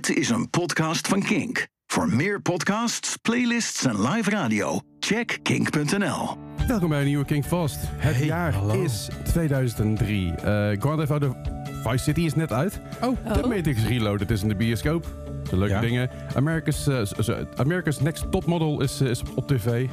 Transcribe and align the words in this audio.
Dit 0.00 0.16
is 0.16 0.28
een 0.28 0.50
podcast 0.50 1.08
van 1.08 1.22
Kink. 1.22 1.66
Voor 1.86 2.08
meer 2.08 2.40
podcasts, 2.42 3.16
playlists 3.16 3.84
en 3.84 4.02
live 4.08 4.30
radio, 4.30 4.80
check 5.00 5.38
kink.nl. 5.42 6.36
Welkom 6.66 6.88
bij 6.88 6.98
een 7.00 7.06
nieuwe 7.06 7.24
King 7.24 7.44
Fast. 7.44 7.76
Het 7.80 8.16
Hey, 8.16 8.26
jaar 8.26 8.52
hallo. 8.54 8.82
is 8.82 9.08
2003. 9.24 10.32
Eh 10.34 10.42
Grand 10.78 10.98
Theft 10.98 11.10
Auto 11.10 11.36
Vice 11.84 12.04
City 12.04 12.20
is 12.20 12.34
net 12.34 12.52
uit. 12.52 12.80
Oh, 13.02 13.16
De 13.34 13.46
Matrix 13.48 13.84
Reloaded 13.86 14.30
is 14.30 14.42
in 14.42 14.48
de 14.48 14.54
bioscoop. 14.56 15.06
Zijn 15.44 15.58
leuke 15.60 15.74
Ja. 15.74 15.80
dingen. 15.80 16.10
America's, 16.34 16.86
eh, 16.86 17.36
America's 17.56 18.00
Next 18.00 18.30
Top 18.30 18.44
Model 18.46 18.82
is, 18.82 19.00
eh, 19.00 19.08
is 19.08 19.22
op 19.34 19.46
tv. 19.48 19.86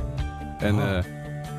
En 0.60 0.76
Oh. 0.76 1.00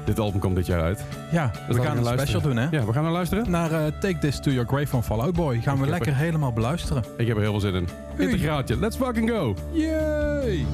Dit 0.08 0.18
album 0.18 0.40
komt 0.40 0.56
dit 0.56 0.66
jaar 0.66 0.82
uit. 0.82 1.04
ja, 1.30 1.50
we 1.68 1.82
gaan 1.82 1.96
een 1.96 2.18
special 2.18 2.40
doen, 2.40 2.56
hè? 2.56 2.66
Ja, 2.70 2.84
we 2.84 2.92
gaan 2.92 3.02
naar 3.02 3.12
luisteren. 3.12 3.50
Naar 3.50 3.72
eh, 3.72 3.92
Take 4.00 4.18
This 4.18 4.40
To 4.40 4.50
Your 4.50 4.68
Grave 4.68 4.86
van 4.86 5.04
Fall 5.04 5.18
Out 5.18 5.34
Boy. 5.34 5.60
Gaan 5.60 5.80
we 5.80 5.86
lekker 5.86 6.16
helemaal 6.16 6.52
beluisteren. 6.52 7.04
Ik 7.16 7.26
heb 7.26 7.36
er 7.36 7.42
heel 7.42 7.50
veel 7.50 7.60
zin 7.60 7.74
in. 7.74 7.88
Integraatje, 8.16 8.78
let's 8.78 8.96
fucking 8.96 9.30
go! 9.30 9.54
Yay! 9.72 10.66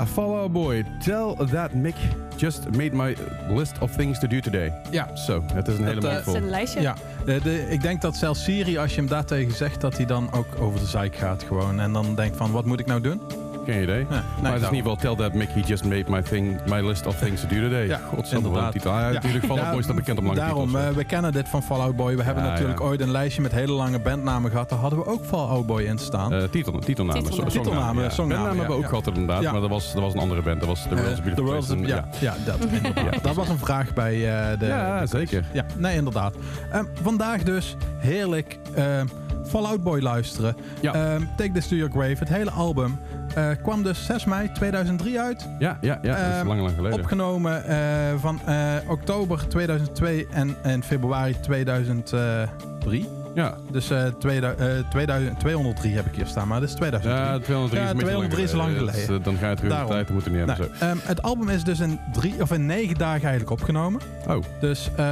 Ja, 0.00 0.06
Fall 0.06 0.34
Out 0.34 0.52
Boy. 0.52 0.84
Tell 1.04 1.34
that 1.50 1.74
Mick 1.74 1.94
just 2.36 2.70
made 2.70 2.90
my 2.92 3.16
list 3.48 3.78
of 3.80 3.90
things 3.96 4.18
to 4.18 4.26
do 4.28 4.40
today. 4.40 4.72
Ja. 4.90 5.16
Zo, 5.16 5.42
het 5.52 5.68
is 5.68 5.78
een 5.78 5.84
hele 5.84 6.00
Dat, 6.00 6.10
eh, 6.10 6.26
is 6.26 6.32
een 6.32 6.48
lijstje. 6.48 6.80
Ja, 6.80 6.94
de, 7.24 7.40
de- 7.42 7.66
ik 7.70 7.82
denk 7.82 8.00
dat 8.00 8.16
zelfs 8.16 8.44
Siri, 8.44 8.78
als 8.78 8.90
je 8.90 8.96
hem 9.00 9.08
daartegen 9.08 9.52
zegt, 9.54 9.80
dat 9.80 9.96
hij 9.96 10.06
dan 10.06 10.32
ook 10.32 10.46
over 10.60 10.80
de 10.80 10.86
zeik 10.86 11.16
gaat 11.16 11.42
gewoon. 11.42 11.80
En 11.80 11.92
dan 11.92 12.14
denkt 12.14 12.36
van, 12.36 12.50
wat 12.50 12.64
moet 12.64 12.80
ik 12.80 12.86
nou 12.86 13.00
doen? 13.00 13.20
Geen 13.66 13.82
idee. 13.82 14.06
maar 14.08 14.16
het 14.18 14.24
is 14.32 14.36
in 14.36 14.42
daarom. 14.42 14.74
ieder 14.74 14.90
geval 14.90 14.96
Tell 14.96 15.24
That 15.26 15.34
Mickey 15.34 15.62
Just 15.66 15.84
Made 15.84 16.04
My, 16.08 16.22
thing, 16.22 16.58
my 16.66 16.80
List 16.80 17.06
of 17.06 17.16
Things 17.18 17.40
to 17.40 17.46
Do 17.48 17.60
Today. 17.60 17.86
Ja, 17.86 18.00
Godsamme, 18.14 18.48
wat 18.48 18.72
titel. 18.72 18.90
Ah, 18.92 19.00
ja, 19.00 19.10
natuurlijk, 19.10 19.44
Fall 19.44 19.56
Out 19.56 19.66
Ja, 19.66 19.72
Boy 19.72 19.82
staat 19.82 19.96
bekend 19.96 20.18
om 20.18 20.24
lange 20.24 20.38
Daarom, 20.38 20.66
titels. 20.66 20.84
eh, 20.84 20.90
we 20.90 21.04
kennen 21.04 21.32
dit 21.32 21.48
van 21.48 21.62
Fall 21.62 21.78
Out 21.80 21.96
Boy. 21.96 22.16
We 22.16 22.22
hebben 22.22 22.44
Ja, 22.44 22.50
natuurlijk 22.50 22.78
ja. 22.78 22.84
ooit 22.84 23.00
een 23.00 23.10
lijstje 23.10 23.42
met 23.42 23.52
hele 23.52 23.72
lange 23.72 23.98
bandnamen 23.98 24.50
gehad. 24.50 24.68
Daar 24.68 24.78
hadden 24.78 24.98
we 24.98 25.06
ook 25.06 25.24
Fall 25.24 25.46
Out 25.46 25.66
Boy 25.66 25.82
in 25.82 25.98
staan. 25.98 26.32
Eh, 26.32 26.42
titel, 26.42 26.48
titelnamen. 26.78 26.84
Titelnamen. 26.84 27.32
so- 27.32 27.34
songnamen, 27.34 27.52
Titelnamen, 27.52 28.02
ja. 28.04 28.10
songnamen, 28.10 28.44
Bandnamen 28.44 28.58
hebben 28.58 28.76
we 28.76 28.82
ja, 28.82 28.88
ook 28.88 29.02
gehad 29.04 29.16
inderdaad, 29.16 29.42
Ja. 29.42 29.52
maar 29.52 29.60
dat 29.60 29.70
was, 29.70 29.92
dat 29.92 30.02
was 30.02 30.14
een 30.14 30.20
andere 30.20 30.42
band. 30.42 30.58
Dat 30.60 30.68
was 30.68 30.82
The 30.82 30.88
Eh, 30.88 30.94
World's 31.00 31.18
a 31.18 31.22
Beautiful 31.22 31.44
The 31.60 31.74
World's 31.74 31.88
ja, 31.88 32.08
ja, 32.20 32.34
dat 32.44 32.58
inderdaad. 32.82 33.22
Dat 33.22 33.34
was 33.34 33.48
een 33.48 33.58
vraag 33.58 33.94
bij 33.94 34.12
eh, 34.14 34.58
de... 34.58 34.66
Ja, 34.66 35.00
de- 35.00 35.06
zeker. 35.06 35.44
Ja, 35.52 35.64
nee, 35.76 35.96
inderdaad. 35.96 36.34
Ehm, 36.72 36.84
vandaag 37.02 37.42
dus 37.42 37.76
heerlijk 37.98 38.58
ehm 38.74 39.06
Fall 39.46 39.64
Out 39.64 39.82
Boy 39.82 40.00
luisteren. 40.00 40.56
Ja. 40.80 40.94
Ehm, 40.94 41.22
Take 41.36 41.52
This 41.52 41.68
To 41.68 41.76
Your 41.76 41.92
Grave, 41.92 42.16
het 42.18 42.28
hele 42.28 42.50
album, 42.50 42.98
eh, 43.34 43.50
kwam 43.62 43.82
dus 43.82 44.04
6 44.06 44.24
mei 44.24 44.52
2003 44.52 45.20
uit. 45.20 45.48
Ja, 45.58 45.78
ja, 45.80 45.98
ja, 46.02 46.16
dat 46.16 46.26
is 46.26 46.38
Ehm, 46.38 46.46
lang, 46.46 46.60
lang 46.60 46.74
geleden. 46.74 46.98
Opgenomen 46.98 47.64
eh, 47.64 47.76
van 48.16 48.40
eh, 48.46 48.76
oktober 48.88 49.48
2002 49.48 50.26
en, 50.30 50.56
en 50.62 50.82
februari 50.82 51.40
2003. 51.40 53.19
Ja, 53.34 53.54
Dus 53.70 53.92
2000, 54.18 54.60
eh, 54.60 54.90
2000, 54.90 55.38
203 55.40 55.94
heb 55.94 56.06
ik 56.06 56.14
hier 56.14 56.26
staan, 56.26 56.48
maar 56.48 56.60
dat 56.60 56.68
is 56.68 56.74
2003. 56.74 57.24
ja 57.24 57.38
203 57.38 57.80
Ja, 57.80 57.84
is 57.84 57.90
een 57.90 57.96
beetje 57.96 58.10
203 58.12 58.44
is 58.44 58.52
lang 58.52 58.76
geleden. 58.76 59.06
Dus, 59.08 59.18
eh, 59.18 59.24
dan 59.24 59.36
ga 59.36 59.50
je 59.50 59.56
terug 59.56 59.72
in 59.72 59.78
de 59.78 59.84
tijd, 59.86 60.04
dat 60.06 60.10
moeten 60.14 60.32
we 60.32 60.38
niet 60.38 60.46
Nou, 60.46 60.60
hebben. 60.60 60.80
ehm, 60.80 60.96
het 61.02 61.22
album 61.22 61.48
is 61.48 61.64
dus 61.64 61.80
in, 61.80 62.00
drie, 62.12 62.34
of 62.42 62.52
in 62.52 62.66
negen 62.66 62.94
dagen 62.98 63.22
eigenlijk 63.28 63.50
opgenomen. 63.50 64.00
zo. 64.26 64.36
Oh, 64.36 64.44
Dus 64.60 64.90
eh, 64.96 65.04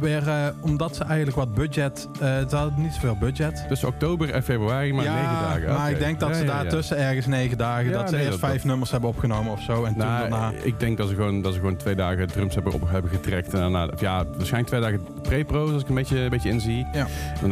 weer 0.00 0.28
eh, 0.28 0.46
omdat 0.60 0.96
ze 0.96 1.04
eigenlijk 1.04 1.36
wat 1.36 1.54
budget... 1.54 2.08
ze 2.20 2.46
hadden 2.50 2.72
niet 2.82 2.92
zoveel 2.92 3.16
budget. 3.16 3.64
tussen 3.68 3.88
oktober 3.88 4.30
en 4.30 4.42
februari, 4.42 4.92
maar 4.92 5.04
ja, 5.04 5.14
negen 5.14 5.32
dagen. 5.42 5.68
maar 5.68 5.76
Oké. 5.78 5.88
ik 5.90 5.98
denk 5.98 6.20
dat 6.20 6.28
Ja, 6.28 6.34
ze 6.34 6.44
daartussen 6.44 6.96
ergens 6.98 7.26
negen 7.26 7.58
dagen... 7.58 7.92
Dat 7.92 8.08
ze 8.08 8.14
nee, 8.14 8.24
eerst 8.24 8.40
dat- 8.40 8.50
vijf 8.50 8.64
nummers 8.64 8.90
hebben 8.90 9.08
opgenomen 9.10 9.52
of 9.52 9.60
zo. 9.62 9.84
En 9.84 9.90
toen 9.94 10.06
Nou, 10.06 10.20
daarna... 10.30 10.52
ik 10.62 10.80
denk 10.80 10.96
dat 10.98 11.08
ze 11.08 11.14
gewoon, 11.14 11.42
dat 11.42 11.52
ze 11.52 11.58
gewoon 11.58 11.76
twee 11.76 11.94
dagen 11.94 12.26
drums 12.28 12.54
hebben, 12.54 12.72
op, 12.72 12.90
hebben 12.90 13.10
getrekt. 13.10 13.52
En 13.54 13.60
daarna, 13.60 13.88
ja, 13.98 14.24
waarschijnlijk 14.36 14.66
twee 14.66 14.80
dagen 14.80 15.00
pre-pro, 15.22 15.72
als 15.72 15.82
ik 15.82 15.88
een 15.88 15.94
beetje, 15.94 16.18
een 16.18 16.30
beetje 16.30 16.48
inzie. 16.50 16.86
Ja. 16.92 17.06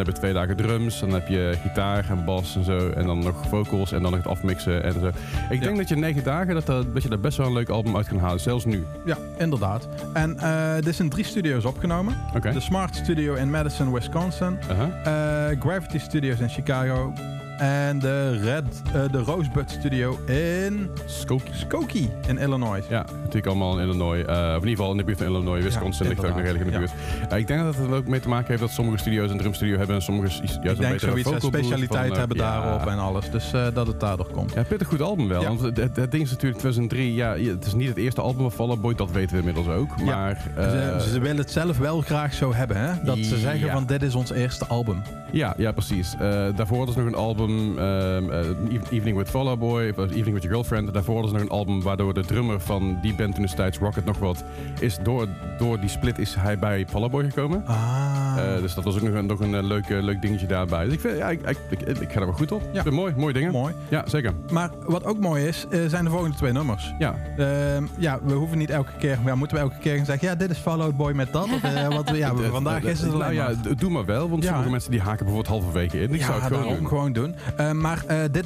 Heb 0.05 0.15
je 0.15 0.21
twee 0.21 0.33
dagen 0.33 0.57
drums, 0.57 1.01
dan 1.01 1.13
heb 1.13 1.29
je 1.29 1.59
gitaar 1.63 2.11
en 2.11 2.25
bas 2.25 2.57
en 2.57 2.65
zo. 2.65 2.91
En 2.91 3.07
dan 3.07 3.19
nog 3.19 3.47
vocals 3.49 3.93
en 3.93 4.03
dan 4.03 4.11
nog 4.11 4.21
het 4.23 4.29
afmixen 4.29 4.83
en 4.83 4.93
zo. 4.93 5.11
Ik 5.51 5.61
denk 5.61 5.77
dat 5.77 5.89
je 5.89 5.97
negen 5.97 6.25
dagen, 6.25 6.55
dat, 6.55 6.67
dat, 6.67 6.95
dat 6.95 7.03
je 7.03 7.09
daar 7.09 7.21
best 7.21 7.37
wel 7.37 7.47
een 7.47 7.53
leuk 7.53 7.69
album 7.69 7.97
uit 7.97 8.09
kan 8.09 8.19
halen. 8.19 8.41
Zelfs 8.41 8.65
nu. 8.65 8.85
Ja, 9.05 9.17
inderdaad. 9.39 9.89
En 10.13 10.39
eh 10.39 10.75
dit 10.75 10.87
is 10.87 11.01
in 11.01 11.09
drie 11.09 11.25
studio's 11.25 11.65
opgenomen. 11.65 12.17
De 12.41 12.61
Smart 12.61 12.97
Studio 12.97 13.35
in 13.35 13.51
Madison, 13.51 13.93
Wisconsin. 13.93 14.59
Eh, 14.69 15.61
Gravity 15.61 15.99
Studios 15.99 16.39
in 16.39 16.49
Chicago. 16.49 17.13
En 17.59 17.99
de, 17.99 18.39
Red, 18.39 18.83
eh, 18.87 19.13
de 19.13 19.19
Rosebud 19.19 19.71
Studio 19.71 20.19
in 20.27 20.91
Skokie. 21.07 21.55
Skokie 21.55 22.11
in 22.27 22.39
Illinois. 22.39 22.85
Ja, 22.89 23.05
natuurlijk 23.19 23.47
allemaal 23.47 23.79
in 23.79 23.87
Illinois. 23.89 24.25
eh, 24.25 24.35
of 24.35 24.63
in 24.63 24.69
ieder 24.69 24.69
geval 24.69 24.91
in 24.91 24.97
de 24.97 25.05
buurt 25.05 25.19
van 25.19 25.27
Illinois. 25.27 25.63
Wisconsin 25.63 26.09
ligt 26.09 26.25
ook 26.25 26.29
nog 26.29 26.37
redelijk 26.41 26.65
in 26.65 26.71
de 26.71 26.79
buurt. 26.79 26.93
Ja, 27.29 27.37
ik 27.37 27.47
denk 27.47 27.63
dat 27.63 27.75
het 27.77 27.87
er 27.87 27.95
ook 27.95 28.07
mee 28.07 28.21
te 28.21 28.29
maken 28.29 28.47
heeft 28.47 28.61
dat 28.61 28.71
sommige 28.71 28.99
studio's 28.99 29.31
een 29.31 29.39
drumstudio 29.39 29.77
hebben 29.77 29.97
en 29.97 30.03
sommige 30.03 30.29
juist 30.29 30.55
Ik 30.55 30.65
een 30.65 30.77
denk 30.77 31.01
zoiets, 31.01 31.31
specialiteit 31.47 31.89
van, 32.07 32.13
eh, 32.13 32.19
hebben 32.19 32.37
ja. 32.37 32.61
daarop 32.61 32.87
en 32.87 32.99
alles. 32.99 33.31
Dus 33.31 33.53
eh, 33.53 33.67
dat 33.75 33.87
het 33.87 34.01
daardoor 34.01 34.31
komt. 34.31 34.53
Ja, 34.55 34.63
pittig 34.63 34.89
goed 34.89 35.01
album 35.01 35.29
wel. 35.29 35.43
Want 35.43 35.61
het, 35.61 35.95
ding 35.95 36.23
is 36.23 36.31
natuurlijk 36.31 36.59
2003. 36.59 37.15
Ja, 37.15 37.37
het 37.37 37.67
is 37.67 37.75
niet 37.75 37.89
het 37.89 37.97
eerste 37.97 38.21
album 38.21 38.51
van 38.51 38.69
Out 38.69 38.81
Boy, 38.81 38.95
dat 38.95 39.11
weten 39.11 39.31
we 39.31 39.39
inmiddels 39.39 39.67
ook. 39.67 40.03
Maar 40.03 40.51
eh, 40.57 40.99
ze, 40.99 41.09
ze 41.11 41.21
willen 41.21 41.37
het 41.37 41.51
zelf 41.51 41.79
wel 41.79 42.01
graag 42.01 42.35
zo 42.35 42.55
hebben, 42.55 42.77
hè? 42.77 43.05
Dat 43.05 43.19
ze 43.19 43.37
zeggen 43.39 43.71
van 43.71 43.87
dit 43.87 44.03
is 44.03 44.15
ons 44.15 44.31
eerste 44.31 44.67
album. 44.67 45.03
ja, 45.33 45.55
ja, 45.57 45.73
precies. 45.73 46.15
Eh, 46.15 46.47
daarvoor 46.57 46.93
ze 46.93 46.99
nog 46.99 47.07
een 47.07 47.15
album, 47.15 47.52
ehm, 47.79 48.31
eh, 48.31 48.47
Evening 48.91 49.17
with 49.17 49.29
Fall 49.29 49.47
Out 49.47 49.59
Boy, 49.59 49.89
of 49.97 49.97
Evening 50.05 50.33
with 50.33 50.43
Your 50.43 50.49
Girlfriend. 50.57 50.93
Daarvoor 50.95 51.15
hadden 51.15 51.31
ze 51.33 51.37
nog 51.37 51.45
een 51.47 51.59
album 51.59 51.83
waardoor 51.83 52.15
de 52.15 52.25
drummer 52.25 52.61
van 52.61 52.99
die 53.03 53.15
band 53.15 53.35
toen 53.35 53.43
destijds, 53.43 53.79
Rocket 53.79 54.05
nog 54.05 54.19
wat, 54.19 54.45
is 54.81 54.99
door, 55.03 55.27
door 55.59 55.81
die 55.81 55.89
split 55.89 56.19
is 56.19 56.35
hij 56.39 56.59
bij 56.59 56.87
Fall 56.89 57.01
Out 57.03 57.11
Boy 57.11 57.25
gekomen. 57.25 57.63
Ah. 57.67 58.35
Eh, 58.37 58.61
dus 58.63 58.75
dat 58.75 58.85
was 58.85 58.95
ook 58.95 59.03
nog 59.03 59.15
een, 59.15 59.27
nog 59.27 59.41
een 59.41 59.55
eh, 59.55 59.63
leuk, 59.63 59.89
eh, 59.89 60.03
leuk 60.03 60.23
dingetje 60.23 60.47
daarbij. 60.47 60.85
Dus 60.85 60.93
ik, 60.95 61.01
vind, 61.01 61.17
ja, 61.17 61.31
ik, 61.31 61.41
ik, 61.71 61.81
ik, 61.81 61.99
ik 61.99 62.13
ga 62.13 62.21
er 62.21 62.27
wel 62.27 62.35
goed 62.35 62.53
op. 62.53 62.63
Ja. 62.73 62.83
Mooi, 62.91 63.15
mooie 63.17 63.33
dingen. 63.33 63.53
Mooi. 63.53 63.75
Ja, 63.89 64.03
zeker. 64.07 64.33
Maar 64.51 64.71
wat 64.87 65.05
ook 65.05 65.19
mooi 65.19 65.47
is, 65.47 65.67
eh, 65.71 65.81
zijn 65.87 66.05
de 66.05 66.11
volgende 66.11 66.37
twee 66.37 66.53
nummers. 66.53 66.95
Ja, 66.99 67.15
Ehm, 67.37 67.85
ja, 67.99 68.19
we 68.25 68.33
hoeven 68.33 68.59
niet 68.59 68.71
elke 68.71 68.91
keer, 68.99 69.19
ja, 69.25 69.35
moeten 69.35 69.57
we 69.57 69.63
elke 69.63 69.79
keer 69.79 70.05
zeggen, 70.05 70.29
ja, 70.29 70.35
dit 70.35 70.51
is 70.51 70.59
Fall 70.59 70.81
Out 70.81 70.97
Boy 70.97 71.13
met 71.13 71.33
dat. 71.33 71.45
Of, 71.45 71.63
eh, 71.63 71.89
wat, 71.89 72.11
ja, 72.17 72.31
Eh, 72.43 72.51
vandaag 72.51 72.85
eh, 72.85 72.91
is 72.91 73.01
het 73.01 73.09
nou 73.11 73.23
alleen 73.23 73.35
ja, 73.35 73.45
maar. 73.45 73.75
d- 73.75 73.81
doe 73.81 73.91
maar 73.91 74.05
wel, 74.05 74.29
want 74.29 74.43
Ja. 74.43 74.49
sommige 74.49 74.71
mensen 74.71 74.91
die 74.91 75.01
haken 75.01 75.25
bijvoorbeeld 75.25 75.47
halverwege 75.61 76.01
in. 76.01 76.13
Ik 76.15 76.21
ja, 76.21 76.27
zou 76.27 76.41
het 76.43 76.53
gewoon 76.55 76.77
doen. 76.77 76.87
gewoon 76.87 77.13
doen. 77.13 77.32
Eh, 77.57 77.71
maar 77.71 78.05
eh, 78.07 78.19
dit, 78.31 78.45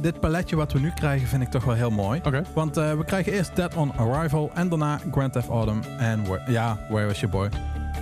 dit 0.00 0.20
paletje 0.20 0.56
wat 0.56 0.72
we 0.72 0.78
nu 0.80 0.90
krijgen 0.90 1.28
vind 1.28 1.42
ik 1.42 1.48
toch 1.48 1.64
wel 1.64 1.74
heel 1.74 1.90
mooi. 1.90 2.20
Oké. 2.24 2.42
Want 2.54 2.76
eh, 2.76 2.92
we 2.92 3.04
krijgen 3.04 3.32
eerst 3.32 3.56
Dead 3.56 3.74
on 3.74 3.92
Arrival 3.96 4.50
en 4.54 4.68
daarna 4.68 5.00
Grand 5.12 5.32
Theft 5.32 5.48
Autumn 5.48 5.82
en 5.98 6.22
Where- 6.24 6.52
ja, 6.52 6.78
Where 6.88 7.06
Was 7.06 7.20
Your 7.20 7.36
Boy. 7.36 7.48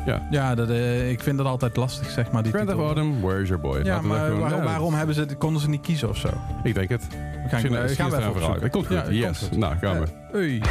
Ja. 0.06 0.26
Ja, 0.30 0.54
dat, 0.54 0.70
ik 1.10 1.20
vind 1.22 1.36
dat 1.38 1.46
altijd 1.46 1.76
lastig, 1.76 2.10
zeg 2.10 2.30
maar. 2.30 2.42
Die 2.42 2.52
Grand 2.52 2.68
Theft. 2.68 2.80
Autumn, 2.80 3.20
Where's 3.20 3.48
Your 3.48 3.62
Boy? 3.62 3.80
Ja, 3.84 4.00
maar 4.00 4.32
ja, 4.32 4.62
waarom 4.62 4.94
hebben 4.94 5.14
ze, 5.14 5.26
konden 5.38 5.60
ze 5.62 5.68
niet 5.68 5.80
kiezen 5.80 6.08
of 6.08 6.16
zo? 6.16 6.28
Ik 6.62 6.74
denk 6.74 6.88
het. 6.88 7.06
We 7.08 7.16
gaan, 7.16 7.60
Misschien, 7.62 7.82
misschien 7.82 8.10
gaan 8.10 8.32
we 8.32 8.54
even. 8.56 8.70
Komt 8.70 8.86
goed. 8.86 8.96
Ja, 8.96 9.04
yes. 9.10 9.38
komt. 9.38 9.56
Nou, 9.56 9.76
gaan 9.76 10.00
we. 10.00 10.06
Eh, 10.38 10.62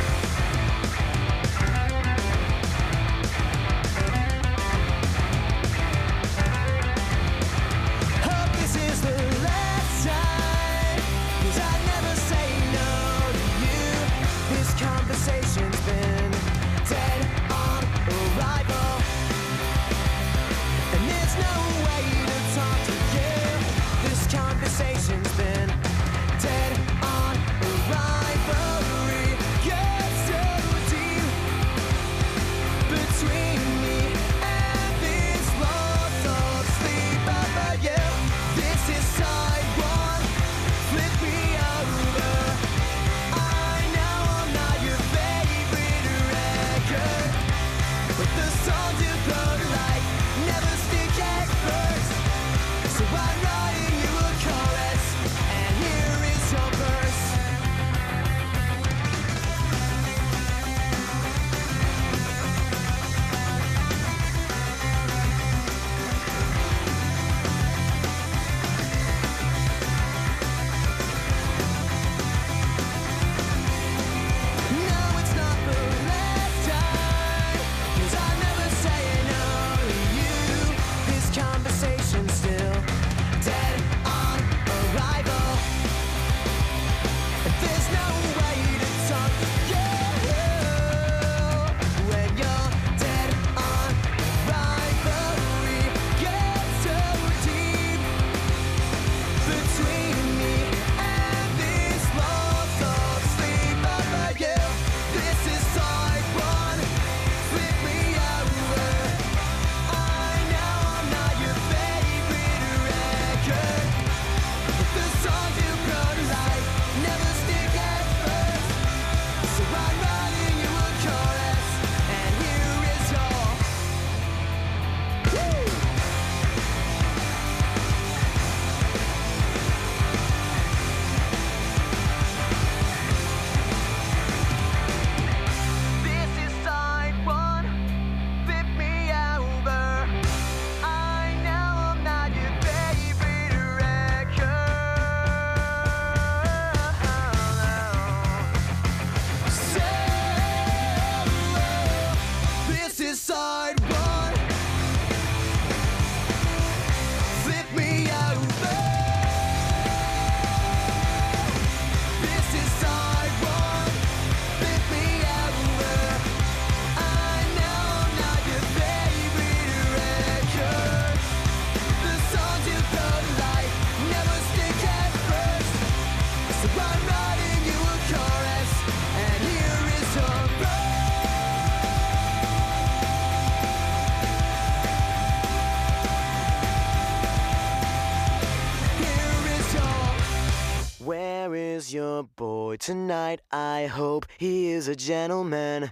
tonight? 192.86 193.42
I 193.52 193.88
hope 193.88 194.28
he 194.38 194.70
is 194.70 194.88
a 194.88 194.96
gentleman. 194.96 195.92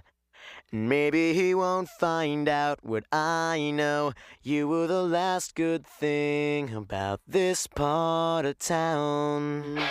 Maybe 0.70 1.34
he 1.34 1.52
won't 1.52 1.88
find 1.88 2.48
out 2.48 2.84
what 2.84 3.02
I 3.10 3.72
know. 3.74 4.12
You 4.44 4.68
were 4.68 4.86
the 4.86 5.02
last 5.02 5.56
good 5.56 5.84
thing 5.84 6.72
about 6.72 7.20
this 7.26 7.66
part 7.66 8.46
of 8.46 8.60
town. 8.60 9.82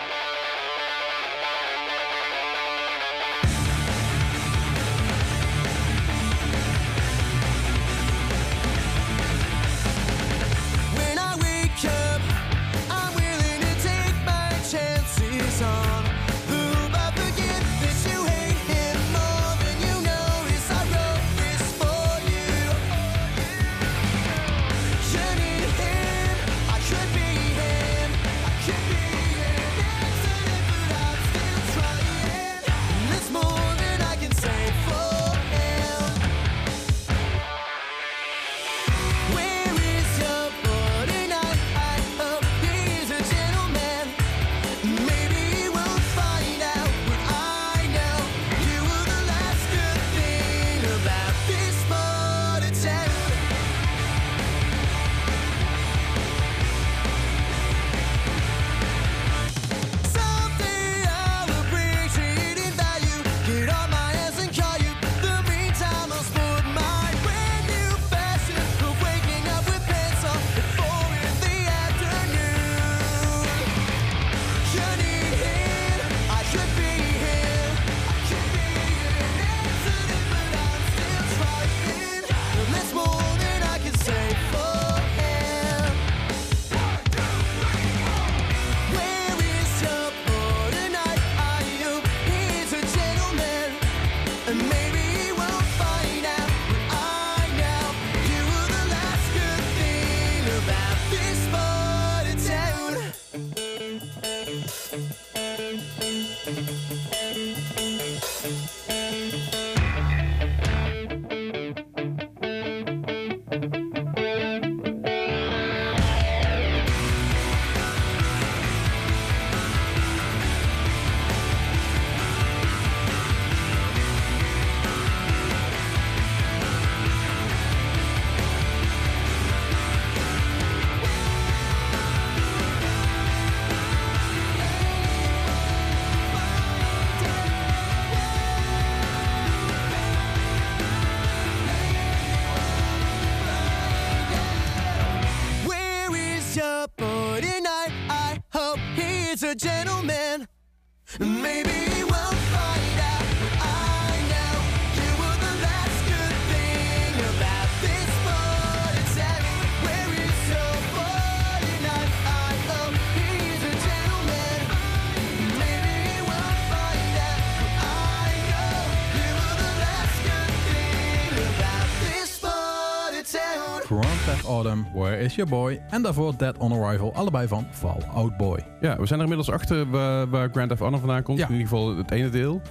Is 175.23 175.35
Your 175.35 175.49
Boy? 175.51 175.81
En 175.89 176.01
daarvoor 176.01 176.37
Dead 176.37 176.57
on 176.57 176.71
Arrival, 176.83 177.13
allebei 177.13 177.47
van 177.47 177.67
Fall 177.71 177.97
Out 178.13 178.37
Boy. 178.37 178.59
Ja, 178.81 178.97
we 178.97 179.05
zijn 179.05 179.19
er 179.19 179.25
inmiddels 179.29 179.51
achter 179.51 179.89
waar, 179.89 180.29
waar 180.29 180.49
Grand 180.51 180.69
Theft 180.69 180.81
Auto 180.81 180.97
vandaan 180.97 181.23
komt. 181.23 181.37
Ja. 181.39 181.45
In 181.45 181.51
ieder 181.51 181.67
geval 181.67 181.97
het 181.97 182.11
ene 182.11 182.29
deel. 182.29 182.61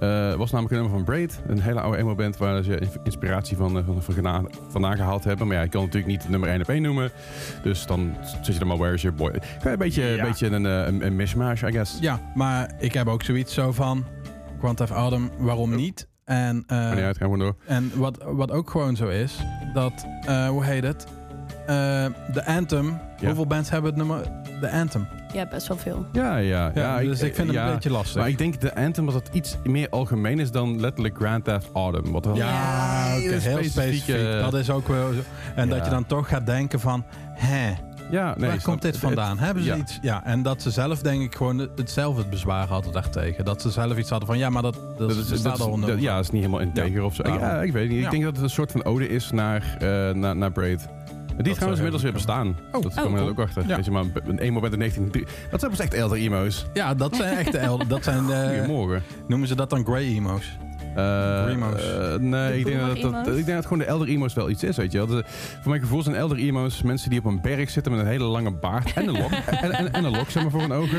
Eh 0.00 0.34
was 0.34 0.50
namelijk 0.50 0.74
een 0.74 0.80
nummer 0.80 0.90
van 0.90 1.04
Braid. 1.04 1.40
Een 1.46 1.60
hele 1.60 1.80
oude 1.80 1.98
emo-band 1.98 2.36
waar 2.36 2.62
ze 2.62 2.76
in- 2.78 2.88
inspiratie 3.04 3.56
van, 3.56 3.78
eh, 3.78 3.84
van, 3.86 4.02
vandaan 4.68 4.96
gehaald 4.96 5.24
hebben. 5.24 5.46
Maar 5.46 5.56
ja, 5.56 5.62
ik 5.62 5.70
kan 5.70 5.80
natuurlijk 5.82 6.12
niet 6.12 6.28
nummer 6.28 6.48
1 6.48 6.60
op 6.60 6.68
1 6.68 6.82
noemen. 6.82 7.10
Dus 7.62 7.86
dan 7.86 8.14
zit 8.42 8.54
je 8.54 8.60
er 8.60 8.66
maar 8.66 8.76
Where 8.76 8.94
is 8.94 9.02
Your 9.02 9.16
Boy. 9.16 9.40
Een 9.64 9.78
beetje, 9.78 10.02
Ja. 10.02 10.24
beetje 10.24 10.46
een, 10.46 10.66
eh, 10.66 10.86
een, 10.86 11.06
een 11.06 11.16
mishmash, 11.16 11.62
I 11.62 11.70
guess. 11.72 11.98
Ja, 12.00 12.20
maar 12.34 12.70
ik 12.78 12.92
heb 12.92 13.06
ook 13.06 13.22
zoiets 13.22 13.54
zo 13.54 13.72
van 13.72 14.04
Grand 14.58 14.76
Theft 14.76 14.92
Autumn, 14.92 15.30
waarom 15.38 15.74
niet? 15.74 16.08
En, 16.24 16.64
Maar 16.66 16.94
niet 16.94 17.04
uit, 17.04 17.16
gaan 17.16 17.30
we 17.30 17.38
door. 17.38 17.54
en 17.66 17.90
wat, 17.94 18.22
wat 18.26 18.50
ook 18.50 18.70
gewoon 18.70 18.96
zo 18.96 19.08
is, 19.08 19.36
dat, 19.74 20.06
hoe 20.48 20.64
heet 20.64 20.82
het? 20.82 21.06
Eh, 21.66 22.06
de 22.32 22.44
Anthem, 22.46 22.86
Ja. 22.86 23.26
hoeveel 23.26 23.46
bands 23.46 23.70
hebben 23.70 23.90
het 23.90 23.98
nummer? 23.98 24.20
De 24.60 24.70
Anthem. 24.70 25.06
Ja, 25.32 25.46
best 25.46 25.66
wel 25.68 25.76
veel. 25.76 26.06
Ja, 26.12 26.36
ja. 26.36 26.70
Ja, 26.74 26.98
ja 26.98 26.98
dus 27.08 27.20
ik 27.22 27.34
vind 27.34 27.46
het 27.48 27.56
ja. 27.56 27.66
een 27.66 27.72
beetje 27.74 27.90
lastig. 27.90 28.16
Maar 28.20 28.28
ik 28.28 28.38
denk 28.38 28.60
de 28.60 28.74
Anthem 28.74 29.04
dat 29.04 29.14
het 29.14 29.28
iets 29.32 29.56
meer 29.64 29.88
algemeen 29.88 30.38
is 30.40 30.50
dan 30.50 30.80
letterlijk 30.80 31.16
Grand 31.16 31.44
Theft 31.44 31.70
Autumn. 31.72 32.12
Wat 32.12 32.24
wel 32.24 32.36
ja, 32.36 33.06
een 33.06 33.12
oké, 33.12 33.20
hele 33.22 33.36
heel 33.40 33.64
specifiek. 33.64 34.16
Dat 34.40 34.54
is 34.54 34.70
ook 34.70 34.88
wel. 34.88 35.08
En 35.54 35.68
Ja. 35.68 35.74
dat 35.74 35.84
je 35.84 35.90
dan 35.90 36.06
toch 36.06 36.28
gaat 36.28 36.46
denken 36.46 36.80
van, 36.80 37.04
hè, 37.34 37.72
Ja, 38.10 38.24
nee, 38.36 38.48
waar 38.48 38.50
snap- 38.50 38.62
komt 38.64 38.82
dit 38.82 38.92
het- 38.92 39.00
vandaan? 39.00 39.38
Hebben 39.38 39.62
ze 39.62 39.68
ja. 39.68 39.76
iets? 39.76 39.98
Ja, 40.02 40.24
en 40.24 40.42
dat 40.42 40.62
ze 40.62 40.70
zelf 40.70 41.00
denk 41.00 41.22
ik 41.22 41.34
gewoon 41.34 41.58
hetzelfde 41.76 42.20
het 42.20 42.30
bezwaar 42.30 42.66
hadden 42.66 42.92
daartegen. 42.92 43.44
Dat 43.44 43.62
ze 43.62 43.70
zelf 43.70 43.96
iets 43.98 44.10
hadden 44.10 44.28
van, 44.28 44.38
ja, 44.38 44.50
maar 44.50 44.62
dat, 44.62 44.74
dat, 44.98 45.08
Dat 45.08 45.16
is, 45.30 45.38
staat 45.38 45.60
al 45.60 45.70
onder. 45.70 45.90
dat- 45.90 46.00
ja, 46.00 46.14
dat 46.14 46.24
is 46.24 46.30
niet 46.30 46.42
helemaal 46.42 46.66
integer 46.66 47.02
of 47.02 47.14
zo. 47.14 47.22
Ja, 47.28 47.62
ik 47.62 47.72
weet 47.72 47.88
niet. 47.88 48.04
Ik 48.04 48.10
denk 48.10 48.22
dat 48.22 48.32
het 48.34 48.42
een 48.42 48.50
soort 48.50 48.72
van 48.72 48.84
ode 48.84 49.08
is 49.08 49.30
naar, 49.30 49.76
eh 49.78 50.14
naar, 50.14 50.36
naar 50.36 50.52
Braid. 50.52 50.88
Die 51.36 51.44
zou 51.44 51.54
trouwens 51.54 51.76
inmiddels 51.76 52.02
weer 52.02 52.12
bestaan. 52.12 52.48
Oh. 52.72 52.82
dat 52.82 52.84
Oh, 52.86 52.96
komen 52.96 53.12
we 53.12 53.18
cool. 53.18 53.30
ook 53.30 53.38
achter. 53.38 53.66
Ja. 53.68 53.76
Weet 53.76 53.84
je, 53.84 53.90
maar 53.90 54.04
een 54.26 54.38
emo 54.38 54.60
band 54.60 54.72
in 54.72 54.78
19... 54.78 55.26
Dat 55.50 55.60
zijn 55.60 55.70
pas 55.72 55.80
echt 55.80 55.94
elder 55.94 56.18
emo's. 56.18 56.66
Ja, 56.74 56.94
dat 56.94 57.16
zijn 57.16 57.36
echte 57.36 57.58
el- 57.58 57.86
Dat 57.88 58.04
zijn, 58.04 58.30
eh, 58.32 58.48
Goedemorgen. 58.48 59.02
noemen 59.28 59.48
ze 59.48 59.54
dat 59.54 59.70
dan 59.70 59.84
grey 59.84 60.02
emo's? 60.04 60.58
Eh, 60.96 61.44
Emos. 61.52 61.82
eh, 61.92 62.14
nee, 62.18 62.58
ik 62.58 62.64
denk, 62.64 62.80
dat, 63.02 63.26
ik 63.26 63.34
denk 63.34 63.46
dat 63.46 63.62
gewoon 63.62 63.78
de 63.78 63.84
elder 63.84 64.08
emo's 64.08 64.34
wel 64.34 64.50
iets 64.50 64.62
is, 64.62 64.76
weet 64.76 64.92
je 64.92 64.98
wel. 64.98 65.06
De- 65.06 65.24
voor 65.60 65.70
mijn 65.70 65.80
gevoel 65.80 66.02
zijn 66.02 66.16
elder 66.16 66.38
emo's 66.38 66.82
mensen 66.82 67.10
die 67.10 67.18
op 67.18 67.24
een 67.24 67.40
berg 67.40 67.70
zitten 67.70 67.92
met 67.92 68.00
een 68.00 68.06
hele 68.06 68.24
lange 68.24 68.50
baard 68.50 68.92
en 68.92 69.08
een 69.08 69.18
lok. 69.20 69.30
en, 69.62 69.72
en, 69.72 69.92
en 69.92 70.04
een 70.04 70.10
lok, 70.16 70.30
zeg 70.30 70.42
maar, 70.42 70.50
voor 70.52 70.60
hun 70.60 70.72
ogen. 70.72 70.98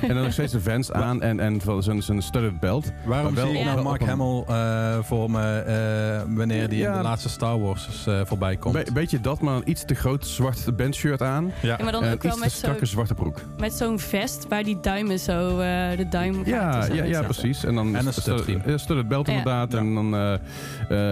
En 0.00 0.08
dan 0.14 0.22
nog 0.22 0.32
steeds 0.32 0.52
een 0.52 0.60
Vans 0.60 0.92
aan 0.92 1.22
en, 1.22 1.40
en 1.40 1.60
van 1.60 1.82
zo'n 1.82 2.02
zo'n 2.02 2.22
studded 2.22 2.60
belt. 2.60 2.92
Waarom 3.04 3.34
wel 3.34 3.46
zie 3.48 3.58
ik 3.58 3.64
nou 3.64 3.82
Mark 3.82 4.00
een- 4.00 4.06
Hamill 4.08 4.42
eh, 4.48 4.98
voor 5.02 5.30
me 5.30 5.58
eh, 5.58 6.36
wanneer 6.36 6.68
die 6.68 6.82
in 6.84 6.92
de 6.92 7.02
laatste 7.02 7.28
Star 7.28 7.60
Wars 7.60 8.06
eh, 8.06 8.20
voorbij 8.24 8.56
komt? 8.56 8.74
Be- 8.74 8.92
beetje 8.92 9.20
dat, 9.20 9.40
maar 9.40 9.54
een 9.56 9.70
iets 9.70 9.84
te 9.84 9.94
groot 9.94 10.26
zwart 10.26 10.76
bandshirt 10.76 11.22
aan. 11.22 11.52
ja. 11.62 11.68
Ja, 11.78 11.82
maar 11.82 11.92
dan 11.92 12.04
ook 12.04 12.14
iets 12.14 12.22
wel 12.22 12.32
te 12.32 12.38
met 12.38 12.50
zo'n 12.50 12.58
strakke 12.58 12.86
zwarte 12.86 13.14
broek. 13.14 13.38
met 13.58 13.72
zo'n 13.72 13.98
vest 13.98 14.48
waar 14.48 14.62
die 14.62 14.78
duimen 14.80 15.18
zo, 15.18 15.48
eh, 15.58 15.96
de 15.96 16.08
duim 16.10 16.42
Ja, 16.44 16.82
zo 16.82 16.94
ja, 16.94 17.02
in 17.02 17.08
ja, 17.08 17.22
precies. 17.22 17.64
En 17.64 17.74
dan 17.74 17.96
En 17.96 18.06
een 18.06 18.12
studded 18.78 19.08
belt. 19.08 19.28
Inderdaad. 19.36 19.72
Ja. 19.72 19.78
En 19.78 19.94
dan 19.94 20.14
eh, 20.14 20.32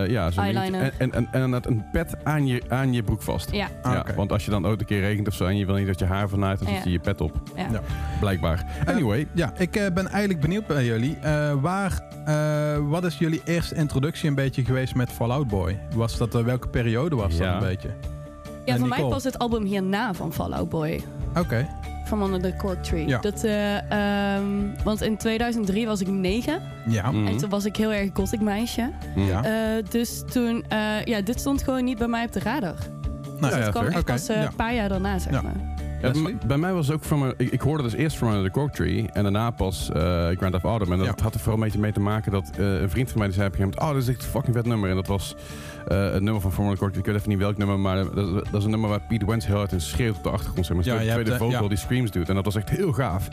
eh, 0.02 0.10
ja, 0.10 0.30
dingetje. 0.30 0.60
En, 0.98 1.12
en, 1.12 1.12
en, 1.32 1.52
en 1.52 1.52
een 1.66 1.84
pet 1.92 2.14
aan 2.24 2.46
je, 2.46 2.62
aan 2.68 2.92
je 2.92 3.02
broek 3.02 3.22
vast. 3.22 3.50
Ja, 3.52 3.68
Ah. 3.82 4.00
Want 4.16 4.32
als 4.32 4.44
je 4.44 4.50
dan 4.50 4.66
ook 4.66 4.80
een 4.80 4.86
keer 4.86 5.00
regent 5.00 5.28
of 5.28 5.34
zo 5.34 5.44
en 5.46 5.56
je 5.56 5.66
wil 5.66 5.74
niet 5.74 5.86
dat 5.86 5.98
je 5.98 6.04
haar 6.04 6.28
vanuit, 6.28 6.58
dan 6.58 6.68
Ja. 6.68 6.74
zet 6.74 6.84
je 6.84 6.90
je 6.90 6.98
pet 6.98 7.20
op. 7.20 7.42
ja. 7.56 7.66
Ja. 7.72 7.80
Blijkbaar. 8.20 8.64
Anyway, 8.86 9.26
Ja, 9.34 9.52
ik 9.58 9.76
eh, 9.76 9.92
ben 9.94 10.06
eigenlijk 10.08 10.40
benieuwd 10.40 10.66
bij 10.66 10.84
jullie. 10.84 11.16
Eh, 11.22 11.52
waar, 11.60 12.00
eh, 12.24 12.76
wat 12.88 13.04
is 13.04 13.18
jullie 13.18 13.40
eerste 13.44 13.74
introductie 13.74 14.28
een 14.28 14.34
beetje 14.34 14.64
geweest 14.64 14.94
met 14.94 15.10
Fallout 15.10 15.48
Boy? 15.48 15.78
Was 15.94 16.18
dat, 16.18 16.32
welke 16.42 16.68
periode 16.68 17.16
was 17.16 17.36
Ja. 17.36 17.52
dat 17.52 17.62
een 17.62 17.68
beetje? 17.68 17.88
Ja, 18.64 18.72
En 18.72 18.78
voor 18.78 18.88
mij 18.88 19.00
pas 19.02 19.24
het 19.24 19.38
album 19.38 19.64
hierna 19.64 20.14
van 20.14 20.32
Fall 20.32 20.52
Out 20.52 20.68
Boy. 20.68 21.00
Oké. 21.38 21.66
From 22.12 22.22
Under 22.32 22.50
the 22.50 22.56
Cork 22.56 22.82
Tree. 22.82 23.06
Ja. 23.06 23.18
Dat, 23.18 23.44
eh, 23.44 23.90
ehm, 24.36 24.44
want 24.84 25.02
in 25.02 25.16
2003 25.16 25.86
was 25.86 26.00
ik 26.00 26.08
negen. 26.08 26.60
Ja. 26.88 27.10
Mhm. 27.10 27.26
En 27.26 27.36
toen 27.36 27.48
was 27.50 27.64
ik 27.64 27.76
heel 27.76 27.92
erg 27.92 28.10
gothic 28.14 28.40
meisje. 28.40 28.90
mm. 29.16 29.24
Ja. 29.26 29.44
Eh, 29.44 29.84
dus 29.90 30.22
toen, 30.32 30.64
eh, 30.68 31.04
ja, 31.04 31.20
dit 31.20 31.40
stond 31.40 31.62
gewoon 31.62 31.84
niet 31.84 31.98
bij 31.98 32.08
mij 32.08 32.24
op 32.24 32.32
de 32.32 32.40
radar. 32.40 32.74
Nou, 33.40 33.52
Ja, 33.52 33.56
Het 33.56 33.64
ja, 33.64 33.70
kwam 33.70 33.86
echt 33.86 34.04
pas 34.04 34.26
ja. 34.26 34.42
een 34.42 34.54
paar 34.56 34.74
jaar 34.74 34.88
daarna, 34.88 35.18
zeg 35.18 35.32
Ja. 35.32 35.42
maar. 35.42 35.71
Ja, 36.02 36.12
bij, 36.46 36.56
mij 36.58 36.72
was 36.72 36.86
het 36.86 36.96
ook 36.96 37.02
van 37.04 37.34
ik, 37.36 37.50
ik 37.50 37.60
hoorde 37.60 37.82
dus 37.82 37.92
eerst 37.94 38.16
van 38.16 38.42
the 38.44 38.50
Cork 38.50 38.72
Tree 38.72 39.08
en 39.12 39.22
daarna 39.22 39.50
pas 39.50 39.90
eh, 39.92 40.00
Grand 40.26 40.52
Theft 40.52 40.64
Auto. 40.64 40.92
En 40.92 40.98
dat 40.98 41.06
Ja. 41.06 41.14
had 41.22 41.34
er 41.34 41.40
vooral 41.40 41.58
een 41.58 41.64
beetje 41.64 41.78
mee 41.78 41.92
te 41.92 42.00
maken 42.00 42.32
dat 42.32 42.50
eh, 42.58 42.80
een 42.80 42.90
vriend 42.90 43.08
van 43.10 43.18
mij 43.18 43.26
die 43.26 43.36
zei 43.36 43.48
op 43.48 43.52
een 43.52 43.58
gegeven 43.58 43.78
moment, 43.80 43.80
oh, 43.80 43.88
dat 43.88 44.02
is 44.02 44.08
echt 44.08 44.24
een 44.24 44.30
fucking 44.30 44.56
vet 44.56 44.66
nummer. 44.66 44.88
En 44.90 44.96
dat 44.96 45.06
was 45.06 45.36
eh, 45.88 46.12
het 46.12 46.22
nummer 46.22 46.40
van 46.42 46.52
Formula 46.52 46.76
Cork. 46.76 46.96
Ik 46.96 47.04
weet 47.04 47.14
even 47.14 47.28
niet 47.28 47.38
welk 47.38 47.56
nummer, 47.56 47.78
maar 47.78 47.96
dat, 47.96 48.14
dat 48.34 48.54
is 48.54 48.64
een 48.64 48.70
nummer 48.70 48.88
waar 48.90 49.00
Pete 49.08 49.26
Wentz 49.26 49.46
heel 49.46 49.56
hard 49.56 49.72
in 49.72 49.80
schreeuwt 49.80 50.16
op 50.16 50.22
de 50.22 50.30
achtergrond. 50.30 50.66
Zeg 50.66 50.76
maar. 50.76 50.84
Ja, 50.84 50.92
de 50.92 50.98
tweede 51.10 51.30
hebt, 51.30 51.42
eh, 51.42 51.48
vocal 51.50 51.68
die 51.68 51.78
screams 51.78 52.10
doet. 52.10 52.28
En 52.28 52.34
dat 52.34 52.44
was 52.44 52.54
echt 52.56 52.70
heel 52.70 52.92
gaaf. 52.92 53.28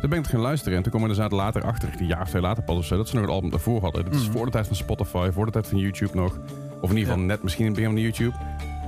Daar 0.00 0.10
ben 0.10 0.18
ik 0.18 0.26
gaan 0.26 0.40
luisteren. 0.40 0.76
En 0.76 0.82
toen 0.82 0.92
kwam 0.92 1.08
er 1.08 1.14
zaten 1.14 1.36
later 1.36 1.62
achter, 1.64 1.88
een 1.98 2.06
jaar 2.06 2.20
of 2.22 2.28
twee 2.28 2.42
later 2.42 2.62
pas 2.62 2.76
of 2.76 2.84
zo, 2.84 2.96
dat 2.96 3.08
ze 3.08 3.14
nog 3.14 3.24
een 3.24 3.30
album 3.30 3.50
daarvoor 3.50 3.80
hadden. 3.80 4.04
Dat 4.04 4.14
is 4.14 4.22
Mhm. 4.22 4.32
voor 4.32 4.44
de 4.44 4.50
tijd 4.50 4.66
van 4.66 4.76
Spotify, 4.76 5.30
voor 5.32 5.44
de 5.46 5.52
tijd 5.52 5.66
van 5.66 5.78
YouTube 5.78 6.16
nog. 6.16 6.38
Of 6.80 6.90
in 6.90 6.96
ieder 6.96 7.12
geval 7.12 7.26
net 7.26 7.42
misschien 7.42 7.64
in 7.66 7.70
het 7.72 7.80
begin 7.80 7.94
van 7.96 8.02
YouTube. 8.02 8.32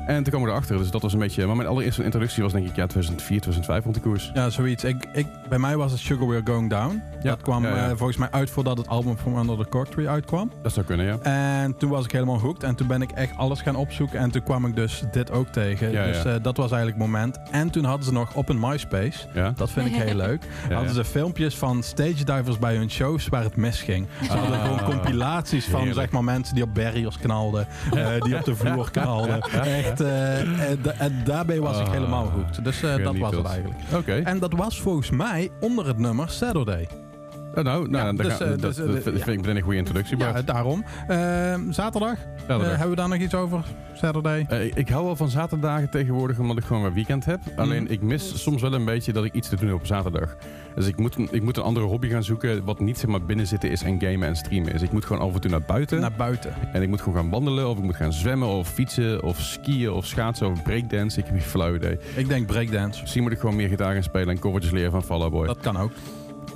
En 0.06 0.14
toen 0.22 0.32
kwam 0.32 0.42
ik 0.42 0.48
erachter, 0.48 0.78
dus 0.78 0.90
dat 0.90 1.02
was 1.02 1.12
een 1.12 1.18
beetje... 1.18 1.46
Maar 1.46 1.56
mijn 1.56 1.68
allereerste 1.68 2.04
introductie 2.04 2.42
was 2.42 2.52
denk 2.52 2.66
ik 2.66 2.76
ja, 2.76 2.86
2004, 2.86 3.40
2005 3.40 3.82
rond 3.84 3.94
die 3.94 4.04
koers. 4.04 4.30
Ja, 4.34 4.50
zoiets. 4.50 4.84
Ik, 4.84 5.08
ik, 5.12 5.26
bij 5.48 5.58
mij 5.58 5.76
was 5.76 5.90
het 5.92 6.00
Sugar 6.00 6.28
We're 6.28 6.40
Going 6.44 6.70
Down. 6.70 7.02
Ja, 7.22 7.30
Dat 7.30 7.42
kwam 7.42 7.62
ja, 7.62 7.76
ja. 7.76 7.88
eh, 7.90 7.96
volgens 7.96 8.16
mij 8.18 8.28
uit 8.30 8.50
voordat 8.50 8.78
het 8.78 8.88
album 8.88 9.16
From 9.16 9.36
Under 9.38 9.56
the 9.56 9.68
Cork 9.68 9.88
Tree 9.88 10.08
uitkwam. 10.08 10.50
Dat 10.62 10.72
zou 10.72 10.86
kunnen, 10.86 11.06
ja. 11.06 11.18
En 11.62 11.76
toen 11.76 11.90
was 11.90 12.04
ik 12.04 12.12
helemaal 12.12 12.38
hooked. 12.40 12.62
En 12.62 12.74
toen 12.74 12.86
ben 12.86 13.02
ik 13.02 13.10
echt 13.10 13.36
alles 13.36 13.60
gaan 13.60 13.76
opzoeken. 13.76 14.18
En 14.18 14.30
toen 14.30 14.42
kwam 14.42 14.66
ik 14.66 14.76
dus 14.76 15.02
dit 15.12 15.30
ook 15.30 15.48
tegen. 15.48 15.90
Ja, 15.90 16.04
dus 16.06 16.22
ja. 16.22 16.34
eh, 16.34 16.42
dat 16.42 16.56
was 16.56 16.70
eigenlijk 16.72 17.02
het 17.02 17.10
moment. 17.10 17.38
En 17.50 17.70
toen 17.70 17.84
hadden 17.84 18.04
ze 18.06 18.12
nog 18.12 18.34
op 18.34 18.48
een 18.48 18.58
MySpace. 18.60 19.18
Ja, 19.34 19.52
Dat 19.56 19.70
vind 19.70 19.86
ik 19.86 19.94
heel 19.94 20.14
leuk. 20.26 20.42
ja, 20.68 20.74
hadden 20.74 20.94
ja. 20.94 21.02
ze 21.02 21.04
filmpjes 21.04 21.56
van 21.56 21.82
stage 21.82 22.24
divers 22.24 22.58
bij 22.58 22.76
hun 22.76 22.90
shows 22.90 23.28
waar 23.28 23.42
het 23.42 23.56
misging. 23.56 24.06
Ze 24.22 24.32
hadden 24.36 24.58
Ah. 24.60 24.64
gewoon 24.64 24.84
compilaties 24.84 25.64
van 25.64 25.74
Heerlijk. 25.80 26.00
zeg 26.00 26.10
maar, 26.10 26.24
mensen 26.24 26.54
die 26.54 26.64
op 26.64 26.74
barriers 26.74 27.18
knalden. 27.18 27.66
eh, 27.94 28.20
die 28.20 28.36
op 28.36 28.44
de 28.44 28.56
vloer 28.56 28.90
knalden. 28.90 29.40
Echt, 29.40 29.93
eh, 30.00 30.70
en, 30.70 30.78
da- 30.82 30.92
en 30.98 31.20
daarbij 31.24 31.60
was 31.60 31.78
ik 31.80 31.86
Ah. 31.86 31.92
helemaal 31.92 32.30
hooked. 32.30 32.64
Dus 32.64 32.82
eh, 32.82 33.04
dat 33.04 33.16
was 33.16 33.34
het 33.36 33.46
eigenlijk. 33.46 33.80
Oké. 33.94 34.12
En 34.14 34.38
dat 34.38 34.52
was 34.52 34.80
volgens 34.80 35.10
mij 35.10 35.50
onder 35.60 35.86
het 35.86 35.98
nummer 35.98 36.30
Saturday. 36.30 36.88
Oh, 37.58 37.64
nou, 37.64 37.88
nou 37.88 37.96
Ja, 37.96 38.04
dan 38.04 38.16
dus, 38.16 38.32
ga- 38.34 38.44
dat, 38.44 38.60
dus, 38.60 38.76
dat 38.76 38.86
vind 39.02 39.26
ik 39.28 39.36
meteen 39.36 39.56
een 39.56 39.62
goede 39.62 39.78
introductie, 39.78 40.16
Ja, 40.18 40.42
daarom. 40.42 40.84
Ehm, 41.08 41.72
zaterdag. 41.72 42.18
Dat 42.46 42.60
Eh, 42.62 42.68
hebben 42.68 42.88
we 42.90 42.96
daar 42.96 43.08
nog 43.08 43.18
iets 43.18 43.34
over? 43.34 43.64
Saturday. 43.94 44.46
Eh, 44.48 44.64
ik- 44.64 44.74
ik 44.74 44.88
hou 44.88 45.04
wel 45.04 45.16
van 45.16 45.28
zaterdagen 45.28 45.90
tegenwoordig, 45.90 46.38
omdat 46.38 46.56
ik 46.58 46.64
gewoon 46.64 46.82
weer 46.82 46.92
weekend 46.92 47.24
heb. 47.24 47.40
Alleen 47.56 47.82
Mhm. 47.82 47.92
ik 47.92 48.00
mis 48.02 48.42
soms 48.42 48.62
wel 48.62 48.72
een 48.72 48.84
beetje 48.84 49.12
dat 49.12 49.24
ik 49.24 49.32
iets 49.32 49.48
te 49.48 49.56
doen 49.56 49.68
heb 49.68 49.76
op 49.76 49.86
zaterdag. 49.86 50.36
Dus 50.74 50.86
ik 50.86 50.96
moet, 50.98 51.16
een, 51.16 51.28
ik 51.30 51.42
moet 51.42 51.56
een 51.56 51.62
andere 51.62 51.86
hobby 51.86 52.08
gaan 52.08 52.24
zoeken, 52.24 52.64
wat 52.64 52.80
niet 52.80 52.98
zeg 52.98 53.10
maar 53.10 53.22
binnen 53.24 53.46
zitten 53.46 53.70
is 53.70 53.82
en 53.82 54.00
gamen 54.00 54.28
en 54.28 54.36
streamen 54.36 54.72
is. 54.72 54.82
Ik 54.82 54.92
moet 54.92 55.04
gewoon 55.04 55.22
af 55.28 55.34
en 55.34 55.40
toe 55.40 55.50
naar 55.50 55.62
buiten. 55.66 56.00
Naar 56.00 56.12
buiten. 56.16 56.52
En 56.72 56.82
ik 56.82 56.88
moet 56.88 57.00
gewoon 57.00 57.18
gaan 57.18 57.30
wandelen, 57.30 57.68
of 57.68 57.78
ik 57.78 57.84
moet 57.84 57.96
gaan 57.96 58.12
zwemmen, 58.12 58.48
of 58.48 58.68
fietsen, 58.68 59.22
of 59.22 59.38
skiën, 59.40 59.90
of 59.90 60.06
schaatsen, 60.06 60.50
of 60.50 60.62
breakdance. 60.62 61.18
Ik 61.18 61.24
heb 61.26 61.34
geen 61.34 61.44
flauw 61.44 61.74
idee. 61.74 61.98
Ik 62.16 62.28
denk 62.28 62.46
breakdance. 62.46 63.00
Misschien 63.00 63.22
moet 63.22 63.32
ik 63.32 63.38
gewoon 63.38 63.56
meer 63.56 63.68
gitaar 63.68 63.92
gaan 63.92 64.02
spelen 64.02 64.28
en 64.28 64.38
covertjes 64.38 64.72
leren 64.72 64.90
van 64.90 65.02
Fall 65.02 65.20
Out 65.20 65.30
Boy. 65.30 65.46
Dat 65.46 65.58
kan 65.60 65.76
ook. 65.76 65.92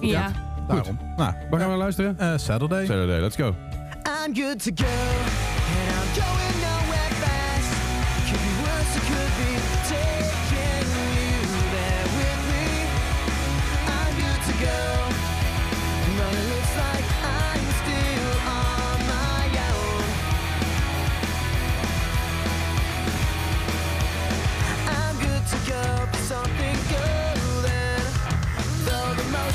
Ja. 0.00 0.30
Daarom. 0.68 0.98
Nou, 1.16 1.32
Waar 1.50 1.60
gaan 1.60 1.70
we 1.70 1.76
luisteren? 1.76 2.18
eh, 2.18 2.32
Saturday. 2.36 2.86
Saturday, 2.86 3.20
let's 3.20 3.36
go. 3.36 3.54
I'm 4.24 4.34
good 4.34 4.62
to 4.64 4.70
go, 4.84 4.84
and 4.84 5.90
I'm 5.98 6.08
going 6.14 6.60
nowhere 6.60 6.87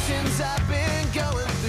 emotions 0.04 0.42
I've 0.42 0.68
been 0.68 1.12
going 1.14 1.48
through 1.48 1.63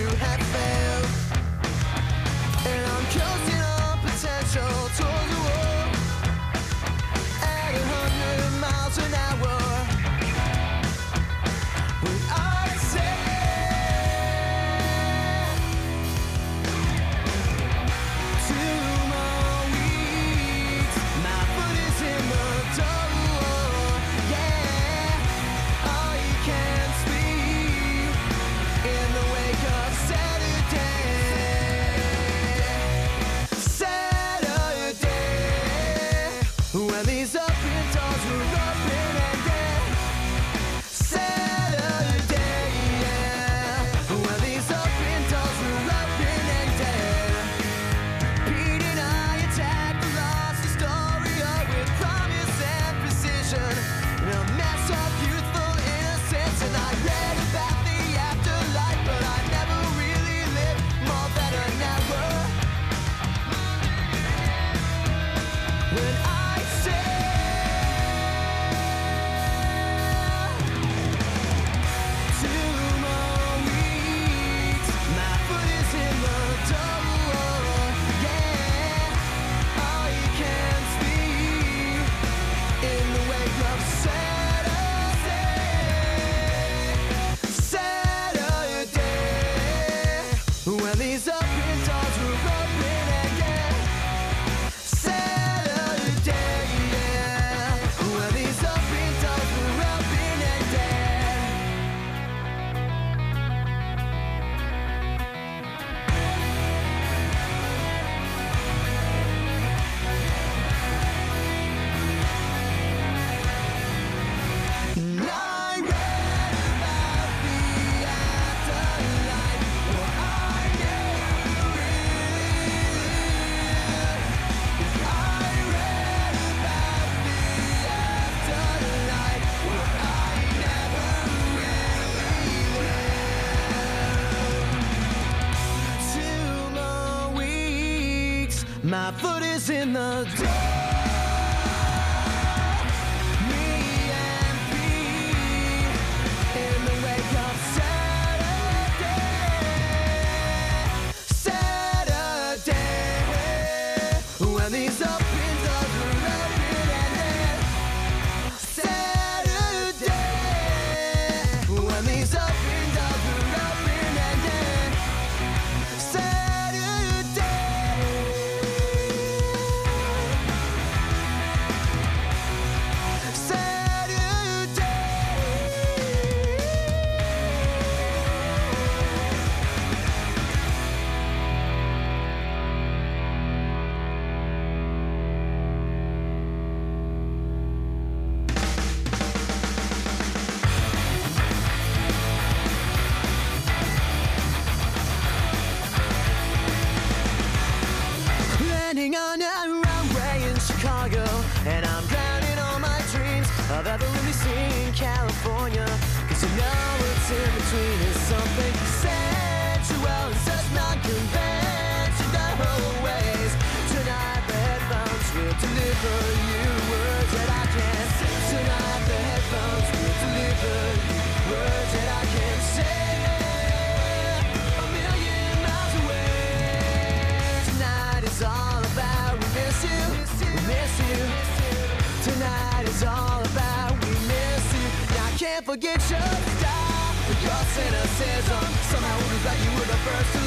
foot 139.24 139.42
is 139.42 139.70
in 139.70 139.94
the 139.94 140.26
door. 140.36 140.83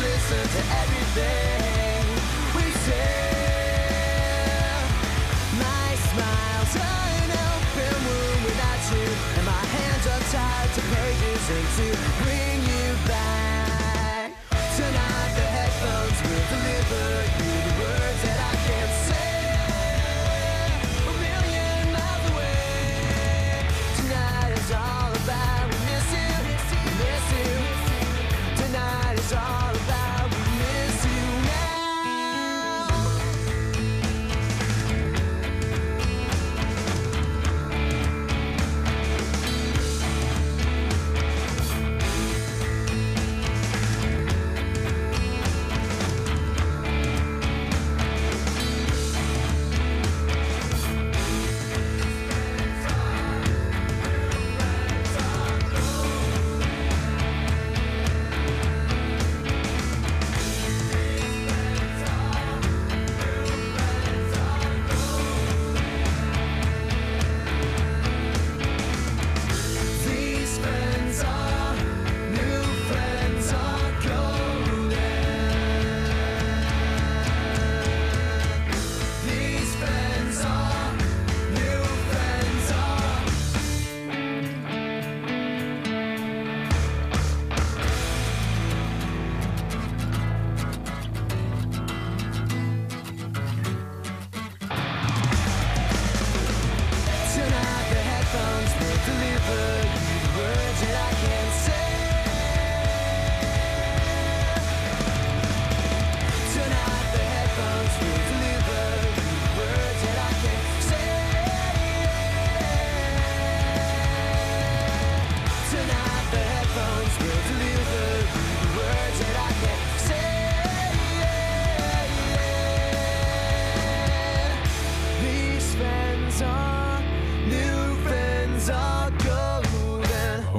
Listen 0.02 0.44
to 0.56 0.62
everything 0.82 2.02
we 2.56 2.72
say. 2.86 3.20
My 5.60 5.90
smile's 6.10 6.76
an 6.76 7.30
open 7.52 7.96
wound 8.06 8.42
without 8.46 8.84
you, 8.94 9.08
and 9.38 9.46
my 9.46 9.64
hands 9.76 10.06
are 10.14 10.24
tied 10.32 10.70
to 10.76 10.82
pages 10.94 11.50
and 11.50 11.68
to 11.78 12.37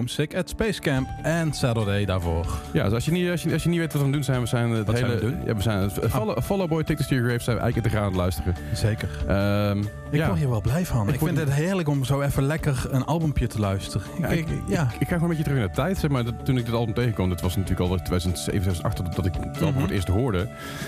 Homesick 0.09 0.37
at 0.37 0.49
Space 0.49 0.81
Camp 0.81 1.09
en 1.23 1.53
Saturday 1.53 2.05
daarvoor. 2.05 2.47
Ja, 2.73 2.85
dus 2.85 2.92
als 2.92 3.05
je, 3.05 3.11
niet, 3.11 3.31
als, 3.31 3.42
je, 3.42 3.53
als 3.53 3.62
je 3.62 3.68
niet 3.68 3.79
weet 3.79 3.92
wat 3.92 4.03
we 4.03 4.07
aan 4.07 4.12
het 4.12 4.14
doen 4.14 4.25
zijn, 4.25 4.40
we 4.40 4.47
zijn 4.47 4.71
het 4.71 4.87
Wat 4.87 4.99
zijn 4.99 5.11
hele... 5.11 5.21
we 5.21 5.27
aan 5.27 5.33
het 5.33 5.38
doen? 5.40 5.49
Ja, 5.49 5.57
we 5.57 5.62
zijn 5.62 5.79
het, 5.79 5.92
follow, 6.11 6.40
follow 6.42 6.68
Boy, 6.68 6.85
Take 6.85 7.05
the 7.05 7.16
Grave 7.16 7.42
zijn 7.42 7.57
we 7.57 7.62
eigenlijk 7.62 7.77
integraal 7.77 8.03
aan 8.03 8.09
het 8.09 8.16
luisteren. 8.16 8.55
Zeker. 8.73 9.09
Ehm, 9.29 9.79
Ik 9.79 10.18
ja. 10.18 10.27
word 10.27 10.38
hier 10.38 10.49
wel 10.51 10.61
blij 10.61 10.87
van. 10.87 11.09
Ik, 11.09 11.18
vind 11.18 11.38
het 11.38 11.53
heerlijk 11.53 11.88
om 11.88 12.05
zo 12.05 12.21
even 12.21 12.42
lekker 12.42 12.87
een 12.90 13.05
albumpje 13.05 13.47
te 13.47 13.59
luisteren. 13.61 14.07
Ja, 14.21 14.29
ik, 14.29 14.38
ik, 14.38 14.62
ja. 14.66 14.83
ik 14.83 15.09
ga 15.09 15.14
gewoon 15.14 15.23
een 15.23 15.29
beetje 15.29 15.42
terug 15.42 15.59
in 15.59 15.66
de 15.66 15.71
tijd. 15.75 15.99
Zeg 15.99 16.11
maar, 16.11 16.25
dat, 16.25 16.35
toen 16.44 16.59
ik 16.59 16.64
dit 16.64 16.75
album 16.75 16.94
tegenkwam, 16.94 17.29
dat 17.29 17.40
was 17.40 17.57
natuurlijk 17.57 17.90
al 17.90 17.97
2007, 17.97 18.61
2008 18.61 19.16
dat 19.16 19.27
ik 19.27 19.35
het 19.35 19.57
album 19.57 19.73
voor 19.73 19.83
het 19.83 19.90
eerst 19.90 20.09
hoorde. 20.09 20.38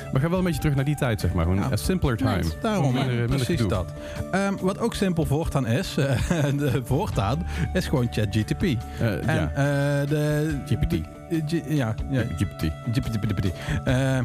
Maar 0.04 0.14
ik 0.14 0.20
ga 0.20 0.28
wel 0.28 0.38
een 0.38 0.44
beetje 0.44 0.60
terug 0.60 0.74
naar 0.76 0.84
die 0.84 0.96
tijd, 0.96 1.20
zeg 1.20 1.32
maar. 1.32 1.44
Gewoon 1.44 1.58
Ja. 1.58 1.72
a 1.72 1.76
simpler 1.76 2.16
time. 2.16 2.42
Daarom, 2.62 2.92
minder, 2.94 3.10
minder 3.14 3.26
precies 3.28 3.46
gedoe. 3.60 3.68
dat. 3.68 3.92
Ehm, 4.30 4.54
wat 4.60 4.78
ook 4.78 4.94
simpel 4.94 5.24
voortaan 5.24 5.66
is, 5.66 5.96
eh, 5.98 6.44
de 6.56 6.80
voortaan, 6.84 7.46
is 7.72 7.88
gewoon 7.88 8.08
ChatGTP. 8.10 8.62
Eh, 8.62 9.09
En 9.18 9.34
ja, 9.34 9.50
eh, 9.54 10.08
de... 10.08 10.54
GPT. 10.66 10.94
G- 11.48 11.62
ja, 11.68 11.94
ja. 12.10 12.22
GPT. 12.36 12.70
GPT. 12.92 13.52
Eh, 13.84 14.18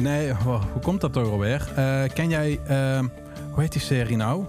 nee, 0.00 0.32
hoe 0.32 0.82
komt 0.82 1.00
dat 1.00 1.12
toch 1.12 1.30
alweer? 1.30 1.68
Eh, 1.74 2.02
ken 2.14 2.28
jij, 2.28 2.58
ehm, 2.66 3.04
hoe 3.50 3.62
heet 3.62 3.72
die 3.72 3.80
serie 3.80 4.16
nou? 4.16 4.44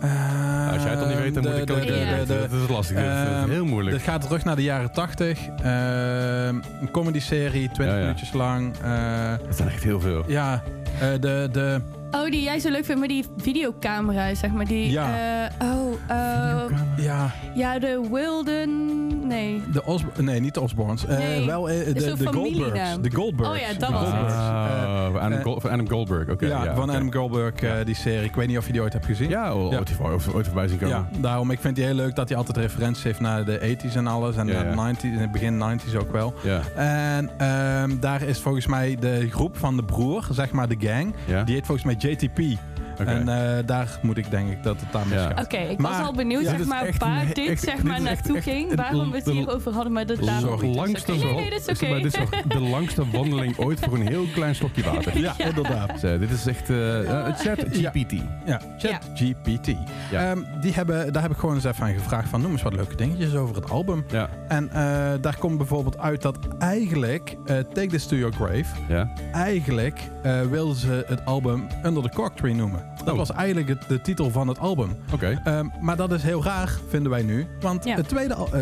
Eh, 0.00 0.72
Als 0.72 0.82
jij 0.82 0.90
het 0.90 1.00
dan 1.00 1.08
niet 1.08 1.18
weet, 1.18 1.34
dan 1.34 1.42
de- 1.42 1.48
moet 1.48 1.58
ik 1.58 1.70
ook... 1.70 1.80
de- 1.86 2.24
de- 2.26 2.46
dat 2.50 2.60
is 2.62 2.68
lastig. 2.68 2.96
Ehm, 2.96 3.50
heel 3.50 3.64
moeilijk. 3.64 3.96
Het 3.96 4.04
gaat 4.04 4.20
terug 4.22 4.44
naar 4.44 4.56
de 4.56 4.62
jaren 4.62 4.92
80. 4.92 5.38
Ehm, 5.62 6.54
een 6.80 6.90
comedy-serie, 6.92 7.70
20 7.70 7.84
Ja, 7.86 7.94
ja. 7.94 8.00
minuutjes 8.00 8.32
lang. 8.32 8.74
Eh, 8.82 9.30
Dat 9.46 9.56
zijn 9.56 9.68
echt 9.68 9.82
heel 9.82 10.00
veel. 10.00 10.24
ja, 10.26 10.62
eh, 11.00 11.08
de, 11.20 11.48
de, 11.52 11.80
Oh, 12.10 12.30
die 12.30 12.42
jij 12.42 12.58
zo 12.58 12.70
leuk 12.70 12.84
vindt 12.84 13.00
met 13.00 13.10
die 13.10 13.24
videocamera, 13.36 14.34
zeg 14.34 14.50
maar. 14.50 14.64
Die, 14.66 14.90
Ja. 14.90 15.48
eh, 15.58 15.66
oh, 15.68 15.92
oh. 16.10 16.64
ja, 16.96 17.30
Ja, 17.54 17.78
de 17.78 18.08
Wilden... 18.12 19.06
Nee. 19.26 19.62
De 19.72 19.84
Os 19.84 20.02
nee, 20.20 20.40
niet 20.40 20.54
de 20.54 20.60
Osborns. 20.60 21.06
Eh, 21.06 21.18
Nee, 21.18 21.46
wel 21.46 21.66
is 21.68 21.92
de, 21.92 22.00
zo'n 22.00 22.18
de 22.18 22.26
Goldbergs. 22.26 22.96
De 23.00 23.10
Goldbergs. 23.14 23.52
Oh 23.52 23.58
ja, 23.58 23.78
dat 23.78 23.88
De 23.88 23.94
was 23.94 24.02
het. 24.04 24.10
Goldbergs. 24.10 24.34
Ah, 24.34 24.66
Eh, 25.06 25.12
van 25.12 25.20
Adam, 25.20 25.42
Gol- 25.42 25.60
van 25.60 25.70
Adam 25.70 25.88
Goldberg, 25.88 26.28
oké. 26.28 26.46
ja, 26.46 26.64
ja, 26.64 26.74
van. 26.74 26.90
Adam 26.90 27.12
Goldberg, 27.12 27.54
eh, 27.54 27.72
die 27.84 27.94
serie. 27.94 28.24
Ik 28.28 28.34
weet 28.34 28.48
niet 28.48 28.58
of 28.58 28.66
je 28.66 28.72
die 28.72 28.80
ooit 28.80 28.92
hebt 28.92 29.06
gezien. 29.06 29.28
Ja, 29.28 29.50
ooit, 29.50 29.98
ooit, 30.34 30.46
voorbij 30.46 30.68
zien 30.68 30.78
komen. 30.78 30.96
Ja, 30.96 31.08
daarom. 31.20 31.50
Ik 31.50 31.60
vind 31.60 31.76
die 31.76 31.84
heel 31.84 31.94
leuk 31.94 32.14
dat 32.14 32.28
hij 32.28 32.38
altijd 32.38 32.56
referenties 32.56 33.02
heeft 33.04 33.20
naar 33.20 33.44
de 33.44 33.58
80s 33.60 33.96
en 33.96 34.06
alles. 34.06 34.36
En 34.36 34.46
de 34.46 34.52
ja. 34.52 34.74
90s, 34.94 35.02
in 35.02 35.18
het 35.18 35.32
begin 35.32 35.58
90s 35.58 35.96
ook 35.96 36.12
wel. 36.12 36.34
Ja. 36.42 36.60
En 36.74 37.30
ehm, 37.38 37.98
daar 38.00 38.22
is 38.22 38.40
volgens 38.40 38.66
mij 38.66 38.96
de 39.00 39.28
groep 39.30 39.56
van 39.56 39.76
de 39.76 39.84
broer, 39.84 40.26
zeg 40.30 40.50
maar 40.50 40.68
de 40.68 40.76
gang. 40.78 41.14
Die 41.44 41.54
heet 41.54 41.66
volgens 41.66 41.86
mij 41.86 41.96
JTP. 41.98 42.77
En 43.06 43.28
eh, 43.28 43.66
daar 43.66 43.98
moet 44.02 44.16
ik 44.18 44.30
denk 44.30 44.50
ik 44.50 44.62
dat 44.62 44.80
het 44.80 44.92
daar 44.92 45.08
Ja. 45.08 45.14
misgaat. 45.14 45.44
Oké, 45.44 45.56
ik 45.56 45.78
Maar- 45.78 45.90
was 45.98 46.06
al 46.06 46.12
benieuwd 46.12 46.42
Ja, 46.42 46.48
zeg 46.48 46.58
dit 46.58 46.66
maar, 46.66 46.82
echt 46.86 46.98
waar 47.02 47.26
dit 47.26 47.48
echt- 47.48 47.62
zeg 47.62 47.74
dit 47.74 47.84
maar 47.84 48.00
naartoe 48.02 48.36
echt 48.36 48.44
ging. 48.44 48.74
Waarom 48.74 49.10
we 49.10 49.16
het 49.16 49.26
hierover 49.30 49.72
hadden, 49.72 49.92
maar 49.92 50.06
dat 50.06 50.18
daarom 50.24 50.60
niet. 50.62 50.76
Langste 50.76 51.12
oké. 51.12 51.24
Nee, 51.24 51.34
nee, 51.34 51.50
dat 51.50 51.68
is 51.68 51.68
oké. 51.68 51.88
maar 51.90 52.00
dit 52.02 52.14
is 52.14 52.20
de 52.48 52.60
langste 52.60 53.10
wandeling 53.10 53.58
ooit 53.58 53.80
voor 53.80 53.94
een 53.98 54.06
heel 54.08 54.24
klein 54.34 54.54
slokje 54.54 54.82
water. 54.82 55.18
Ja, 55.28 55.34
inderdaad. 55.38 56.00
Dit 56.00 56.30
is 56.30 56.46
echt 56.46 56.70
eh 56.70 57.26
eh, 57.26 57.34
chat 57.36 57.58
GPT. 57.70 58.12
Ja, 58.46 58.60
ChatGPT. 58.78 59.66
Ja. 60.10 60.30
Ehm, 60.30 60.38
die 60.60 60.72
hebben, 60.72 61.12
daar 61.12 61.22
heb 61.22 61.30
ik 61.30 61.36
gewoon 61.36 61.54
eens 61.54 61.64
even 61.64 61.84
aan 61.84 61.92
gevraagd 61.94 62.28
van 62.28 62.40
noem 62.40 62.50
eens 62.52 62.62
wat 62.62 62.72
leuke 62.74 62.96
dingetjes 62.96 63.34
over 63.34 63.54
het 63.54 63.70
album. 63.70 64.04
Ja. 64.10 64.28
En 64.48 64.70
eh, 64.70 64.76
daar 65.20 65.36
komt 65.38 65.56
bijvoorbeeld 65.58 65.98
uit 65.98 66.22
dat 66.22 66.38
eigenlijk 66.58 67.36
eh, 67.46 67.56
Take 67.72 67.86
This 67.86 68.06
To 68.06 68.16
Your 68.16 68.34
Grave, 68.34 68.64
Ja. 68.88 69.08
eigenlijk 69.32 70.00
eh 70.22 70.40
wilden 70.40 70.76
ze 70.76 71.04
het 71.06 71.24
album 71.24 71.66
Under 71.84 72.02
the 72.02 72.08
Cork 72.14 72.36
Tree 72.36 72.54
noemen. 72.54 72.87
Dat 73.04 73.12
Oh. 73.12 73.16
was 73.18 73.32
eigenlijk 73.32 73.68
het, 73.68 73.82
de 73.88 74.00
titel 74.00 74.30
van 74.30 74.48
het 74.48 74.58
album. 74.58 74.96
Oké. 75.12 75.40
Ehm, 75.44 75.66
maar 75.80 75.96
dat 75.96 76.12
is 76.12 76.22
heel 76.22 76.44
raar, 76.44 76.78
vinden 76.88 77.10
wij 77.10 77.22
nu. 77.22 77.46
Want 77.60 77.84
Ja. 77.84 77.94
het 77.94 78.08
tweede, 78.08 78.34
eh, 78.52 78.60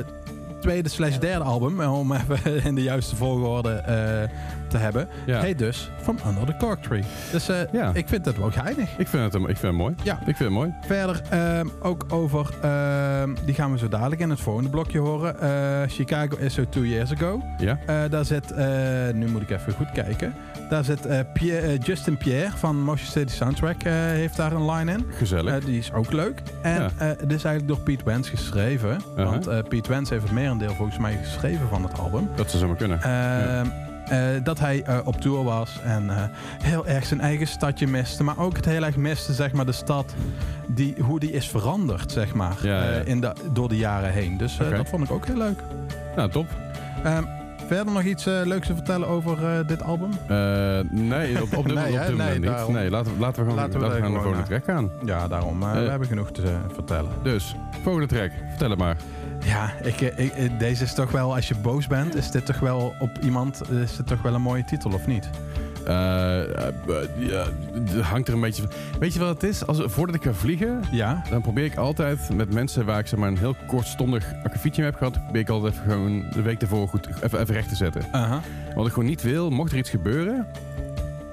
tweede 0.61 0.89
slash 0.89 1.19
derde 1.19 1.45
album, 1.45 1.81
eh, 1.81 1.99
om 1.99 2.13
even 2.13 2.65
in 2.69 2.75
de 2.75 2.83
juiste 2.83 3.17
volgorde 3.17 3.71
eh, 3.73 4.29
te 4.77 4.83
hebben, 4.85 5.09
Ja. 5.27 5.41
heet 5.41 5.59
dus 5.59 5.91
From 6.03 6.17
Under 6.29 6.45
the 6.47 6.55
Cork 6.67 6.83
Tree. 6.83 7.03
Dus 7.33 7.49
eh, 7.49 7.57
Ja. 7.73 7.91
ik 7.95 8.09
vind 8.09 8.25
het 8.25 8.39
wel 8.39 8.51
geinig. 8.51 8.99
Ik 8.99 9.09
vind 9.09 9.33
het, 9.33 9.35
ik 9.43 9.47
vind 9.47 9.61
het 9.63 9.73
mooi. 9.73 9.95
Ja. 10.03 10.15
Ik 10.19 10.25
vind 10.25 10.39
het 10.39 10.49
mooi. 10.51 10.73
Verder 10.87 11.21
ehm, 11.31 11.67
ook 11.83 12.05
over, 12.09 12.49
ehm, 12.63 13.35
die 13.45 13.55
gaan 13.55 13.73
we 13.73 13.79
zo 13.79 13.89
dadelijk 13.89 14.21
in 14.21 14.31
het 14.31 14.41
volgende 14.41 14.71
blokje 14.71 14.99
horen. 14.99 15.41
Eh, 15.41 15.51
Chicago 15.89 16.37
is 16.37 16.55
so 16.55 16.65
two 16.69 16.85
years 16.85 17.13
ago. 17.13 17.43
Ja. 17.59 17.79
Eh, 17.87 17.97
daar 18.11 18.25
zit, 18.25 18.55
nu 19.15 19.29
moet 19.29 19.43
ik 19.43 19.51
even 19.51 19.73
goed 19.73 19.91
kijken. 19.93 20.35
Daar 20.71 20.85
zit 20.85 21.33
Pierre- 21.33 21.77
Justin 21.77 22.17
Pierre 22.17 22.57
van 22.57 22.81
Motion 22.83 23.11
City 23.11 23.33
Soundtrack, 23.35 23.83
heeft 23.83 24.37
daar 24.37 24.53
een 24.53 24.71
line 24.71 24.93
in. 24.93 25.07
Gezellig. 25.11 25.65
Die 25.65 25.79
is 25.79 25.93
ook 25.93 26.13
leuk. 26.13 26.43
En 26.63 26.83
Ja. 26.83 26.91
het 26.99 27.33
is 27.33 27.45
eigenlijk 27.45 27.69
door 27.69 27.79
Pete 27.81 28.05
Wentz 28.05 28.31
geschreven. 28.31 29.01
Uh-huh. 29.17 29.31
Want 29.31 29.69
Pete 29.69 29.89
Wentz 29.89 30.11
heeft 30.11 30.23
het 30.23 30.33
merendeel 30.33 30.75
volgens 30.75 30.99
mij 30.99 31.19
geschreven 31.23 31.69
van 31.69 31.83
het 31.83 31.99
album. 31.99 32.29
dat 32.35 32.49
zou 32.51 32.63
zomaar 32.63 32.77
kunnen. 32.77 33.03
Ehm, 33.03 33.67
eh, 33.67 33.73
dat 34.43 34.59
hij 34.59 34.83
eh, 34.83 34.99
op 35.05 35.21
tour 35.21 35.45
was 35.45 35.81
en 35.85 36.11
eh, 36.11 36.23
heel 36.63 36.87
erg 36.87 37.07
zijn 37.07 37.21
eigen 37.21 37.47
stadje 37.47 37.87
miste. 37.87 38.25
Maar 38.25 38.39
ook 38.39 38.57
het 38.57 38.65
heel 38.65 38.83
erg 38.85 38.97
miste, 38.97 39.33
zeg 39.33 39.53
maar, 39.53 39.67
de 39.67 39.73
stad. 39.73 40.15
Die, 40.69 40.95
hoe 41.03 41.21
die 41.21 41.31
is 41.33 41.49
veranderd, 41.49 42.13
zeg 42.13 42.35
maar, 42.35 42.57
Ja, 42.63 42.83
ja. 42.85 42.91
eh, 42.91 43.07
in 43.07 43.21
de, 43.21 43.33
door 43.53 43.69
de 43.69 43.77
jaren 43.77 44.13
heen. 44.13 44.37
Dus 44.37 44.59
eh, 44.59 44.71
dat 44.71 44.89
vond 44.89 45.05
ik 45.05 45.11
ook 45.11 45.27
heel 45.27 45.37
leuk. 45.37 45.61
nou, 46.17 46.31
top. 46.31 46.47
Ehm, 47.05 47.23
verder 47.67 47.93
nog 47.93 48.03
iets 48.03 48.27
eh, 48.27 48.35
leuks 48.45 48.67
te 48.67 48.75
vertellen 48.75 49.09
over 49.09 49.45
eh, 49.59 49.67
dit 49.67 49.83
album? 49.83 50.11
Eh, 50.29 50.79
nee, 50.91 51.43
op, 51.43 51.57
op 51.57 51.65
dit, 51.67 51.75
Nee, 51.85 51.93
op 51.93 51.99
hè? 51.99 52.07
dit 52.07 52.09
Nee, 52.09 52.17
moment 52.17 52.35
niet. 52.41 52.45
daarom. 52.51 52.73
Nee, 52.73 52.91
laten, 52.91 53.13
we- 53.15 53.21
laten 53.21 53.45
we 53.45 53.51
gewoon 53.51 53.65
Laten 53.65 53.81
laten 53.81 53.95
we 53.97 54.01
we 54.01 54.03
gaan 54.07 54.15
de 54.15 54.21
volgende 54.21 54.47
track 54.47 54.65
gaan. 54.65 54.91
Ja, 55.05 55.29
daarom. 55.29 55.63
eh, 55.63 55.69
Eh. 55.77 55.83
we 55.83 55.91
hebben 55.91 56.09
genoeg 56.09 56.31
te 56.33 56.43
eh, 56.43 56.49
vertellen. 56.75 57.11
Dus, 57.23 57.55
volgende 57.83 58.07
track. 58.09 58.31
Vertel 58.49 58.71
het 58.71 58.79
maar. 58.79 58.97
Ja, 59.47 59.73
ik, 59.83 60.01
eh, 60.01 60.25
ik, 60.25 60.33
eh, 60.33 60.59
deze 60.59 60.85
is 60.85 60.95
toch 60.95 61.11
wel, 61.11 61.35
als 61.35 61.49
je 61.49 61.55
boos 61.55 61.87
bent, 61.87 62.15
is 62.15 62.31
dit 62.31 62.47
toch 62.47 62.59
wel 62.59 62.95
op 62.99 63.11
iemand, 63.23 63.71
is 63.71 63.97
dit 63.97 64.07
toch 64.07 64.23
wel 64.23 64.35
een 64.35 64.43
mooie 64.43 64.65
titel, 64.65 64.93
of 64.93 65.07
niet? 65.07 65.31
Eh, 65.87 66.41
eh, 66.67 67.47
hangt 68.01 68.29
er 68.29 68.35
een 68.35 68.41
beetje 68.41 68.63
van. 68.63 68.71
Weet 68.99 69.13
je 69.13 69.19
wat 69.19 69.29
het 69.29 69.43
is? 69.43 69.67
Als, 69.67 69.83
voordat 69.85 70.15
ik 70.15 70.23
ga 70.23 70.33
vliegen, 70.33 70.81
Ja? 70.91 71.23
dan 71.31 71.41
probeer 71.43 71.65
ik 71.65 71.77
altijd 71.77 72.35
met 72.35 72.53
mensen 72.55 72.85
waar 72.85 72.99
ik 72.99 73.07
zeg 73.07 73.19
maar, 73.19 73.29
een 73.29 73.39
heel 73.39 73.57
kortstondig 73.67 74.33
akkefietje 74.45 74.83
mee 74.83 74.91
heb 74.91 74.99
gehad, 74.99 75.23
probeer 75.23 75.41
ik 75.41 75.49
altijd 75.49 75.73
even 75.75 75.91
gewoon 75.91 76.25
de 76.31 76.43
week 76.43 76.61
ervoor 76.61 76.89
goed 76.89 77.09
even, 77.23 77.41
even 77.41 77.55
recht 77.55 77.69
te 77.69 77.75
zetten. 77.77 78.03
Aha. 78.13 78.41
Wat 78.75 78.87
ik 78.87 78.93
gewoon 78.93 79.09
niet 79.09 79.23
wil, 79.23 79.51
mocht 79.51 79.73
er 79.73 79.79
iets 79.79 79.91
gebeuren, 79.91 80.47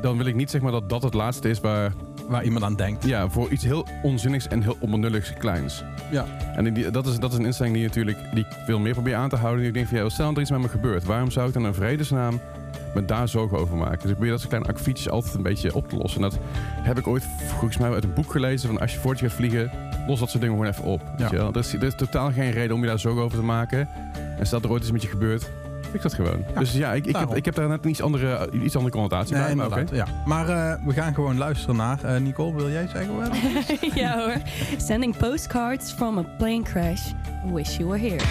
dan 0.02 0.18
wil 0.18 0.26
ik 0.26 0.36
niet 0.36 0.50
zeg 0.50 0.62
maar 0.62 0.72
dat 0.72 0.90
dat 0.90 1.04
het 1.04 1.14
laatste 1.14 1.50
is 1.50 1.60
waar, 1.60 1.92
Waar 2.28 2.44
iemand 2.44 2.64
aan 2.66 2.76
denkt. 2.76 3.06
ja, 3.06 3.30
voor 3.30 3.50
iets 3.50 3.64
heel 3.64 3.86
onzinnigs 4.02 4.48
en 4.48 4.62
heel 4.62 4.78
onbenulligs 4.80 5.34
kleins. 5.34 5.84
Ja. 6.12 6.26
En 6.56 6.74
die, 6.74 6.92
dat, 6.92 7.06
is, 7.08 7.20
dat 7.20 7.32
is 7.32 7.38
een 7.38 7.46
instelling 7.46 7.76
die 7.76 7.84
natuurlijk 7.84 8.18
die 8.34 8.46
ik 8.46 8.58
veel 8.66 8.80
meer 8.80 8.94
probeer 8.94 9.16
aan 9.16 9.30
te 9.30 9.36
houden. 9.36 9.66
Ik 9.66 9.74
denk 9.74 9.88
van, 9.88 9.98
ja, 9.98 10.10
stel 10.10 10.26
dat 10.28 10.36
er 10.36 10.42
iets 10.42 10.52
met 10.52 10.60
me 10.62 10.68
gebeurt. 10.70 11.04
Waarom 11.04 11.32
zou 11.32 11.48
ik 11.48 11.54
dan 11.54 11.64
een 11.64 11.74
vredesnaam 11.74 12.40
me 12.94 13.06
daar 13.06 13.28
zorgen 13.28 13.58
over 13.58 13.78
maken? 13.78 14.00
Dus 14.00 14.06
ik 14.10 14.12
probeer 14.12 14.30
dat 14.30 14.40
soort 14.40 14.50
kleine 14.52 14.70
akkefietjes 14.70 15.10
altijd 15.10 15.34
een 15.34 15.42
beetje 15.44 15.74
op 15.76 15.90
te 15.90 15.96
lossen. 15.98 16.24
En 16.24 16.30
dat 16.30 16.40
heb 16.82 16.98
ik 16.98 17.08
ooit 17.08 17.28
volgens 17.48 17.78
mij 17.78 17.90
uit 17.92 18.04
een 18.04 18.14
boek 18.14 18.32
gelezen. 18.32 18.70
Van 18.70 18.80
als 18.80 18.94
je 18.94 19.00
voordat 19.00 19.20
je 19.20 19.28
gaat 19.28 19.36
vliegen, 19.36 19.72
los 20.08 20.20
dat 20.20 20.30
soort 20.30 20.42
dingen 20.44 20.58
gewoon 20.58 20.72
even 20.72 20.84
op. 20.84 21.02
Weet 21.02 21.20
Ja. 21.20 21.28
je 21.32 21.36
wel? 21.38 21.50
Er, 21.54 21.58
is, 21.60 21.74
er 21.74 21.84
is 21.84 21.96
totaal 21.96 22.32
geen 22.32 22.52
reden 22.52 22.76
om 22.76 22.82
je 22.82 22.88
daar 22.88 23.00
zorgen 23.00 23.22
over 23.22 23.38
te 23.38 23.44
maken. 23.44 23.88
En 24.40 24.46
stel 24.46 24.60
dat 24.60 24.64
er 24.64 24.72
ooit 24.76 24.82
iets 24.84 24.92
met 24.92 25.02
je 25.02 25.08
gebeurt, 25.08 25.50
fix 26.00 26.04
dat 26.04 26.14
gewoon. 26.14 26.44
Ja, 26.54 26.60
dus 26.60 26.74
ja, 26.74 26.92
ik, 26.94 26.98
ik, 26.98 27.06
heb, 27.06 27.14
daarom. 27.14 27.36
ik 27.36 27.46
heb 27.46 27.56
daar 27.56 27.68
net 27.68 27.84
een 27.84 27.90
iets 27.90 28.02
andere, 28.02 28.50
iets 28.52 28.76
andere 28.76 28.94
connotatie 28.94 29.36
Nee, 29.36 29.56
bij. 29.56 29.56
Maar. 29.56 29.96
Ja. 29.96 30.06
Maar 30.26 30.50
eh, 30.50 30.86
we 30.86 30.94
gaan 30.94 31.14
gewoon 31.14 31.38
luisteren 31.38 31.76
naar. 31.76 32.04
eh, 32.04 32.22
Nicole, 32.22 32.54
wil 32.56 32.70
jij 32.70 32.88
zeggen 32.88 33.16
wat? 33.18 33.30
ja 34.04 34.18
hoor. 34.20 34.36
Sending 34.78 35.18
postcards 35.18 35.92
from 35.92 36.18
a 36.18 36.24
plane 36.38 36.62
crash. 36.62 37.02
Wish 37.54 37.78
you 37.78 37.90
were 37.90 38.00
here. 38.08 38.22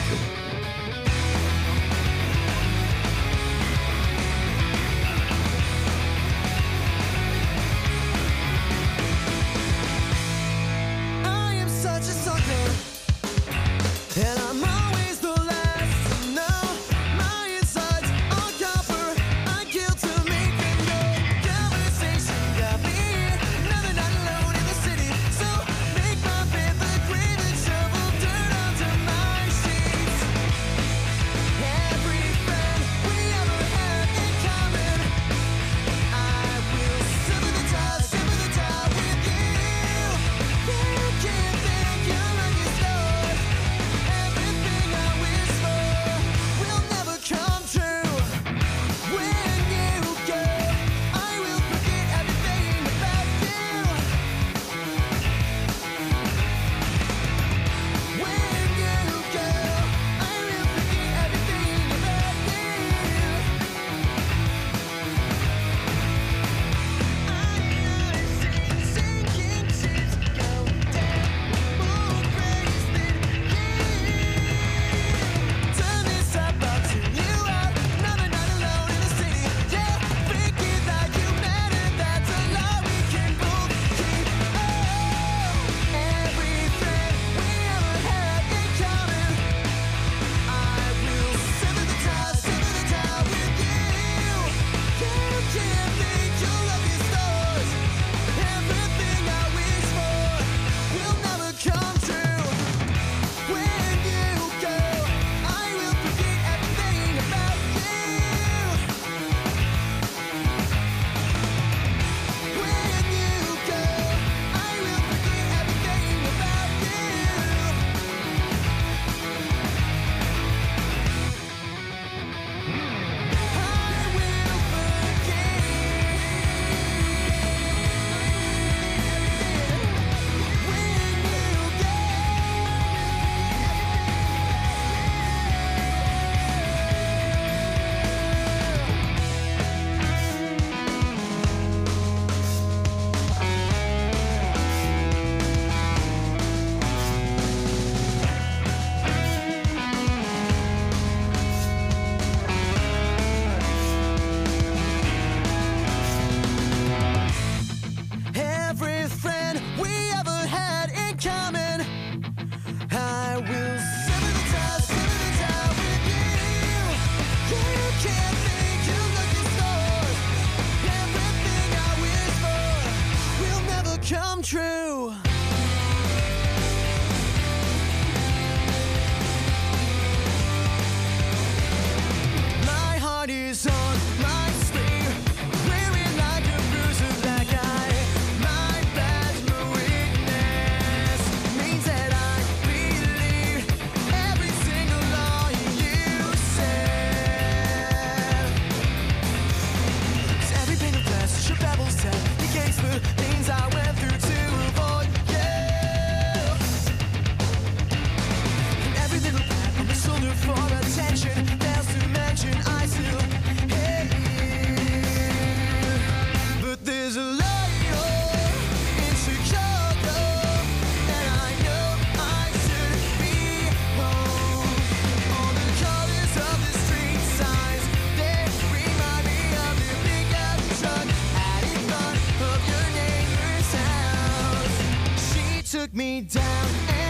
Took 235.72 235.94
me 235.94 236.20
down 236.20 237.01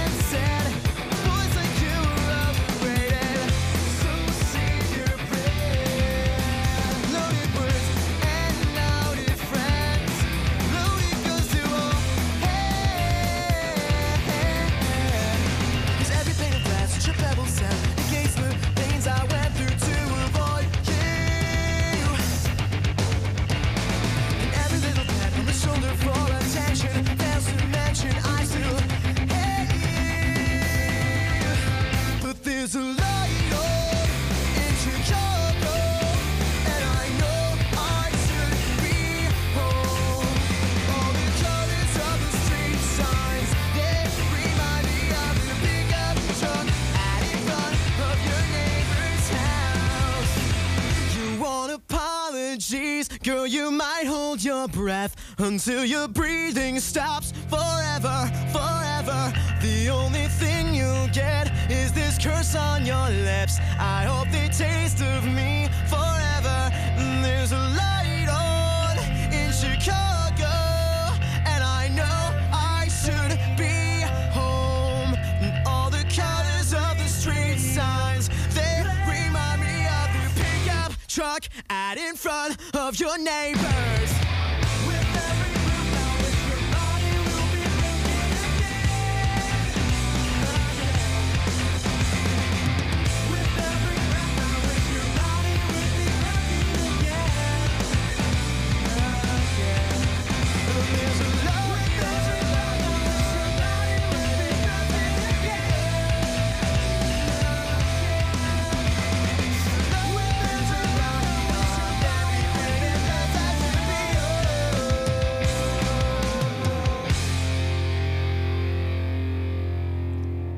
until 55.43 55.85
your 55.85 56.09
breathing 56.09 56.79
stops 56.79 57.33
forever, 57.49 58.31
forever. 58.53 59.33
The 59.61 59.89
only 59.91 60.27
thing 60.27 60.75
you'll 60.75 61.09
get 61.09 61.51
is 61.71 61.93
this 61.93 62.17
curse 62.19 62.55
on 62.55 62.87
your 62.87 63.09
lips. 63.09 63.59
I 63.79 64.05
hope 64.05 64.29
they 64.31 64.49
taste 64.49 65.03
of 65.03 65.25
me 65.25 65.69
forever. 65.89 66.71
There's 67.23 67.53
a 67.53 67.59
light 67.59 68.29
on 68.31 68.99
in 69.33 69.51
Chicago, 69.53 70.53
and 71.47 71.63
I 71.63 71.89
know 71.89 72.21
I 72.53 72.89
should 72.89 73.33
be 73.59 74.03
home. 74.33 75.15
And 75.43 75.67
all 75.67 75.91
the 75.91 76.05
colors 76.15 76.73
of 76.73 76.99
the 76.99 77.09
street 77.09 77.59
signs, 77.59 78.29
they 78.55 78.85
remind 79.07 79.61
me 79.61 79.87
of 80.01 80.09
the 80.15 80.41
pickup 80.41 80.93
truck 81.09 81.49
out 81.69 81.99
in 81.99 82.15
front 82.17 82.57
of 82.75 82.99
your 83.01 83.19
neighbors. 83.19 83.92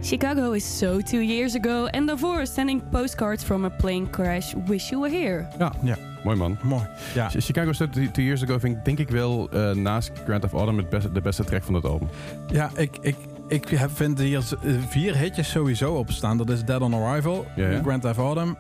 Chicago 0.05 0.53
is 0.53 0.79
so 0.79 1.01
two 1.01 1.21
years 1.23 1.55
ago. 1.57 1.87
En 1.87 2.07
daarvoor 2.07 2.47
sending 2.47 2.83
postcards 2.91 3.45
from 3.45 3.65
a 3.65 3.69
plane 3.69 4.11
crash. 4.11 4.53
Wish 4.67 4.91
you 4.91 5.01
were 5.03 5.17
here. 5.17 5.47
Ja, 5.59 5.73
Ja. 5.83 5.97
mooi 6.25 6.37
man. 6.37 6.59
Mooi. 6.63 6.83
Ja. 7.15 7.29
Chicago 7.31 7.73
State 7.73 7.91
Two 7.91 8.11
two 8.11 8.23
Years 8.23 8.43
Ago 8.43 8.59
vind 8.59 8.77
ik 8.77 8.85
denk 8.85 8.99
ik 8.99 9.09
wel 9.09 9.49
eh, 9.53 9.71
naast 9.71 10.11
Grand 10.25 10.45
of 10.45 10.53
Autumn 10.53 10.79
het 10.79 10.89
beste, 10.89 11.13
de 11.13 11.21
beste 11.21 11.45
track 11.45 11.63
van 11.63 11.75
het 11.75 11.85
album. 11.85 12.09
Ja, 12.53 12.71
ik, 12.77 12.97
ik, 13.01 13.17
ik 13.49 13.69
heb, 13.69 13.91
vind 13.95 14.19
hier 14.19 14.39
eh, 14.63 14.73
vier 14.89 15.17
hitjes 15.17 15.51
sowieso 15.51 15.95
op 15.95 16.11
staan. 16.11 16.37
Dat 16.37 16.51
is 16.51 16.65
Dead 16.65 16.81
on 16.81 16.95
Arrival, 16.95 17.47
Ja, 17.57 17.69
ja. 17.71 17.81
Grand 17.83 18.03
Theft 18.03 18.19
Autumn, 18.19 18.57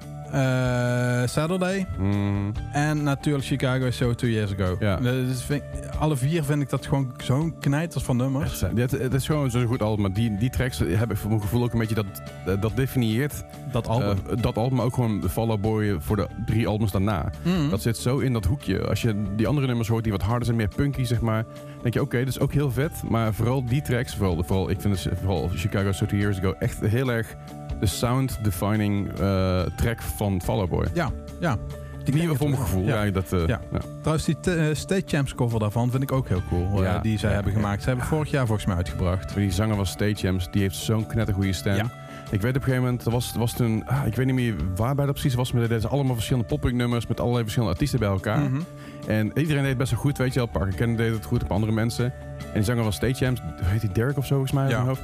Saturday 1.26 1.86
Mm, 1.98 2.52
en 2.72 3.02
natuurlijk 3.02 3.44
Chicago 3.44 3.84
is 3.84 3.96
So 3.96 4.14
Two 4.14 4.28
Years 4.28 4.52
Ago. 4.52 4.76
Ja. 4.80 4.96
Dus 4.96 5.42
vind 5.42 5.62
alle 5.98 6.16
vier 6.16 6.44
vind 6.44 6.62
ik 6.62 6.70
dat 6.70 6.86
gewoon 6.86 7.12
zo'n 7.22 7.54
knijters 7.60 8.04
van 8.04 8.16
nummers. 8.16 8.60
het, 8.74 8.90
het 8.90 9.14
is 9.14 9.26
gewoon 9.26 9.50
zo'n 9.50 9.66
goed 9.66 9.82
album, 9.82 10.00
maar 10.02 10.12
die, 10.12 10.36
die 10.36 10.50
tracks 10.50 10.78
heb 10.78 11.10
ik 11.10 11.16
voor 11.16 11.28
mijn 11.30 11.42
gevoel 11.42 11.62
ook 11.62 11.72
een 11.72 11.78
beetje 11.78 11.94
dat, 11.94 12.06
eh, 12.46 12.60
dat 12.60 12.76
definieert 12.76 13.44
Dat 13.72 13.88
album. 13.88 14.18
eh, 14.30 14.36
dat 14.42 14.56
album, 14.56 14.76
maar 14.76 14.86
ook 14.86 14.94
gewoon 14.94 15.20
de 15.20 15.28
Fall 15.28 15.48
Out 15.48 15.60
Boy 15.60 15.96
voor 16.00 16.16
de 16.16 16.26
drie 16.46 16.66
albums 16.66 16.92
daarna. 16.92 17.30
Mhm. 17.42 17.68
Dat 17.70 17.82
zit 17.82 17.96
zo 17.96 18.18
in 18.18 18.32
dat 18.32 18.44
hoekje. 18.44 18.86
Als 18.86 19.02
je 19.02 19.22
die 19.36 19.46
andere 19.48 19.66
nummers 19.66 19.88
hoort 19.88 20.02
die 20.02 20.12
wat 20.12 20.22
harder 20.22 20.44
zijn, 20.44 20.56
meer 20.56 20.68
punky 20.76 21.04
zeg 21.04 21.20
maar, 21.20 21.44
denk 21.82 21.94
je 21.94 22.00
oké, 22.00 22.18
dat 22.18 22.28
is 22.28 22.40
ook 22.40 22.52
heel 22.52 22.70
vet. 22.70 23.02
Maar 23.08 23.34
vooral 23.34 23.64
die 23.64 23.82
tracks, 23.82 24.14
vooral, 24.14 24.42
vooral 24.44 24.70
ik 24.70 24.80
vind 24.80 24.94
dus, 24.94 25.08
vooral 25.20 25.50
Chicago 25.54 25.92
So 25.92 26.06
Two 26.06 26.18
Years 26.18 26.38
Ago 26.38 26.54
echt 26.58 26.80
heel 26.80 27.12
erg 27.12 27.36
de 27.80 27.86
sound-defining 27.86 29.08
eh, 29.20 29.60
track 29.76 30.02
van 30.02 30.40
Fall 30.42 30.58
Out 30.58 30.68
Boy. 30.70 30.86
ja, 30.94 31.10
ja. 31.40 31.56
Die 32.04 32.14
nieuwe 32.14 32.36
voor 32.36 32.48
mijn 32.48 32.60
gevoel. 32.60 32.84
Ja. 32.84 33.02
Ja. 33.02 33.10
dat, 33.10 33.32
eh, 33.32 33.46
Ja. 33.46 33.60
ja. 33.72 33.78
Trouwens, 34.00 34.24
die 34.24 34.36
eh, 34.40 34.74
State 34.74 35.02
Champs 35.06 35.34
cover 35.34 35.58
daarvan 35.58 35.90
vind 35.90 36.02
ik 36.02 36.12
ook 36.12 36.28
heel 36.28 36.42
cool. 36.48 36.82
die 37.02 37.18
zij 37.18 37.32
hebben 37.32 37.52
gemaakt. 37.52 37.82
Ze 37.82 37.88
hebben 37.88 38.06
vorig 38.06 38.30
jaar 38.30 38.46
volgens 38.46 38.66
mij 38.66 38.76
uitgebracht. 38.76 39.34
Die 39.34 39.50
zanger 39.52 39.76
was 39.76 39.90
Stage 39.90 40.14
Jams, 40.14 40.48
die 40.50 40.62
heeft 40.62 40.76
zo'n 40.76 41.06
knettergoeie 41.06 41.52
stem. 41.52 41.90
Ik 42.30 42.40
weet 42.40 42.50
op 42.50 42.56
een 42.56 42.62
gegeven 42.62 42.82
moment, 42.84 43.04
er 43.04 43.10
was, 43.12 43.32
was 43.36 43.52
toen, 43.52 43.82
ah, 43.86 44.06
ik 44.06 44.14
weet 44.14 44.26
niet 44.26 44.34
meer 44.34 44.54
waarbij 44.76 45.04
dat 45.06 45.14
precies 45.14 45.34
was, 45.34 45.52
maar 45.52 45.62
er 45.62 45.68
deden 45.68 45.82
ze 45.82 45.88
allemaal 45.88 46.14
verschillende 46.14 46.48
popping 46.48 46.76
nummers 46.76 47.06
met 47.06 47.20
allerlei 47.20 47.42
verschillende 47.42 47.72
artiesten 47.74 47.98
bij 48.00 48.08
elkaar. 48.08 48.40
Mhm. 48.40 48.60
En 49.06 49.26
iedereen 49.38 49.60
deed 49.60 49.68
het 49.68 49.78
best 49.78 49.90
wel 49.90 50.00
goed, 50.00 50.18
weet 50.18 50.32
je 50.32 50.38
wel. 50.38 50.48
Parker 50.48 50.74
Cannon 50.74 50.96
deed 50.96 51.12
het 51.12 51.24
goed 51.24 51.42
op 51.42 51.50
andere 51.50 51.72
mensen. 51.72 52.04
En 52.04 52.52
die 52.54 52.62
zanger 52.62 52.84
was 52.84 52.94
Stage 52.94 53.24
Jams, 53.24 53.40
hoe 53.40 53.50
heet 53.68 53.80
die 53.80 53.92
Derek 53.92 54.16
of 54.18 54.24
zo 54.26 54.34
volgens 54.34 54.52
mij 54.52 54.68
Ja. 54.68 54.76
mijn 54.76 54.86
hoofd. 54.88 55.02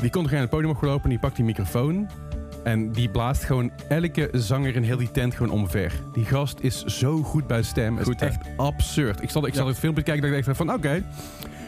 Die 0.00 0.10
komt 0.10 0.24
gewoon 0.24 0.34
aan 0.34 0.40
het 0.40 0.50
podium 0.50 0.70
opgelopen, 0.70 1.08
die 1.08 1.18
pakt 1.18 1.36
die 1.36 1.44
microfoon. 1.44 2.08
En 2.64 2.92
die 2.92 3.08
blaast 3.08 3.44
gewoon 3.44 3.70
elke 3.88 4.28
zanger 4.32 4.76
in 4.76 4.82
heel 4.82 4.96
die 4.96 5.10
tent 5.10 5.34
gewoon 5.34 5.52
omver. 5.52 5.92
Die 6.12 6.24
gast 6.24 6.58
is 6.60 6.84
zo 6.84 7.22
goed 7.22 7.46
bij 7.46 7.62
stem. 7.62 7.96
Het 7.96 8.08
is 8.08 8.14
echt 8.14 8.46
absurd. 8.56 9.22
Ik 9.22 9.30
zat, 9.30 9.46
ik 9.46 9.54
zat 9.54 9.66
het 9.66 9.78
filmpje 9.78 10.02
te 10.02 10.10
kijken 10.10 10.30
en 10.32 10.38
ik 10.38 10.44
dacht 10.44 10.56
van 10.56 10.72
oké, 10.72 11.02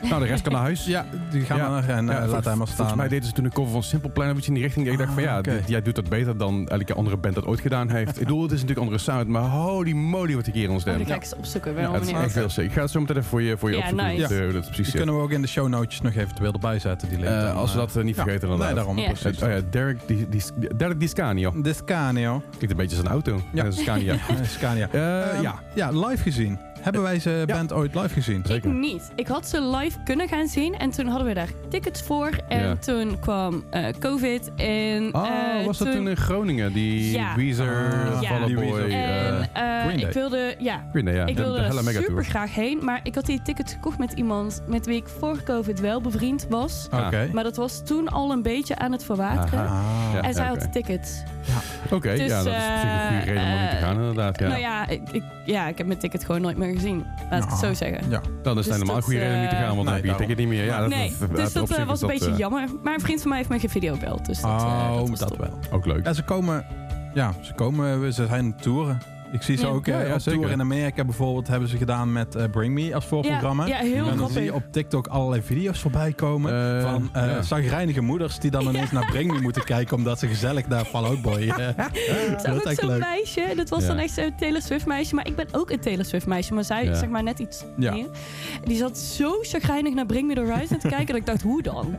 nou 0.02 0.20
de 0.22 0.26
rest 0.28 0.42
kan 0.42 0.52
naar 0.52 0.60
huis. 0.62 0.84
Ja, 0.86 1.04
die 1.30 1.42
gaan 1.42 1.56
Ja. 1.56 1.64
we 1.64 1.70
naar 1.70 1.88
en 1.96 2.06
Ja, 2.06 2.20
eh, 2.22 2.28
laat 2.30 2.44
hij 2.44 2.54
maar 2.54 2.66
staan. 2.66 2.76
Volgens 2.76 2.96
mij 2.96 3.08
deden 3.08 3.24
ze 3.24 3.32
toen 3.32 3.44
een 3.44 3.52
cover 3.52 3.72
van 3.72 3.82
Simple 3.82 4.10
Plan 4.10 4.36
iets 4.36 4.48
in 4.48 4.54
die 4.54 4.62
richting. 4.62 4.86
Ik 4.88 4.98
dacht 4.98 5.12
van 5.12 5.18
Ah, 5.22 5.24
ja, 5.28 5.40
dit- 5.40 5.68
jij 5.68 5.82
doet 5.82 5.94
dat 5.94 6.08
beter 6.08 6.36
dan 6.36 6.68
elke 6.68 6.94
andere 6.94 7.16
band 7.16 7.34
dat 7.34 7.44
ooit 7.46 7.60
gedaan 7.60 7.90
heeft. 7.90 8.08
ik 8.12 8.18
bedoel, 8.18 8.42
het 8.42 8.50
is 8.52 8.60
natuurlijk 8.60 8.86
andere 8.86 8.98
sound, 9.02 9.28
maar 9.28 9.42
holy 9.42 9.92
moly 9.92 10.34
wat 10.34 10.46
ik 10.46 10.54
hier 10.54 10.68
ons 10.70 10.74
Oh, 10.76 10.80
stem. 10.80 10.96
die 10.96 11.06
ga 11.06 11.14
ik 11.14 11.22
eens 11.22 11.34
opzoeken. 11.34 11.74
Ja, 11.80 11.90
wel 11.90 12.00
heel 12.28 12.48
sick. 12.48 12.64
Ik 12.64 12.72
ga 12.72 12.80
het 12.80 12.90
zo 12.90 13.00
meteen 13.00 13.16
even 13.16 13.28
voor 13.28 13.42
je, 13.42 13.56
voor 13.56 13.70
je 13.70 13.76
Ja, 13.76 13.82
opzoeken. 13.82 14.06
nice. 14.06 14.26
hoe 14.26 14.36
het, 14.36 14.46
eh, 14.48 14.52
dat 14.54 14.64
precies 14.66 14.86
Die 14.86 14.96
kunnen 14.96 15.14
we 15.16 15.20
ook 15.22 15.30
in 15.30 15.42
de 15.42 15.48
show 15.48 15.68
notes 15.68 16.00
nog 16.00 16.14
eventueel 16.14 16.52
erbij 16.52 16.78
zetten. 16.78 17.08
Die 17.08 17.18
link 17.18 17.30
Eh, 17.30 17.56
als 17.56 17.72
we 17.74 17.80
eh. 17.80 17.86
dat 17.86 17.96
eh, 17.96 18.02
niet 18.04 18.16
ja. 18.16 18.22
vergeten 18.22 18.48
dan 18.48 18.58
Nee, 18.58 18.74
daarom. 18.74 18.98
Ja. 18.98 19.12
Precies. 19.12 19.42
oh 19.42 19.48
ja, 19.50 19.60
Derek, 19.70 19.98
die, 20.06 20.28
die, 20.28 20.42
Derek 20.76 21.00
Discanio. 21.00 21.52
Discanio. 21.62 22.42
Klinkt 22.50 22.70
een 22.70 22.76
beetje 22.76 22.96
als 22.96 23.04
een 23.06 23.10
auto. 23.12 23.40
Ja. 23.52 23.64
Ja. 23.64 23.70
Scania. 23.70 24.12
Eh, 24.12 24.18
Scania. 24.56 24.88
Eh, 24.92 25.32
Ehm, 25.32 25.42
ja. 25.42 25.54
ja, 25.74 25.90
live 25.90 26.22
gezien. 26.22 26.58
Hebben 26.86 27.02
wij 27.04 27.18
ze 27.18 27.30
Ja. 27.30 27.44
band 27.54 27.72
ooit 27.72 27.94
live 27.94 28.08
gezien? 28.08 28.42
Zeker. 28.46 28.70
Ik 28.70 28.76
niet. 28.76 29.10
Ik 29.14 29.26
had 29.26 29.48
ze 29.48 29.62
live 29.62 29.98
kunnen 30.04 30.28
gaan 30.28 30.46
zien. 30.46 30.74
En 30.78 30.90
toen 30.90 31.06
hadden 31.06 31.26
we 31.26 31.34
daar 31.34 31.48
tickets 31.68 32.02
voor. 32.02 32.30
En 32.48 32.60
Ja. 32.62 32.76
toen 32.76 33.18
kwam 33.20 33.64
eh, 33.70 33.84
COVID. 33.98 34.50
En, 34.56 35.14
Oh, 35.14 35.26
eh, 35.58 35.66
was 35.66 35.78
dat 35.78 35.92
toen 35.92 36.08
in 36.08 36.16
Groningen? 36.16 36.72
Die 36.72 37.10
Ja. 37.10 37.34
Weezer, 37.36 37.94
Ah, 38.14 38.22
Ja. 38.22 38.28
Fall 38.28 38.38
Out 38.38 38.46
Die 38.46 38.56
Boy. 38.56 38.64
Weezer. 38.72 38.88
eh, 38.90 39.36
En 39.36 39.48
eh, 39.52 39.84
Green 39.84 39.98
Day. 40.00 40.08
ik 40.08 40.14
wilde, 40.14 40.54
ja, 40.58 40.84
Green 40.90 41.04
Day, 41.04 41.14
ja. 41.14 41.26
ik 41.26 41.36
de, 41.36 41.42
wilde 41.42 41.58
de 41.58 41.64
Hella 41.64 41.78
er 41.78 41.84
Mega 41.84 41.98
super 41.98 42.12
Tour. 42.14 42.24
graag 42.24 42.54
heen. 42.54 42.78
Maar 42.84 43.00
ik 43.02 43.14
had 43.14 43.26
die 43.26 43.42
tickets 43.42 43.72
gekocht 43.72 43.98
met 43.98 44.12
iemand 44.12 44.62
met 44.66 44.86
wie 44.86 44.96
ik 44.96 45.08
voor 45.18 45.42
COVID 45.42 45.80
wel 45.80 46.00
bevriend 46.00 46.46
was. 46.48 46.86
Oké. 46.92 47.28
Maar 47.32 47.44
dat 47.44 47.56
was 47.56 47.84
toen 47.84 48.08
al 48.08 48.30
een 48.30 48.42
beetje 48.42 48.76
aan 48.78 48.92
het 48.92 49.04
verwateren. 49.04 49.60
Aha. 49.66 50.06
Ah. 50.08 50.14
Ja. 50.14 50.22
En 50.22 50.34
zij 50.34 50.42
oké. 50.50 50.52
had 50.52 50.60
de 50.62 50.68
tickets. 50.68 51.22
Oké, 51.90 52.16
Dus, 52.16 52.26
ja, 52.26 52.42
dat 52.42 52.46
is 52.46 52.52
op 52.52 52.60
zich 52.80 52.82
een 52.82 53.06
goede 53.08 53.20
eh, 53.20 53.24
reden 53.26 53.42
om 53.42 53.48
er 53.48 53.60
niet 53.60 53.70
te 53.70 53.76
eh, 53.76 53.82
gaan, 53.82 53.96
inderdaad. 53.96 54.38
Ja. 54.40 54.48
Nou 54.48 54.60
ja 54.60 54.88
ik, 54.88 55.00
ik, 55.12 55.22
ja, 55.44 55.68
ik 55.68 55.78
heb 55.78 55.86
mijn 55.86 55.98
ticket 55.98 56.24
gewoon 56.24 56.40
nooit 56.40 56.56
meer 56.56 56.75
gezien. 56.76 56.96
Laat 57.30 57.42
ik 57.44 57.50
het 57.50 57.60
Nou, 57.60 57.74
zo 57.74 57.74
zeggen. 57.74 58.10
Ja. 58.10 58.20
dan 58.20 58.28
is 58.30 58.42
het 58.42 58.54
dus 58.54 58.64
helemaal 58.66 58.88
een 58.88 58.94
dat, 58.94 59.04
goede 59.04 59.18
reden 59.18 59.34
om 59.34 59.40
niet 59.40 59.50
te 59.50 59.56
gaan, 59.56 59.74
want 59.74 59.84
dan 59.84 59.94
heb 59.94 60.04
je 60.04 60.10
je 60.10 60.16
daarom. 60.16 60.26
ticket 60.28 60.36
niet 60.44 60.54
meer. 60.56 60.64
Ja, 60.64 60.80
dat, 60.80 60.88
nee, 60.88 61.12
dat- 61.18 61.36
dus 61.36 61.46
op 61.46 61.52
dat 61.54 61.68
zich 61.68 61.76
eh, 61.76 61.82
is 61.82 61.88
was 61.88 62.00
een 62.02 62.08
beetje 62.08 62.30
eh, 62.30 62.38
jammer. 62.38 62.68
Maar 62.82 62.94
een 62.94 63.00
vriend 63.00 63.20
van 63.20 63.28
mij 63.28 63.38
heeft 63.38 63.50
me 63.50 63.58
gevideobeld. 63.58 64.26
Dus 64.26 64.40
dat, 64.40 64.50
eh, 64.62 64.66
Oh, 64.90 64.96
dat 64.98 65.08
was 65.08 65.18
dat 65.18 65.28
top. 65.28 65.38
wel. 65.38 65.58
Ook 65.70 65.86
leuk. 65.86 66.04
Ja, 66.04 66.12
ze 66.12 66.22
komen, 66.22 66.64
ja, 67.14 67.32
ze 67.40 67.54
komen, 67.54 68.12
ze 68.12 68.26
zijn 68.26 68.56
toeren. 68.56 68.98
Ik 69.36 69.42
zie 69.42 69.56
ze 69.56 69.66
Ja. 69.66 69.72
ook 69.72 69.86
eh, 69.86 69.94
Ja, 69.94 70.00
ja, 70.06 70.14
op 70.14 70.20
zeker. 70.20 70.40
tour 70.40 70.52
in 70.52 70.60
Amerika 70.60 71.04
bijvoorbeeld 71.04 71.48
hebben 71.48 71.68
ze 71.68 71.76
gedaan 71.76 72.12
met 72.12 72.34
eh, 72.34 72.44
Bring 72.50 72.74
Me 72.74 72.94
als 72.94 73.04
voorprogramma. 73.04 73.66
Ja, 73.66 73.76
ja, 73.78 73.82
heel 73.84 73.96
en 73.96 74.04
dan 74.04 74.12
grappig. 74.14 74.32
zie 74.36 74.44
je 74.44 74.54
op 74.54 74.62
TikTok 74.70 75.06
allerlei 75.06 75.42
video's 75.42 75.80
voorbij 75.80 76.12
komen 76.12 76.76
Eh, 76.76 76.82
van 76.90 77.08
eh 77.12 77.26
ja. 77.26 77.42
zagrijnige 77.42 78.00
moeders 78.00 78.38
die 78.38 78.50
dan 78.50 78.68
ineens 78.68 78.90
naar 78.90 79.06
Bring 79.06 79.32
Me 79.32 79.40
moeten 79.40 79.64
kijken 79.64 79.96
omdat 79.96 80.18
ze 80.18 80.26
gezellig 80.26 80.68
naar 80.68 80.84
Fall 80.84 81.04
Out 81.04 81.22
Boy. 81.22 81.48
eh, 81.48 81.56
dat 82.30 82.40
zag 82.42 82.54
is 82.54 82.60
ook 82.60 82.64
echt 82.64 82.78
zo'n 82.80 82.98
meisje. 82.98 83.52
Dat 83.56 83.68
was 83.68 83.80
Ja. 83.82 83.86
dan 83.88 83.98
echt 83.98 84.12
zo'n 84.14 84.32
Taylor 84.38 84.62
Swift 84.62 84.86
meisje. 84.86 85.14
Maar 85.14 85.26
ik 85.26 85.36
ben 85.36 85.46
ook 85.52 85.70
een 85.70 85.80
Taylor 85.80 86.04
Swift 86.04 86.26
meisje. 86.26 86.54
Maar 86.54 86.64
zij, 86.64 86.84
Ja. 86.84 86.94
zeg 86.94 87.08
maar, 87.08 87.22
net 87.22 87.38
iets 87.38 87.64
Ja. 87.78 87.92
meer. 87.92 88.06
Die 88.64 88.76
zat 88.76 88.98
zo 88.98 89.30
chagrijnig 89.42 89.94
naar 89.94 90.06
Bring 90.06 90.28
Me 90.28 90.34
The 90.34 90.40
Horizon 90.40 90.78
te 90.78 90.88
kijken. 90.88 91.06
dat 91.14 91.16
ik 91.16 91.26
dacht, 91.26 91.42
hoe 91.42 91.62
dan? 91.62 91.96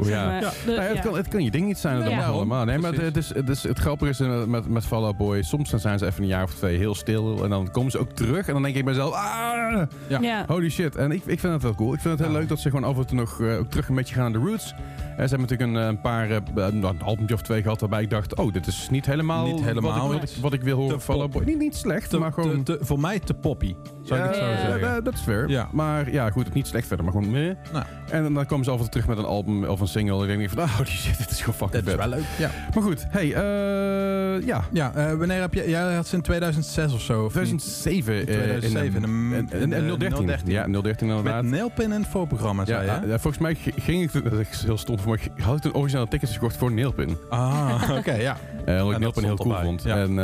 Zeg 0.00 0.08
Ja. 0.14 0.24
maar, 0.26 0.40
Ja. 0.40 0.50
de- 0.50 0.56
Nou 0.66 0.74
ja, 0.80 0.86
het, 0.86 0.96
ja. 0.96 1.00
kan, 1.02 1.16
het 1.16 1.28
kan 1.28 1.44
je 1.44 1.50
ding 1.50 1.66
niet 1.66 1.78
zijn, 1.78 1.94
dat 1.98 2.04
Ja. 2.04 2.10
mag 2.10 2.18
Daarom, 2.18 2.36
allemaal. 2.38 2.64
Nee, 2.64 2.78
maar 2.78 2.92
het, 2.92 3.16
is, 3.16 3.34
het, 3.34 3.48
is, 3.48 3.62
het 3.62 3.78
grappige 3.78 4.10
is 4.10 4.20
eh, 4.20 4.44
met, 4.44 4.68
met 4.68 4.84
Fall 4.86 5.02
Out 5.02 5.16
Boy, 5.16 5.42
soms 5.42 5.70
dan 5.70 5.80
zijn 5.80 5.98
ze 5.98 6.06
even 6.06 6.22
een 6.22 6.28
jaar 6.28 6.42
of 6.42 6.54
twee 6.54 6.77
heel 6.78 6.94
stil 6.94 7.44
en 7.44 7.50
dan 7.50 7.70
komen 7.70 7.90
ze 7.90 7.98
ook 7.98 8.10
terug 8.12 8.46
en 8.46 8.52
dan 8.52 8.62
denk 8.62 8.74
ik 8.76 8.84
bij 8.84 8.92
mezelf, 8.94 9.14
ah, 9.14 9.82
Ja. 10.08 10.20
Ja. 10.20 10.44
holy 10.46 10.70
shit. 10.70 10.96
En 10.96 11.12
ik, 11.12 11.22
ik 11.26 11.40
vind 11.40 11.52
het 11.52 11.62
wel 11.62 11.74
cool. 11.74 11.94
Ik 11.94 12.00
vind 12.00 12.12
het 12.18 12.22
heel 12.26 12.32
Ja. 12.34 12.38
leuk 12.40 12.48
dat 12.48 12.58
ze 12.60 12.70
gewoon 12.70 12.84
af 12.90 12.96
en 12.98 13.06
toe 13.06 13.16
nog 13.16 13.40
eh, 13.40 13.58
ook 13.58 13.70
terug 13.70 13.88
een 13.88 13.94
beetje 13.94 14.14
gaan 14.14 14.32
naar 14.32 14.40
de 14.40 14.46
roots. 14.48 14.74
En 15.16 15.28
ze 15.28 15.36
hebben 15.36 15.40
natuurlijk 15.56 15.70
een, 15.70 15.76
eh, 15.82 15.86
een 15.86 16.00
paar, 16.00 16.30
eh, 16.30 16.36
een 16.54 17.02
albumje 17.04 17.34
of 17.34 17.42
twee 17.42 17.62
gehad 17.62 17.80
waarbij 17.80 18.02
ik 18.02 18.10
dacht, 18.10 18.34
oh, 18.34 18.52
dit 18.52 18.66
is 18.66 18.88
niet 18.90 19.06
helemaal, 19.06 19.46
Niet 19.46 19.64
helemaal 19.64 19.92
wat, 19.92 20.04
ik, 20.06 20.12
wat, 20.12 20.22
iets. 20.22 20.36
ik, 20.36 20.42
wat 20.42 20.52
ik 20.52 20.62
wil 20.62 20.76
horen 20.76 21.30
pop. 21.30 21.44
Niet, 21.44 21.58
niet 21.58 21.76
slecht, 21.76 22.10
te- 22.10 22.18
maar 22.18 22.32
gewoon... 22.32 22.62
te- 22.62 22.78
te- 22.78 22.84
voor 22.84 23.00
mij 23.00 23.18
te 23.18 23.34
poppy, 23.34 23.74
zou 24.02 24.20
ik 24.20 24.26
het 24.26 24.34
zo 24.36 24.40
zeggen. 24.40 24.80
Ja, 24.80 25.00
dat 25.00 25.14
is 25.14 25.20
fair. 25.20 25.48
Ja. 25.48 25.68
Maar 25.72 26.12
ja, 26.12 26.30
goed, 26.30 26.54
niet 26.54 26.66
slecht 26.66 26.86
verder, 26.86 27.04
maar 27.04 27.14
gewoon 27.14 27.30
meh. 27.30 27.54
Nou. 27.72 27.84
En 28.10 28.34
dan, 28.34 28.46
komen 28.46 28.64
ze 28.64 28.70
af 28.70 28.76
en 28.76 28.82
toe 28.82 28.90
terug 28.92 29.06
met 29.06 29.18
een 29.18 29.24
album 29.24 29.64
of 29.64 29.80
een 29.80 29.88
single. 29.88 30.12
En 30.12 30.18
dan 30.18 30.28
denk 30.28 30.40
ik 30.40 30.50
van, 30.50 30.62
oh, 30.62 30.76
die 30.78 30.86
shit, 30.86 31.18
dit 31.18 31.30
is 31.30 31.38
gewoon 31.40 31.54
fucking 31.54 31.82
Dat 31.84 31.92
is 31.92 31.98
wel 32.00 32.08
leuk. 32.08 32.24
Ja, 32.38 32.50
Maar 32.74 32.82
goed, 32.82 33.04
hey, 33.08 33.34
eh 33.34 34.46
ja. 34.46 34.64
ja 34.72 34.92
eh, 34.94 35.12
wanneer 35.14 35.40
heb 35.40 35.54
je... 35.54 35.68
Jij 35.70 35.94
had 35.94 36.06
ze 36.06 36.16
in 36.16 36.22
2006 36.60 36.92
of 36.92 37.00
zo, 37.00 37.24
of 37.24 37.34
niet? 37.34 37.58
2007. 37.60 38.14
eh, 38.18 38.22
2007, 38.24 39.02
in, 39.02 39.08
in 39.08 39.32
een- 39.38 39.46
de- 39.46 39.56
in, 39.56 39.62
in, 39.62 39.72
in 39.72 39.88
de 39.88 39.96
013. 39.96 40.26
013. 40.26 40.50
Ja, 40.52 40.66
013 40.82 41.08
inderdaad. 41.08 41.42
Met 41.42 41.52
Nailpin 41.52 41.84
in 41.92 42.00
het 42.00 42.06
voorprogramma, 42.08 42.62
ja, 42.66 42.84
zei 42.84 43.00
je? 43.00 43.06
ja, 43.06 43.18
volgens 43.18 43.38
mij 43.42 43.54
ging 43.76 44.02
ik 44.14 44.24
dat 44.30 44.32
is 44.50 44.62
heel 44.64 44.78
stom 44.78 44.98
voor 44.98 45.18
mij, 45.36 45.44
had 45.44 45.56
ik 45.56 45.62
toen 45.62 45.74
originele 45.74 46.08
tickets 46.08 46.32
gekocht 46.32 46.56
voor 46.56 46.72
Nailpin. 46.72 47.16
Ah, 47.28 47.82
oké, 47.98 48.12
ja. 48.12 48.36
Eh 48.64 48.74
omdat 48.74 48.92
ik 48.94 48.98
Nailpin 49.00 49.24
heel 49.24 49.36
cool 49.36 49.50
erbij. 49.50 49.64
vond. 49.64 49.82
Ja. 49.82 49.96
En 49.96 50.18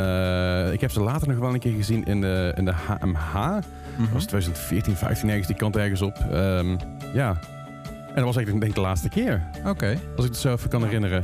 eh, 0.67 0.73
ik 0.73 0.81
heb 0.81 0.91
ze 0.91 0.99
later 1.01 1.27
nog 1.27 1.37
wel 1.37 1.53
een 1.53 1.59
keer 1.59 1.73
gezien 1.75 2.05
in 2.05 2.21
de, 2.21 2.53
in 2.55 2.65
de 2.65 2.73
HMH. 2.73 3.33
Mhm. 3.35 4.03
Dat 4.03 4.13
was 4.13 4.25
2014, 4.25 4.95
15 4.95 5.29
ergens 5.29 5.47
die 5.47 5.55
kant 5.55 5.75
ergens 5.77 6.01
op. 6.01 6.17
Ehm, 6.31 6.69
ja. 7.13 7.29
En 8.07 8.21
dat 8.21 8.33
was 8.33 8.35
eigenlijk 8.35 8.49
denk 8.59 8.63
ik 8.63 8.75
de 8.75 8.81
laatste 8.81 9.09
keer. 9.09 9.41
Oké. 9.65 9.97
Als 10.15 10.25
ik 10.25 10.31
het 10.31 10.41
zo 10.41 10.51
even 10.53 10.69
kan 10.69 10.83
herinneren. 10.83 11.23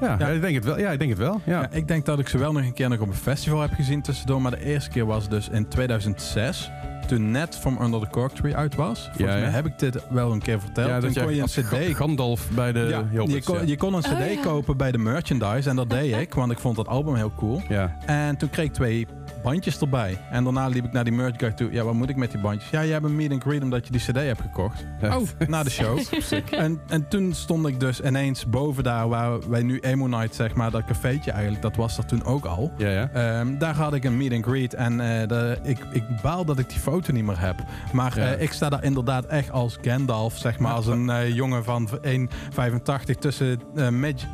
Ja, 0.00 0.16
Ja. 0.18 0.26
ja, 0.26 0.26
ik 0.28 0.40
denk 0.40 0.54
het 0.54 0.64
wel. 0.64 0.78
Ja, 0.78 0.90
ik 0.90 0.98
denk 0.98 1.10
het 1.10 1.18
wel. 1.20 1.40
Ja. 1.44 1.60
Ja, 1.60 1.68
ik 1.70 1.88
denk 1.88 2.04
dat 2.06 2.18
ik 2.18 2.28
ze 2.28 2.38
wel 2.38 2.52
nog 2.52 2.62
een 2.62 2.72
keer 2.72 2.88
nog 2.88 2.98
op 3.00 3.08
een 3.08 3.14
festival 3.14 3.60
heb 3.60 3.72
gezien 3.72 4.02
tussendoor. 4.02 4.42
Maar 4.42 4.50
de 4.50 4.64
eerste 4.64 4.90
keer 4.90 5.06
was 5.06 5.28
dus 5.28 5.48
in 5.48 5.68
2006. 5.68 6.70
Toen 7.06 7.30
net 7.30 7.56
From 7.58 7.78
Under 7.82 8.00
the 8.00 8.06
Cork 8.10 8.32
Tree 8.32 8.56
uit 8.56 8.74
was. 8.74 8.98
Volgens 9.04 9.18
Ja, 9.26 9.34
ja. 9.34 9.40
mij 9.40 9.50
heb 9.50 9.66
ik 9.66 9.78
dit 9.78 10.08
wel 10.10 10.32
een 10.32 10.38
keer 10.42 10.60
verteld. 10.60 10.88
Ja, 10.88 11.00
toen 11.00 11.12
dat 11.12 11.22
kon 11.24 11.34
je 11.34 11.40
een 11.40 11.46
cd... 11.46 11.64
Ga- 11.64 11.94
Gandalf 11.94 12.48
bij 12.50 12.72
de 12.72 12.78
ja, 12.80 13.04
je, 13.26 13.42
kon, 13.42 13.56
ja. 13.56 13.62
je 13.66 13.76
kon 13.76 13.94
een 13.94 14.00
cd 14.00 14.10
Oh, 14.12 14.32
ja. 14.34 14.40
kopen 14.42 14.76
bij 14.76 14.92
de 14.92 14.98
merchandise. 14.98 15.68
En 15.68 15.76
dat 15.76 15.90
deed 15.90 16.16
ik, 16.16 16.34
want 16.34 16.52
ik 16.52 16.58
vond 16.58 16.76
dat 16.76 16.88
album 16.88 17.14
heel 17.14 17.32
cool. 17.36 17.62
Ja. 17.68 17.96
En 18.06 18.36
toen 18.36 18.50
kreeg 18.50 18.64
ik 18.66 18.72
twee 18.72 19.06
bandjes 19.44 19.78
erbij. 19.80 20.18
En 20.30 20.44
daarna 20.44 20.66
liep 20.68 20.84
ik 20.84 20.92
naar 20.92 21.04
die 21.04 21.12
merch 21.12 21.34
guy 21.36 21.50
toe. 21.50 21.72
Ja, 21.72 21.82
wat 21.82 21.94
moet 21.94 22.08
ik 22.08 22.16
met 22.16 22.30
die 22.30 22.40
bandjes? 22.40 22.70
Ja, 22.70 22.82
jij 22.84 22.92
hebt 22.92 23.04
een 23.04 23.16
meet 23.16 23.32
and 23.32 23.42
greet 23.42 23.62
omdat 23.62 23.86
je 23.86 23.92
die 23.92 24.00
cd 24.00 24.14
hebt 24.16 24.40
gekocht. 24.40 24.84
Oh, 25.02 25.16
na 25.48 25.62
de 25.62 25.70
show. 25.70 25.98
en, 26.50 26.80
en 26.88 27.08
toen 27.08 27.32
stond 27.34 27.66
ik 27.66 27.80
dus 27.80 28.00
ineens 28.00 28.46
boven 28.46 28.84
daar 28.84 29.08
waar 29.08 29.48
wij 29.50 29.62
nu 29.62 29.78
Emo 29.78 30.06
Night, 30.06 30.34
zeg 30.34 30.54
maar, 30.54 30.70
dat 30.70 30.84
cafeetje 30.84 31.30
eigenlijk, 31.30 31.62
dat 31.62 31.76
was 31.76 31.98
er 31.98 32.06
toen 32.06 32.24
ook 32.24 32.44
al. 32.44 32.72
Ja, 32.76 32.88
ja. 32.90 33.08
Ehm, 33.12 33.58
daar 33.58 33.74
had 33.74 33.94
ik 33.94 34.04
een 34.04 34.16
meet 34.16 34.32
and 34.32 34.44
greet 34.44 34.74
en 34.74 35.00
eh, 35.00 35.28
de, 35.28 35.58
ik, 35.62 35.78
ik 35.92 36.04
baal 36.22 36.44
dat 36.44 36.58
ik 36.58 36.68
die 36.68 36.78
foto 36.78 37.12
niet 37.12 37.24
meer 37.24 37.40
heb. 37.40 37.56
Maar 37.92 38.18
Ja. 38.18 38.32
eh, 38.34 38.42
ik 38.42 38.52
sta 38.52 38.68
daar 38.68 38.84
inderdaad 38.84 39.24
echt 39.26 39.50
als 39.50 39.78
Gandalf, 39.82 40.36
zeg 40.38 40.58
maar, 40.58 40.72
als 40.72 40.86
een 40.94 41.10
eh, 41.10 41.34
jongen 41.34 41.64
van 41.64 41.88
1,85 42.02 43.18
tussen 43.18 43.60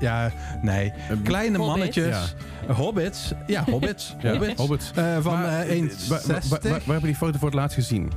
ja, 0.00 0.30
nee, 0.62 0.92
kleine 1.24 1.58
mannetjes, 1.58 2.34
hobbits, 2.68 3.32
ja, 3.46 3.64
hobbits, 3.64 4.14
Ja, 4.20 4.30
hobbits, 4.30 4.60
Hobbits. 4.60 4.90
Eh, 5.00 5.22
van 5.22 5.32
Maar, 5.32 5.44
eh, 5.60 5.78
eh, 5.78 5.90
waar, 6.08 6.20
waar, 6.26 6.42
waar, 6.48 6.60
1,60. 6.60 6.84
waar 6.84 6.94
heb 6.94 7.00
je 7.00 7.06
die 7.06 7.14
foto 7.16 7.38
voor 7.38 7.48
het 7.48 7.56
laatst 7.56 7.74
gezien? 7.74 8.10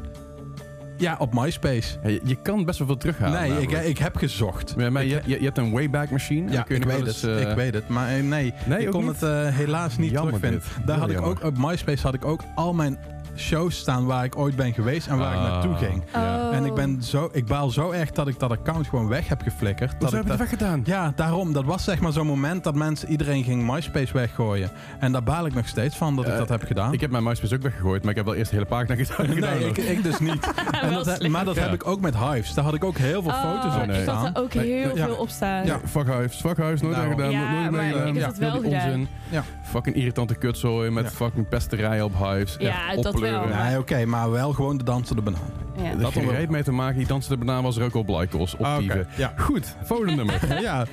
Ja, 0.97 1.15
op 1.19 1.33
MySpace. 1.33 1.97
Ja, 2.03 2.09
je, 2.09 2.21
je 2.23 2.35
kan 2.41 2.65
best 2.65 2.77
wel 2.77 2.87
veel 2.87 2.97
terughalen. 2.97 3.49
nee, 3.49 3.61
ik, 3.61 3.71
ik 3.71 3.97
heb 3.97 4.15
gezocht. 4.15 4.75
Maar, 4.75 5.03
je, 5.05 5.21
je, 5.25 5.39
je 5.39 5.45
hebt 5.45 5.57
een 5.57 5.71
Wayback 5.71 6.09
Machine. 6.09 6.51
ja, 6.51 6.61
kun 6.61 6.75
je 6.75 6.81
ik 6.81 6.87
weet 6.87 7.05
het. 7.21 7.47
ik 7.47 7.55
weet 7.55 7.73
het. 7.73 7.87
Maar 7.87 8.23
nee, 8.23 8.53
Nee, 8.65 8.79
ik 8.79 8.89
kon 8.91 9.05
niet? 9.05 9.21
het 9.21 9.53
helaas 9.53 9.97
niet 9.97 10.11
Jammer 10.11 10.33
terugvinden. 10.33 10.69
dit. 10.77 10.87
Daar 10.87 10.95
Heel 10.97 11.05
had 11.05 11.15
ik 11.15 11.21
ook 11.21 11.43
op 11.43 11.57
MySpace 11.57 12.01
had 12.01 12.13
ik 12.13 12.25
ook 12.25 12.41
al 12.55 12.73
mijn 12.73 12.97
shows 13.35 13.77
staan 13.77 14.05
waar 14.05 14.23
ik 14.23 14.37
ooit 14.37 14.55
ben 14.55 14.73
geweest 14.73 15.07
en 15.07 15.17
waar 15.17 15.33
ik 15.33 15.39
Ah, 15.39 15.43
naartoe 15.43 15.75
ging. 15.75 16.03
Oh. 16.15 16.55
En 16.55 16.65
ik, 16.65 16.73
ben 16.73 17.03
zo, 17.03 17.29
ik 17.31 17.45
baal 17.45 17.69
zo 17.69 17.91
erg 17.91 18.11
dat 18.11 18.27
ik 18.27 18.39
dat 18.39 18.51
account 18.51 18.87
gewoon 18.87 19.07
weg 19.07 19.27
heb 19.27 19.41
geflikkerd. 19.41 19.91
Dat 19.91 19.99
Hoezo 20.01 20.15
ik 20.17 20.23
heb 20.23 20.31
je 20.31 20.37
dat, 20.37 20.39
het 20.39 20.49
weggedaan? 20.59 20.81
ja, 20.85 21.13
daarom. 21.15 21.53
Dat 21.53 21.63
was 21.65 21.83
zeg 21.83 21.99
maar 21.99 22.11
zo'n 22.11 22.27
moment 22.27 22.63
dat 22.63 22.75
mensen, 22.75 23.09
iedereen 23.09 23.43
ging 23.43 23.71
MySpace 23.71 24.13
weggooien. 24.13 24.71
En 24.99 25.11
daar 25.11 25.23
baal 25.23 25.45
ik 25.45 25.53
nog 25.53 25.67
steeds 25.67 25.95
van 25.97 26.15
dat 26.15 26.25
ik 26.25 26.31
Eh, 26.31 26.37
dat 26.37 26.49
heb 26.49 26.63
gedaan. 26.63 26.93
Ik 26.93 27.01
heb 27.01 27.11
mijn 27.11 27.23
MySpace 27.23 27.55
ook 27.55 27.61
weggegooid, 27.61 28.01
maar 28.01 28.11
ik 28.11 28.17
heb 28.17 28.25
wel 28.25 28.35
eerst 28.35 28.49
de 28.49 28.55
hele 28.55 28.67
pagina 28.69 28.95
gedaan. 29.03 29.39
nee, 29.39 29.67
ik, 29.67 29.77
ik 29.77 30.03
dus 30.09 30.19
niet. 30.19 30.47
En 30.81 30.93
dat, 30.93 31.27
maar 31.27 31.45
dat 31.45 31.55
Ja. 31.55 31.61
heb 31.61 31.73
ik 31.73 31.87
ook 31.87 32.01
met 32.01 32.17
Hives. 32.17 32.53
Daar 32.53 32.63
had 32.63 32.73
ik 32.73 32.83
ook 32.83 32.97
heel 32.97 33.21
veel 33.21 33.31
Oh, 33.31 33.41
foto's 33.41 33.75
op 33.75 33.85
nee. 33.85 34.01
Ik 34.01 34.07
had 34.07 34.17
staan. 34.19 34.35
er 34.35 34.41
ook 34.41 34.53
Nee, 34.53 34.71
heel 34.71 34.95
ja. 34.95 35.05
veel 35.05 35.15
op 35.15 35.29
staan. 35.29 35.65
Ja. 35.65 35.79
Fuck 35.85 36.07
huis, 36.07 36.35
fuck 36.35 36.57
huis, 36.57 36.81
nooit 36.81 36.95
Nou. 36.95 37.07
meer 37.07 37.15
gedaan. 37.15 37.31
Ja, 37.31 37.39
nooit 37.49 37.71
meer 37.71 37.71
maar 37.71 38.07
ik 38.07 38.15
heb 38.15 38.25
het 38.27 38.37
wel 38.37 38.51
die 38.61 38.63
gedaan. 38.71 38.85
onzin. 38.85 39.07
Ja. 39.29 39.43
Fucking 39.63 39.95
irritante 39.95 40.35
kutzooi 40.35 40.89
met 40.89 41.03
Ja. 41.03 41.09
fucking 41.09 41.47
pesterijen 41.47 42.03
op 42.05 42.13
hives. 42.17 42.55
Ja, 42.59 42.87
Echt 42.91 43.03
dat 43.03 43.19
Nee, 43.31 43.77
oké, 43.77 44.05
maar 44.05 44.31
wel 44.31 44.53
gewoon 44.53 44.77
de 44.77 44.83
dansende 44.83 45.21
banaan. 45.21 45.41
Ja. 45.77 45.91
Dat 45.95 46.01
had 46.13 46.23
er 46.23 46.29
reet 46.31 46.49
mee 46.49 46.63
te 46.63 46.71
maken. 46.71 46.97
Die 46.97 47.07
dansende 47.07 47.37
banaan 47.45 47.63
was 47.63 47.77
er 47.77 47.83
ook 47.83 47.93
al 47.93 48.01
op 48.01 48.65
Ah. 48.65 48.83
Ja. 49.15 49.33
Goed, 49.37 49.75
volgende 49.83 50.15
nummer. 50.15 50.61
ja. 50.61 50.85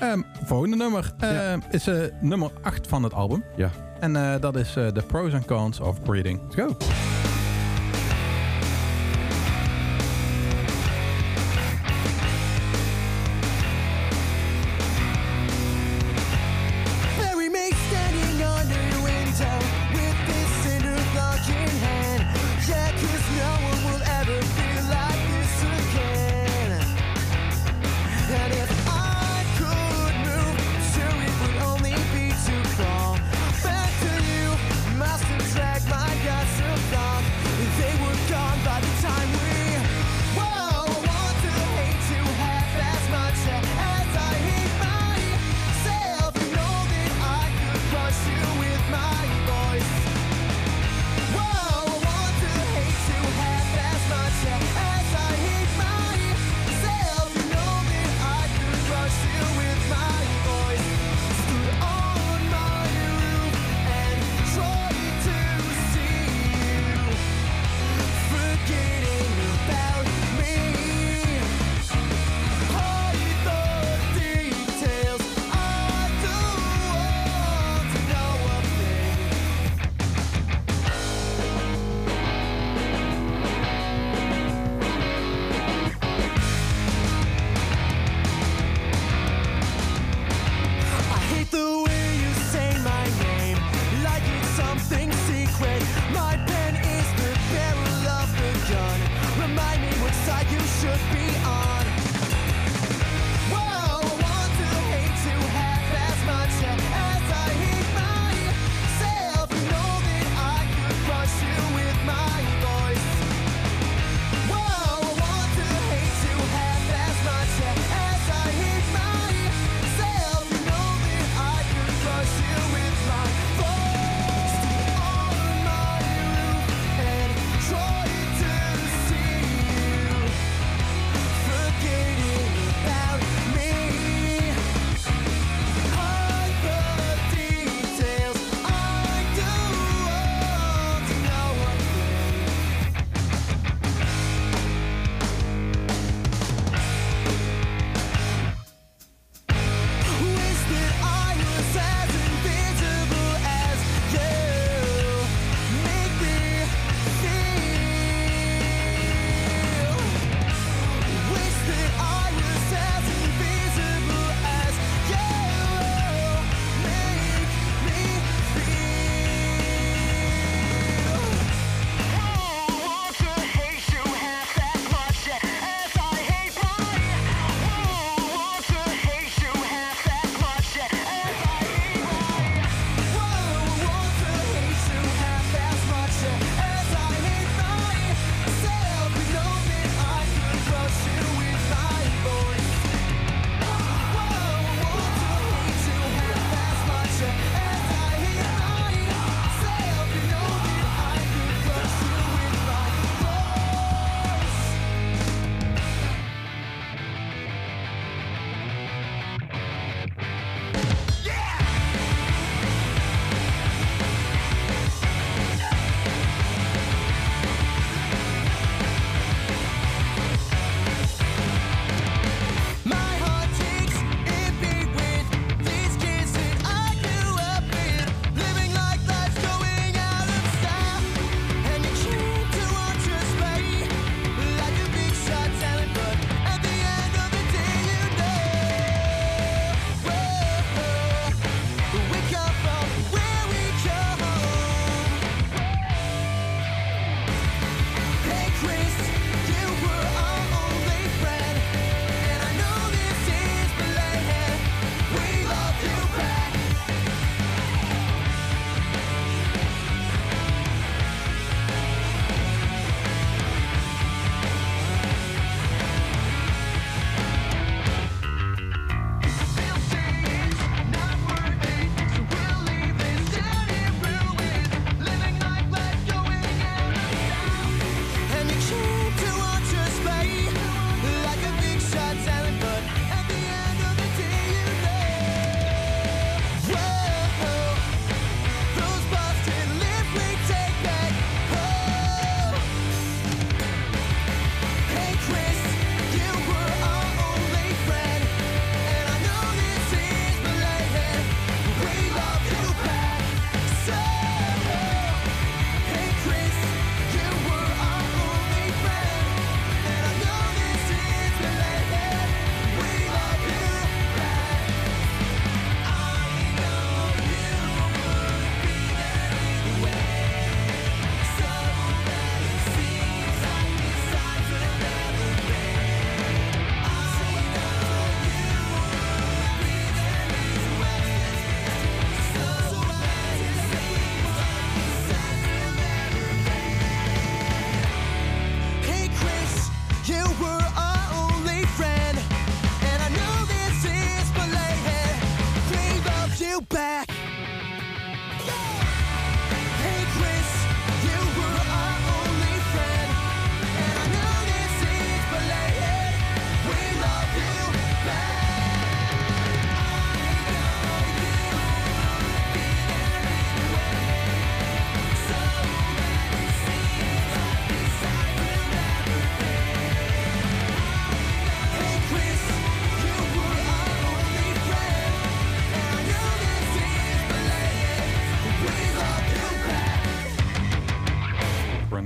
Ehm, 0.00 0.20
volgende 0.44 0.76
nummer 0.76 1.12
eh, 1.18 1.30
Ja. 1.30 1.58
is 1.70 1.86
eh, 1.86 1.96
nummer 2.20 2.50
8 2.62 2.86
van 2.86 3.02
het 3.02 3.14
album. 3.14 3.44
Ja. 3.56 3.70
En 4.00 4.16
eh, 4.16 4.40
dat 4.40 4.56
is 4.56 4.76
eh, 4.76 4.86
The 4.86 5.02
Pros 5.06 5.32
and 5.32 5.44
Cons 5.44 5.80
of 5.80 6.02
Breeding. 6.02 6.40
Let's 6.42 6.54
go. 6.54 6.76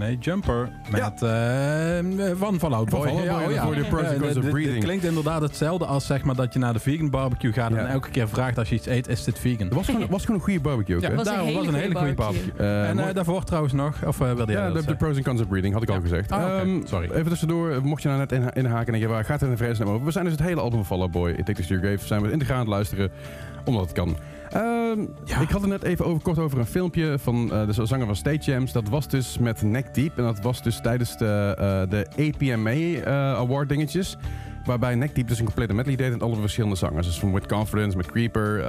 Mij 0.02 0.16
Jumper 0.20 0.68
met 0.90 1.22
eh, 1.22 2.30
van 2.38 2.58
Fallout 2.58 2.90
Van 2.90 3.00
Out 3.00 3.12
Boy, 3.12 3.54
oh 3.54 3.62
voor 3.62 3.74
de 3.74 3.84
Pros 3.84 4.00
and 4.02 4.10
Ja, 4.12 4.18
Cons 4.18 4.28
of 4.28 4.32
dit- 4.34 4.42
dit 4.42 4.50
Breathing. 4.50 4.82
klinkt 4.84 5.04
inderdaad 5.04 5.42
hetzelfde 5.42 5.84
als 5.86 6.06
zeg 6.06 6.22
maar, 6.24 6.34
dat 6.34 6.52
je 6.52 6.58
naar 6.58 6.72
de 6.72 6.78
vegan 6.78 7.10
barbecue 7.10 7.52
gaat 7.52 7.70
Ja. 7.70 7.76
en 7.76 7.86
elke 7.86 8.10
keer 8.10 8.28
vraagt 8.28 8.58
als 8.58 8.68
je 8.68 8.74
iets 8.74 8.86
eet, 8.86 9.08
is 9.08 9.24
dit 9.24 9.38
vegan? 9.38 9.64
Het 9.66 9.74
was 9.74 9.86
gewoon, 9.86 10.06
was 10.08 10.20
gewoon 10.24 10.36
een 10.36 10.42
goede 10.46 10.60
barbecue 10.60 10.96
ook, 10.96 11.02
Ja, 11.02 11.08
hè? 11.08 11.14
was 11.14 11.26
een 11.26 11.32
daarom 11.32 11.48
hele 11.48 11.58
was 11.64 11.68
een 11.74 11.80
hele 11.80 11.94
goede 11.96 12.14
barbecue. 12.14 12.42
barbecue. 12.52 12.66
Eh, 12.66 12.88
en 12.88 13.08
eh, 13.08 13.14
daarvoor 13.14 13.44
trouwens 13.44 13.72
nog, 13.74 14.04
of 14.06 14.20
eh, 14.20 14.32
wilde 14.32 14.52
jij 14.52 14.60
Ja, 14.60 14.70
dat 14.70 14.82
de, 14.82 14.88
de 14.88 14.96
pros 14.96 15.16
and 15.16 15.24
cons 15.24 15.40
of 15.40 15.48
breeding 15.48 15.74
had 15.74 15.82
ik 15.82 15.88
al 15.90 16.00
gezegd. 16.00 16.30
Ah. 16.32 16.58
Ehm, 16.60 16.80
Sorry. 16.86 17.10
Even 17.10 17.28
tussendoor, 17.28 17.82
mocht 17.82 18.02
je 18.02 18.08
nou 18.08 18.20
net 18.20 18.32
in, 18.32 18.50
inhaken 18.52 18.86
en 18.86 18.92
denken, 18.92 19.10
waar 19.10 19.24
gaat 19.24 19.40
het 19.40 19.50
in 19.50 19.56
vredesnaam 19.56 19.88
over? 19.88 20.04
We 20.04 20.10
zijn 20.12 20.24
dus 20.24 20.32
het 20.34 20.42
hele 20.42 20.60
album 20.60 20.78
van 20.84 20.86
Fall 20.86 21.00
Out 21.00 21.10
Boy, 21.10 21.30
It 21.30 21.46
Takes 21.46 21.68
Your 21.68 21.82
Grave, 21.84 22.06
zijn 22.06 22.22
we 22.22 22.30
integraal 22.30 22.56
aan 22.58 22.64
het 22.64 22.70
luisteren, 22.74 23.10
omdat 23.64 23.82
het 23.82 23.92
kan. 23.92 24.16
Ehm, 24.52 25.00
Ik 25.40 25.50
had 25.50 25.60
het 25.60 25.70
net 25.70 25.82
even 25.82 26.04
over, 26.04 26.22
kort 26.22 26.38
over 26.38 26.58
een 26.58 26.66
filmpje 26.66 27.18
van 27.18 27.52
eh, 27.52 27.66
de 27.66 27.86
zanger 27.86 28.06
van 28.06 28.16
State 28.16 28.50
Jams. 28.50 28.72
Dat 28.72 28.88
was 28.88 29.08
dus 29.08 29.38
met 29.38 29.62
Neck 29.62 29.94
Deep. 29.94 30.18
En 30.18 30.24
dat 30.24 30.40
was 30.40 30.62
dus 30.62 30.80
tijdens 30.80 31.16
de, 31.16 31.54
eh, 31.58 31.90
de 31.90 32.06
APMA 32.16 32.70
eh, 32.70 33.38
Award 33.38 33.68
dingetjes. 33.68 34.16
Waarbij 34.64 34.94
Neck 34.94 35.14
Deep 35.14 35.28
dus 35.28 35.38
een 35.38 35.44
complete 35.44 35.74
medley 35.74 35.96
deed 35.96 36.10
met 36.10 36.22
alle 36.22 36.36
verschillende 36.36 36.76
zangers. 36.76 37.06
Dus 37.06 37.18
van 37.18 37.32
With 37.32 37.46
Confidence, 37.46 37.96
met 37.96 38.06
Creeper. 38.06 38.60
eh, 38.60 38.66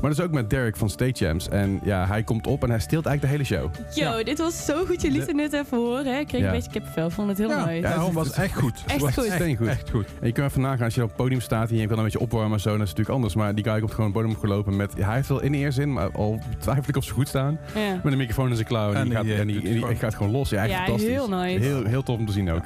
maar 0.00 0.10
dus 0.10 0.20
ook 0.20 0.30
met 0.30 0.50
Derek 0.50 0.76
van 0.76 0.90
State 0.90 1.24
Jams. 1.24 1.48
En 1.48 1.80
ja, 1.82 2.06
hij 2.06 2.22
komt 2.22 2.46
op 2.46 2.62
en 2.62 2.70
hij 2.70 2.78
steelt 2.78 3.06
eigenlijk 3.06 3.48
de 3.48 3.54
hele 3.54 3.60
show. 3.62 3.70
Yo, 3.94 4.22
dit 4.22 4.38
was 4.38 4.64
zo 4.64 4.84
goed. 4.84 5.02
Je 5.02 5.10
liet 5.10 5.26
het 5.26 5.36
net 5.36 5.52
even 5.52 5.78
horen. 5.78 6.06
hè. 6.14 6.18
Ik 6.18 6.26
kreeg 6.26 6.40
Ja. 6.40 6.46
een 6.46 6.52
beetje 6.52 6.70
kippenvel. 6.70 7.10
Vond 7.10 7.28
het 7.28 7.38
heel 7.38 7.48
Ja, 7.48 7.64
mooi. 7.64 7.74
Ja, 7.76 7.80
daarom 7.80 8.12
was 8.14 8.26
het 8.26 8.36
echt 8.36 8.54
goed. 8.54 8.74
Echt 8.86 8.92
Het 8.92 9.00
was 9.00 9.14
goed. 9.14 9.32
Steengoed. 9.34 9.66
Echt 9.68 9.90
goed. 9.90 10.06
En 10.20 10.26
je 10.26 10.32
kan 10.32 10.44
even 10.44 10.60
nagaan, 10.60 10.84
als 10.84 10.94
je 10.94 11.02
op 11.02 11.08
het 11.08 11.16
podium 11.16 11.40
staat 11.40 11.70
en 11.70 11.76
je 11.76 11.86
wil 11.88 11.96
een 11.96 12.02
beetje 12.04 12.20
opwarmen 12.20 12.52
en 12.52 12.60
zo, 12.60 12.70
dan 12.70 12.82
is 12.82 12.88
het 12.88 12.98
natuurlijk 12.98 13.14
anders. 13.16 13.34
Maar 13.34 13.54
die 13.54 13.64
guy 13.64 13.78
komt 13.78 13.90
gewoon 13.90 14.04
het 14.06 14.14
podium 14.14 14.32
opgelopen 14.34 14.76
met, 14.76 14.92
hij 14.98 15.14
heeft 15.14 15.28
wel 15.28 15.40
in 15.42 15.54
eerste 15.54 15.80
zin, 15.80 15.92
maar 15.92 16.10
al 16.12 16.38
twijfel 16.58 16.84
ik 16.88 16.96
of 16.96 17.04
ze 17.04 17.12
goed 17.12 17.28
staan. 17.28 17.58
Ja. 17.74 18.00
Met 18.02 18.12
een 18.12 18.18
microfoon 18.18 18.48
in 18.48 18.54
zijn 18.54 18.66
klauw 18.66 18.90
en, 18.92 18.96
En 18.96 19.02
die, 19.02 19.08
die, 19.10 19.16
gaat, 19.16 19.26
eh, 19.26 19.38
en 19.40 19.46
die, 19.46 19.54
doet 19.56 19.64
en 19.64 19.70
die 19.72 19.80
gewoon- 19.80 19.96
gaat 19.96 20.14
gewoon 20.14 20.32
los. 20.32 20.50
Ja, 20.50 20.62
echt 20.62 20.70
Ja, 20.70 20.76
fantastisch. 20.76 21.08
heel 21.10 21.28
nice. 21.28 21.58
Heel, 21.64 21.84
heel 21.84 22.02
tof 22.02 22.18
om 22.18 22.26
te 22.26 22.32
zien 22.32 22.50
ook. 22.50 22.62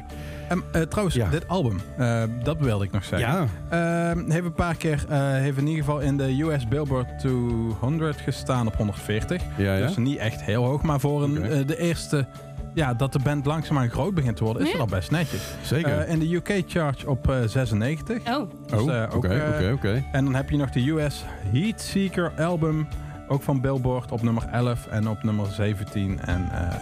En, 0.50 0.62
eh, 0.72 0.82
trouwens, 0.82 1.16
Ja. 1.16 1.28
dit 1.28 1.48
album, 1.48 1.80
eh, 1.96 2.22
dat 2.42 2.56
wilde 2.58 2.84
ik 2.84 2.90
nog 2.90 3.04
zeggen. 3.04 3.28
Ja, 3.70 4.10
Ehm, 4.10 4.30
heeft 4.30 4.44
een 4.44 4.52
paar 4.52 4.74
keer, 4.76 5.04
eh, 5.08 5.18
heeft 5.18 5.58
in 5.58 5.66
ieder 5.66 5.84
geval 5.84 6.00
in 6.00 6.16
de 6.16 6.42
US 6.42 6.68
Billboard 6.68 7.18
200 7.18 8.20
gestaan 8.20 8.66
op 8.66 8.76
140. 8.76 9.42
ja, 9.56 9.74
ja. 9.74 9.86
Dus 9.86 9.96
niet 9.96 10.18
echt 10.18 10.42
heel 10.42 10.64
hoog, 10.64 10.82
maar 10.82 11.00
voor 11.00 11.22
een, 11.22 11.66
de 11.66 11.78
eerste, 11.78 12.26
ja, 12.74 12.94
dat 12.94 13.12
de 13.12 13.18
band 13.18 13.46
langzaamaan 13.46 13.90
groot 13.90 14.14
begint 14.14 14.36
te 14.36 14.44
worden, 14.44 14.62
is 14.62 14.68
Ja. 14.72 14.78
dat 14.78 14.90
al 14.90 14.96
best 14.96 15.10
netjes. 15.10 15.40
Zeker. 15.62 15.98
Eh, 15.98 16.12
in 16.12 16.18
de 16.18 16.34
UK 16.34 16.62
chart 16.66 17.04
op 17.04 17.30
eh, 17.30 17.36
96. 17.46 18.18
Oh, 18.28 18.50
Dus, 18.66 18.80
oh, 18.80 19.02
oké, 19.14 19.52
oké, 19.54 19.70
oké. 19.74 20.04
En 20.12 20.24
dan 20.24 20.34
heb 20.34 20.50
je 20.50 20.56
nog 20.56 20.70
de 20.70 20.90
US 20.90 21.24
Heat 21.52 21.80
Seeker 21.80 22.32
album, 22.38 22.88
ook 23.30 23.42
van 23.42 23.60
Billboard 23.60 24.12
op 24.12 24.22
nummer 24.22 24.44
11 24.52 24.86
en 24.86 25.08
op 25.08 25.22
nummer 25.22 25.46
17. 25.46 26.20
En 26.20 26.48
eh, 26.52 26.76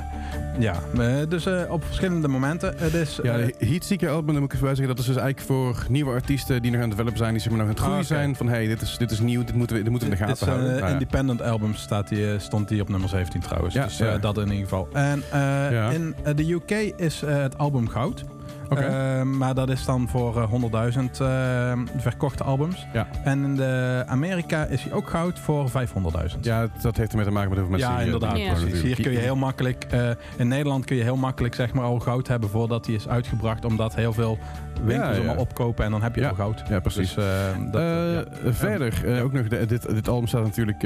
ja, 0.59 0.75
eh, 0.99 1.15
dus 1.29 1.47
eh, 1.47 1.63
op 1.69 1.85
verschillende 1.85 2.29
momenten. 2.29 2.75
Het 2.77 2.95
is, 2.95 3.19
Ja, 3.23 3.37
de 3.37 3.55
Heatseeker 3.59 4.11
album, 4.11 4.27
dan 4.33 4.43
moet 4.43 4.53
ik 4.53 4.55
even 4.55 4.69
zeggen, 4.77 4.87
dat 4.97 4.99
is 4.99 5.05
dus 5.13 5.17
eigenlijk 5.17 5.47
voor 5.47 5.87
nieuwe 5.89 6.11
artiesten 6.13 6.63
die 6.63 6.71
nog 6.71 6.81
aan 6.81 6.87
het 6.89 6.97
developen 6.97 7.19
zijn, 7.19 7.33
die 7.33 7.41
zeg 7.43 7.51
maar 7.51 7.59
nog 7.59 7.69
aan 7.69 7.75
het 7.75 7.83
groeien 7.83 7.99
Ah, 8.01 8.05
oké. 8.05 8.15
zijn. 8.15 8.37
Van 8.37 8.49
hey, 8.49 8.67
dit 8.67 8.81
is, 8.81 8.97
dit 8.99 9.11
is 9.11 9.21
nieuw, 9.21 9.45
dit 9.45 9.55
moeten 9.55 9.77
we, 9.77 9.83
dit 9.83 9.91
moeten 9.91 10.09
we 10.09 10.15
in 10.15 10.21
de 10.21 10.27
gaten 10.27 10.47
houden. 10.49 10.77
Ja. 10.77 10.87
Independent 10.87 11.43
album 11.43 11.75
staat 11.75 12.09
die, 12.09 12.39
stond 12.39 12.69
die 12.69 12.81
op 12.81 12.89
nummer 12.89 13.09
17 13.09 13.41
trouwens. 13.41 13.75
Ja, 13.75 13.85
dus 13.85 13.99
ja. 13.99 14.19
dat 14.19 14.39
in 14.39 14.51
ieder 14.51 14.63
geval. 14.63 14.89
En 14.93 15.23
in 15.93 16.15
de 16.37 16.53
UK 16.53 16.71
is 16.97 17.21
het 17.27 17.59
album 17.59 17.89
goud. 17.89 18.25
Eh, 18.69 19.23
maar 19.23 19.55
dat 19.55 19.71
is 19.71 19.85
dan 19.85 20.09
voor 20.09 20.37
eh, 20.43 20.51
100.000 20.93 21.21
eh, 21.21 21.73
verkochte 21.97 22.45
albums. 22.45 22.87
Ja. 22.93 23.07
En 23.25 23.45
in 23.45 23.57
de 23.57 24.03
Amerika 24.07 24.65
is 24.65 24.83
hij 24.83 24.93
ook 24.93 25.09
goud 25.11 25.39
voor 25.39 25.69
500.000. 25.71 26.41
Ja, 26.41 26.67
dat, 26.83 26.97
heeft 26.97 27.11
ermee 27.11 27.27
te 27.27 27.33
maken 27.33 27.49
met 27.51 27.59
hoeveel 27.59 27.77
mensen 27.79 27.91
Ja, 27.95 28.01
inderdaad. 28.01 28.39
Ja. 28.39 28.53
Precies. 28.53 28.83
Hier 28.83 29.01
kun 29.01 29.13
je 29.13 29.19
heel 29.19 29.37
makkelijk, 29.37 29.87
eh, 29.91 30.11
in 30.37 30.49
Nederland 30.49 30.85
kun 30.85 30.97
je 30.97 31.03
heel 31.03 31.17
makkelijk 31.17 31.55
zeg 31.55 31.73
maar 31.73 31.85
al 31.85 31.99
goud 31.99 32.29
hebben 32.29 32.49
voordat 32.49 32.87
hij 32.87 32.95
is 32.95 33.09
uitgebracht. 33.09 33.65
Omdat 33.65 33.95
heel 33.95 34.13
veel 34.13 34.39
winkels 34.83 35.09
Ja, 35.17 35.23
ja. 35.23 35.29
hem 35.29 35.37
al 35.37 35.43
opkopen 35.43 35.85
en 35.85 35.91
dan 35.91 36.03
heb 36.03 36.15
je 36.15 36.21
Ja. 36.21 36.29
al 36.29 36.35
goud. 36.35 36.63
Ja, 36.69 36.81
precies. 36.81 37.15
Dus, 37.15 37.25
eh, 37.25 37.71
dat, 37.73 37.81
Eh, 37.81 38.19
eh, 38.19 38.25
ja. 38.45 38.53
Verder, 38.53 39.17
eh, 39.17 39.25
ook 39.25 39.33
nog, 39.33 39.49
de- 39.49 39.67
dit, 39.67 39.89
dit 39.95 40.09
album 40.09 40.27
staat 40.27 40.43
natuurlijk... 40.43 40.83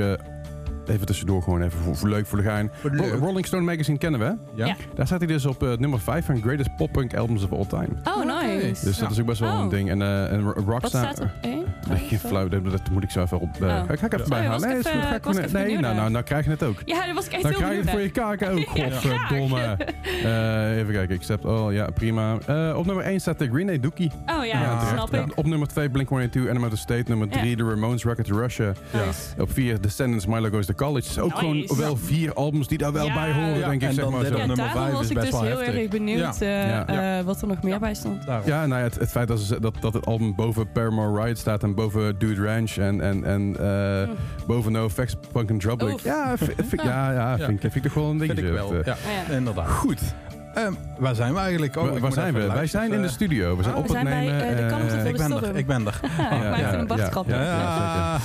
even 0.93 1.07
tussendoor, 1.07 1.43
gewoon 1.43 1.63
even 1.63 1.79
voor, 1.79 1.97
voor 1.97 2.09
leuk 2.09 2.27
voor 2.27 2.39
de 2.39 2.45
gein. 2.45 2.71
Ro- 2.83 3.17
Rolling 3.19 3.47
Stone 3.47 3.63
Magazine 3.65 3.99
kennen 3.99 4.21
we, 4.21 4.27
hè? 4.27 4.33
Ja. 4.55 4.67
Ja. 4.67 4.77
Daar 4.95 5.07
staat 5.07 5.19
hij 5.19 5.29
dus 5.29 5.47
op 5.47 5.63
eh, 5.63 5.77
nummer 5.77 6.01
5 6.01 6.25
van 6.27 6.41
Greatest 6.43 6.77
Pop 6.77 6.93
Punk 6.93 7.17
Albums 7.17 7.43
of 7.45 7.53
All 7.53 7.67
Time. 7.67 7.89
oh 8.05 8.25
nice. 8.41 8.85
Dus 8.85 8.97
Ja. 8.97 9.03
dat 9.03 9.11
is 9.11 9.21
ook 9.21 9.27
best 9.27 9.41
wel 9.41 9.53
Oh. 9.53 9.61
een 9.61 9.69
ding. 9.69 9.91
En, 9.91 10.03
eh 10.03 10.33
en 10.33 10.41
Ro- 10.41 10.53
Wat 10.55 10.65
Rockstar... 10.65 10.91
staat 11.03 11.19
er? 11.19 11.31
Eh? 11.91 11.99
Geen 12.09 12.19
flauw, 12.19 12.49
dat, 12.49 12.65
dat 12.71 12.91
moet 12.91 13.03
ik 13.03 13.11
zo 13.11 13.23
even 13.23 13.41
op. 13.41 13.49
eh, 13.63 13.69
Oh. 13.69 13.75
ga, 13.75 13.83
ik 13.83 13.91
even 13.91 14.09
Sorry, 14.11 14.29
bijhalen. 14.29 14.51
was 14.53 14.63
ik 14.63 14.69
Nee, 14.69 14.79
is 14.79 14.85
even- 14.87 14.99
goed, 14.99 15.09
ga 15.09 15.11
ik 15.11 15.17
ik 15.19 15.25
was 15.25 15.33
gewoon- 15.35 15.49
even 15.49 15.55
nee 15.59 15.65
benieuwd 15.65 15.83
nou, 15.83 15.95
nou, 15.95 16.11
nou 16.11 16.25
krijg 16.25 16.45
je 16.45 16.51
het 16.51 16.63
ook. 16.63 16.77
Ja, 16.85 17.05
daar 17.05 17.15
was 17.15 17.27
ik 17.27 17.33
echt 17.33 17.43
Dan 17.43 17.51
heel 17.51 17.61
krijg 17.61 17.75
je 17.75 17.81
het 17.81 17.91
voor 17.91 18.01
je 18.01 18.11
naar. 18.15 18.37
kaken 18.37 18.51
ook. 18.51 18.67
Godverdomme. 18.79 19.77
Eh, 20.25 20.79
even 20.79 20.93
kijken, 20.93 21.15
ik 21.15 21.23
zet. 21.23 21.45
Oh 21.45 21.73
ja, 21.73 21.91
prima. 21.95 22.39
Eh, 22.47 22.75
op 22.77 22.87
nummer 22.87 23.05
1 23.05 23.21
staat 23.21 23.39
de 23.39 23.49
Green 23.51 23.67
Day 23.67 23.81
Dookie. 23.81 24.11
Oh 24.27 24.45
ja, 24.45 24.61
Ja, 24.61 24.87
snap 24.87 25.15
ik. 25.15 25.33
Op 25.39 25.47
nummer 25.47 25.69
2 25.69 25.91
Blink-182, 25.91 26.49
Animal 26.49 26.69
the 26.71 26.77
State. 26.77 27.05
Nummer 27.07 27.29
Ja. 27.31 27.39
3 27.39 27.57
The 27.57 27.65
Ramones, 27.69 28.05
Rocket 28.05 28.25
to 28.25 28.39
Russia. 28.39 28.73
Nice. 28.93 29.41
Op 29.41 29.53
4 29.53 29.81
Descendants, 29.81 30.27
Milo 30.27 30.49
Goes 30.49 30.67
to 30.67 30.73
College. 30.83 31.21
Ook 31.21 31.29
Nice. 31.29 31.39
gewoon 31.39 31.79
wel 31.79 31.97
vier 31.97 32.33
albums 32.35 32.69
die 32.69 32.79
daar 32.79 32.93
wel 32.93 33.07
Ja. 33.07 33.15
bij 33.15 33.33
horen, 33.33 33.59
Ja, 33.59 33.69
denk 33.69 33.83
ik. 33.83 33.89
en 33.89 33.95
Zeg 33.95 34.05
dan 34.05 34.13
maar 34.13 34.25
zo. 34.25 34.37
nummer 34.37 34.57
daarom 34.57 34.83
vijf 34.83 34.93
was 34.93 35.03
is 35.03 35.09
ik 35.11 35.15
best 35.17 35.31
dus 35.31 35.41
heel 35.41 35.59
heftig. 35.59 35.75
erg 35.75 35.89
benieuwd 35.89 36.41
eh, 36.41 36.69
Ja. 36.69 37.19
eh, 37.19 37.25
wat 37.25 37.41
er 37.43 37.49
nog 37.49 37.63
meer 37.63 37.79
bij 37.79 37.95
stond. 37.95 38.27
Daarom. 38.27 38.47
Ja, 38.47 38.67
nou 38.67 38.79
ja, 38.81 38.87
het, 38.87 38.99
het 38.99 39.11
feit 39.11 39.29
dat, 39.29 39.41
ze, 39.41 39.61
dat, 39.61 39.75
dat 39.81 39.95
het 39.95 40.07
album 40.07 40.35
boven 40.35 40.73
Paramore 40.73 41.23
Riot 41.23 41.39
staat 41.39 41.63
en 41.63 41.75
boven 41.75 42.19
Dude 42.19 42.45
Ranch 42.45 42.77
en, 42.77 43.01
en, 43.01 43.25
en 43.25 43.57
eh, 43.61 44.09
boven 44.47 44.73
No 44.73 44.87
Effects, 44.87 45.17
Punk 45.33 45.51
and 45.51 45.61
Drop. 45.61 46.01
Ja, 46.05 46.37
vind, 46.37 46.53
vind- 46.69 46.83
ja, 46.93 47.13
ja, 47.13 47.37
vind, 47.37 47.51
ik- 47.51 47.61
vind 47.61 47.75
ik 47.75 47.83
toch 47.83 47.95
wel 47.95 48.11
een 48.11 48.19
Vind 48.19 48.37
dingetje. 48.37 48.49
ik 48.49 48.71
wel. 48.71 48.75
Ja. 48.85 48.97
inderdaad. 49.37 49.69
Goed, 49.69 50.01
Ehm, 50.55 50.73
waar 50.99 51.15
zijn 51.15 51.33
we 51.35 51.41
eigenlijk? 51.41 51.77
Oh, 51.77 51.99
waar 51.99 52.13
zijn 52.13 52.35
we? 52.35 52.47
Wij 52.47 52.67
zijn 52.67 52.93
in 52.93 53.03
de 53.03 53.09
studio. 53.09 53.57
We 53.57 53.63
zijn 53.63 53.75
Oh, 53.75 53.81
op 53.81 53.89
we 53.89 53.99
het 53.99 54.07
zijn 54.09 54.27
bij, 54.27 54.37
nemen. 54.39 54.57
de 54.57 54.67
Kalmte 54.67 54.99
voor 54.99 55.09
Ik 55.09 55.17
ben 55.17 55.33
er, 55.43 55.57
ik 55.57 55.67
ben 55.67 55.87
er. 55.87 56.01
ik 56.05 56.11
maakte 56.51 56.77
een 56.77 56.87
ja. 57.29 58.19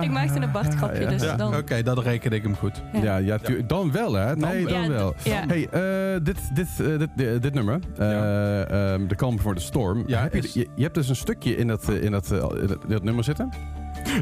Ik 0.00 0.10
maakte 0.10 0.40
een 0.40 0.50
Bart-grapje, 0.50 1.06
dus 1.06 1.22
Ja, 1.22 1.36
dan... 1.36 1.56
Oké, 1.56 1.82
dat 1.82 1.98
reken 1.98 2.30
ik 2.32 2.42
hem 2.42 2.56
goed. 2.56 2.82
Ja, 3.02 3.16
ja, 3.16 3.38
dan 3.66 3.92
wel 3.92 4.14
hè? 4.14 4.36
Nee, 4.36 4.66
dan 4.66 4.82
Ja, 4.82 4.88
wel. 4.88 5.14
ja. 5.22 5.42
Hey, 5.46 5.68
eh, 5.70 6.20
dit, 6.22 6.36
dit, 6.54 6.66
eh, 6.80 6.98
dit, 6.98 7.08
dit, 7.16 7.42
dit 7.42 7.54
nummer, 7.54 7.78
eh, 7.98 8.92
ehm, 8.92 9.06
The 9.06 9.14
Calm 9.14 9.36
Before 9.36 9.54
the 9.54 9.60
Storm. 9.62 10.04
Ja, 10.06 10.20
heb 10.22 10.32
je, 10.32 10.38
is- 10.38 10.52
je, 10.52 10.68
je 10.74 10.82
hebt 10.82 10.94
dus 10.94 11.08
een 11.08 11.16
stukje 11.16 11.56
in 11.56 11.66
dat, 11.66 11.88
in 11.88 12.10
dat, 12.10 12.30
in 12.30 12.38
dat, 12.66 12.78
in 12.82 12.88
dat 12.88 13.02
nummer 13.02 13.24
zitten. 13.24 13.48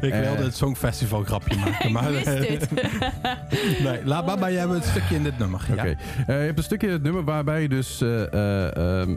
Ik 0.01 0.13
Eh. 0.13 0.21
wilde 0.21 0.43
het 0.43 0.57
Songfestival 0.57 1.23
grapje 1.25 1.57
maken, 1.57 1.93
maar... 1.93 2.11
Nee, 3.83 4.01
laat 4.05 4.27
maar 4.41 4.53
jij 4.53 4.61
hebt 4.61 4.73
het 4.73 4.85
stukje 4.85 5.15
in 5.15 5.23
dit 5.23 5.39
nummer. 5.39 5.67
Oké. 5.73 5.81
Eh, 5.83 5.97
je 6.27 6.33
hebt 6.33 6.59
een 6.59 6.65
stukje 6.65 6.87
in 6.87 6.93
het 6.93 7.03
nummer 7.03 7.25
waarbij 7.25 7.63
je 7.63 7.69
dus 7.69 8.01
eh, 8.01 8.33
eh, 8.33 8.77
ehm, 9.01 9.17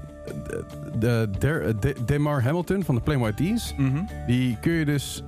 de, 1.00 1.30
de, 1.40 1.76
de, 1.80 1.96
Demar 2.06 2.42
Hamilton 2.44 2.84
van 2.84 2.96
de 2.96 3.02
Plain 3.02 3.20
White 3.20 3.44
Mhm. 3.78 4.00
die 4.28 4.58
kun 4.62 4.72
je 4.72 4.86
dus 4.86 5.24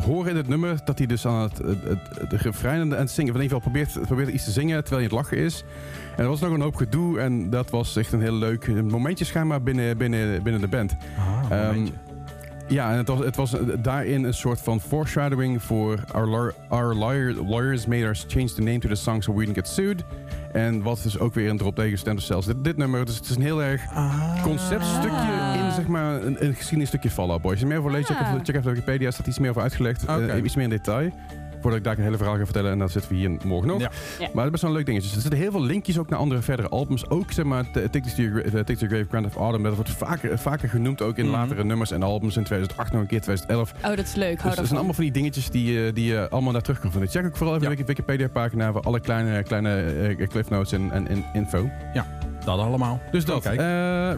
horen 0.00 0.30
in 0.30 0.36
het 0.36 0.48
nummer 0.48 0.78
dat 0.84 0.98
hij 0.98 1.06
dus 1.06 1.26
aan 1.26 1.42
het, 1.42 1.58
het, 1.58 1.82
het, 1.84 2.30
het 2.30 2.32
refrein 2.42 2.80
aan 2.80 2.90
het 2.90 3.10
zingen, 3.10 3.30
of 3.34 3.36
in 3.38 3.42
ieder 3.42 3.56
geval 3.56 3.72
probeert, 3.72 4.06
probeert 4.06 4.28
iets 4.28 4.44
te 4.44 4.50
zingen 4.50 4.84
terwijl 4.84 5.02
hij 5.08 5.10
aan 5.10 5.18
het 5.18 5.30
lachen 5.30 5.44
is. 5.46 5.64
En 6.16 6.22
er 6.22 6.28
was 6.28 6.40
nog 6.40 6.52
een 6.52 6.60
hoop 6.60 6.74
gedoe 6.76 7.20
en 7.20 7.50
dat 7.50 7.70
was 7.70 7.96
echt 7.96 8.12
een 8.12 8.20
heel 8.20 8.34
leuk 8.34 8.82
momentje 8.82 9.24
schijnbaar 9.24 9.62
binnen, 9.62 9.96
binnen, 9.96 10.42
binnen 10.42 10.60
de 10.60 10.68
band. 10.68 10.96
Ah, 11.50 11.58
Ehm. 11.58 11.86
Ja, 12.70 12.90
en 12.90 12.96
het 12.96 13.08
was, 13.08 13.18
het 13.24 13.36
was 13.36 13.54
daarin 13.78 14.24
een 14.24 14.34
soort 14.34 14.60
van 14.60 14.80
foreshadowing 14.80 15.62
voor 15.62 15.98
Our, 16.12 16.54
our 16.68 16.94
lawyer, 16.94 17.34
lawyers 17.34 17.86
made 17.86 18.04
us 18.08 18.24
change 18.28 18.52
the 18.52 18.62
name 18.62 18.78
to 18.78 18.88
the 18.88 18.94
song 18.94 19.22
so 19.22 19.32
we 19.32 19.38
didn't 19.44 19.56
get 19.56 19.68
sued. 19.68 20.04
En 20.52 20.82
wat 20.82 21.00
dus 21.02 21.18
ook 21.18 21.34
weer 21.34 21.50
een 21.50 21.60
erop 21.60 21.74
tegengestemd 21.74 22.18
is 22.18 22.26
zelfs 22.26 22.46
dit, 22.46 22.64
dit 22.64 22.76
nummer. 22.76 23.04
Dus 23.06 23.16
het 23.16 23.24
is 23.24 23.36
een 23.36 23.42
heel 23.42 23.62
erg 23.62 23.82
Ah. 23.94 24.42
conceptstukje 24.42 25.54
in 25.64 25.72
zeg 25.74 25.86
maar 25.86 26.22
een, 26.22 26.44
een 26.44 26.54
geschiedenistukje 26.54 27.10
Fall 27.10 27.28
Out 27.28 27.42
Boy. 27.42 27.50
Als 27.50 27.60
je 27.60 27.66
er 27.66 27.72
meer 27.72 27.82
voor 27.82 27.90
leest, 27.90 28.06
check 28.06 28.20
even, 28.20 28.36
check 28.44 28.48
even 28.48 28.62
de 28.62 28.70
Wikipedia. 28.70 29.10
staat 29.10 29.26
iets 29.26 29.38
meer 29.38 29.50
over 29.50 29.62
uitgelegd. 29.62 30.04
Eh, 30.04 30.44
iets 30.44 30.54
meer 30.54 30.64
in 30.64 30.70
detail. 30.70 31.10
Voordat 31.60 31.78
ik 31.78 31.84
daar 31.84 31.98
een 31.98 32.04
hele 32.04 32.16
verhaal 32.16 32.36
ga 32.36 32.44
vertellen. 32.44 32.72
En 32.72 32.78
dan 32.78 32.88
zitten 32.88 33.10
we 33.10 33.16
hier 33.16 33.30
morgen 33.44 33.68
nog. 33.68 33.80
Ja. 33.80 33.90
Ja. 34.18 34.28
Maar 34.34 34.44
het 34.44 34.44
is 34.44 34.50
best 34.50 34.62
wel 34.62 34.70
een 34.70 34.76
leuk 34.76 34.86
dingetje. 34.86 35.06
Dus 35.06 35.16
er 35.16 35.22
zitten 35.22 35.40
heel 35.40 35.50
veel 35.50 35.62
linkjes 35.62 35.98
ook 35.98 36.08
naar 36.08 36.18
andere 36.18 36.42
verdere 36.42 36.68
albums. 36.68 37.08
Ook 37.10 37.32
zeg 37.32 37.44
maar, 37.44 37.64
to 37.70 37.80
Gra- 37.90 38.40
eh, 38.40 38.60
to 38.64 38.86
Grave, 38.86 39.06
Grand 39.08 39.26
of 39.26 39.36
Autumn. 39.36 39.62
Dat 39.64 39.74
wordt 39.74 39.90
vaker, 39.90 40.38
vaker 40.38 40.68
genoemd 40.68 41.02
ook 41.02 41.16
in 41.16 41.24
Mhm. 41.24 41.34
latere 41.34 41.64
nummers 41.64 41.90
en 41.90 42.02
albums. 42.02 42.36
In 42.36 42.44
2008 42.44 42.92
nog 42.92 43.00
een 43.00 43.06
keer, 43.06 43.20
2011. 43.20 43.72
Oh, 43.84 43.88
dat 43.96 43.98
is 43.98 44.14
leuk. 44.14 44.42
Dus 44.42 44.56
er 44.56 44.64
zijn 44.66 44.76
allemaal 44.76 44.94
van 44.94 45.04
die 45.04 45.12
dingetjes 45.12 45.50
die, 45.50 45.86
eh, 45.86 45.94
die 45.94 46.04
je 46.06 46.28
allemaal 46.30 46.52
daar 46.52 46.62
terug 46.62 46.80
kan 46.80 46.90
vinden. 46.90 47.10
Check 47.10 47.24
ook 47.26 47.36
vooral 47.36 47.56
even 47.56 47.70
Ja. 47.70 47.76
de 47.76 47.84
Wikipedia-pagina 47.84 48.72
voor 48.72 48.80
alle 48.82 49.00
kleine, 49.00 49.42
kleine 49.42 49.80
eh, 49.82 50.28
cliff 50.28 50.50
notes 50.50 50.72
en, 50.72 50.90
en, 50.90 51.08
en 51.08 51.24
info. 51.32 51.70
Dat 52.44 52.58
allemaal. 52.58 53.00
Dus 53.10 53.24
dat. 53.24 53.44
Eh, 53.44 53.52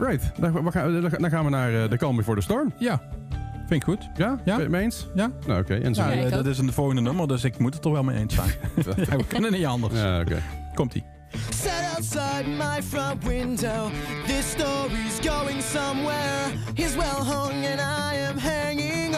right. 0.01 0.33
Dan, 0.41 0.73
gaan 0.73 0.93
we- 1.01 1.19
dan 1.21 1.31
gaan 1.31 1.45
we 1.45 1.51
naar 1.51 1.83
eh, 1.83 1.91
de 1.91 1.97
Calm 1.97 2.17
Before 2.17 2.37
the 2.37 2.43
Storm. 2.43 2.73
Ja, 2.79 3.01
vind 3.69 3.83
ik 3.83 3.85
goed. 3.85 4.09
Ja? 4.17 4.27
Ja. 4.27 4.37
Ben 4.45 4.55
je 4.55 4.61
het 4.61 4.71
mee 4.71 4.83
eens? 4.83 5.09
Ja. 5.15 5.31
Nou, 5.47 5.61
oké. 5.61 5.75
En 5.75 5.95
zo. 5.95 6.03
Ja, 6.03 6.11
eh, 6.11 6.31
dat 6.31 6.47
is 6.47 6.59
in 6.59 6.67
de 6.67 6.73
volgende 6.73 7.01
nummer, 7.01 7.29
dus 7.29 7.45
ik 7.45 7.59
moet 7.59 7.75
het 7.75 7.85
er 7.85 7.93
wel 7.93 8.03
mee 8.03 8.17
eens 8.17 8.35
zijn. 8.35 8.51
Ja, 9.09 9.17
we 9.23 9.25
kunnen 9.27 9.53
niet 9.53 9.65
anders. 9.67 9.95
Ja, 9.95 10.21
oké. 10.21 10.43
Komt-ie. 10.75 11.05
Sat 11.51 11.95
outside 11.95 12.49
my 12.49 12.83
front 12.83 13.25
window. 13.25 13.91
This 14.27 14.51
story's 14.51 15.19
going 15.21 15.63
somewhere. 15.63 16.51
He's 16.75 16.95
well 16.95 17.25
hung 17.25 17.67
and 17.67 17.81
I 17.81 18.17
am 18.29 18.39
hanging 18.39 19.12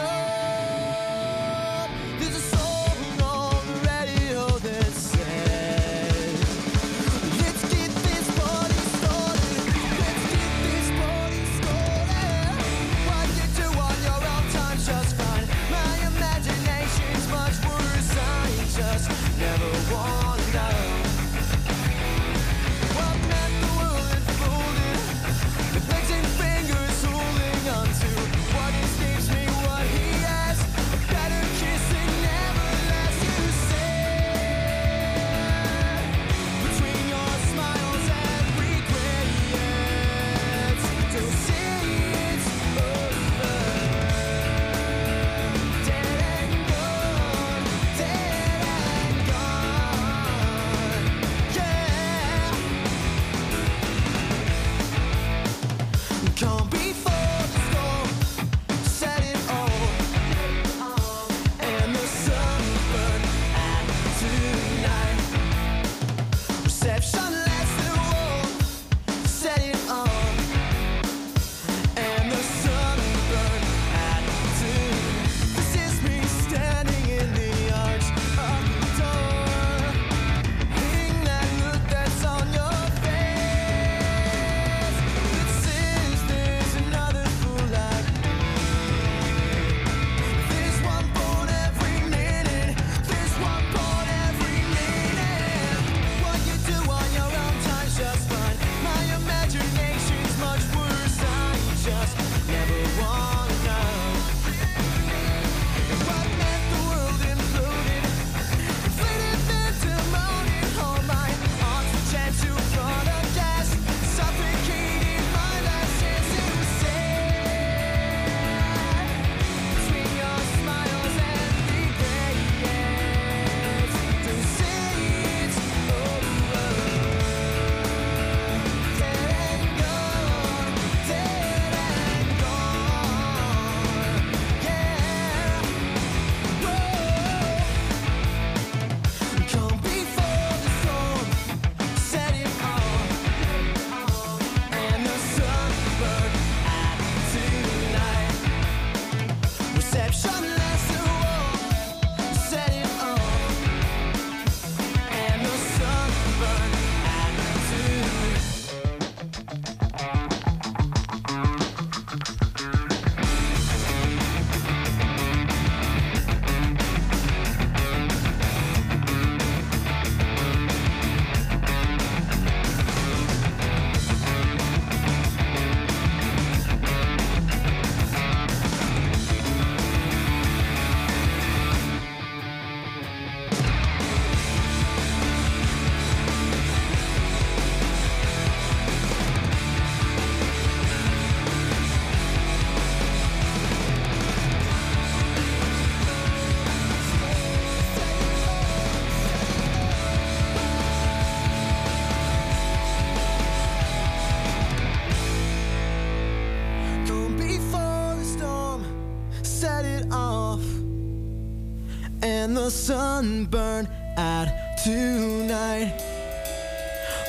the 213.15 213.21
sunburn 213.21 213.87
out 214.17 214.47
tonight. 214.77 215.93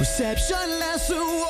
Reception 0.00 0.98
so 0.98 1.45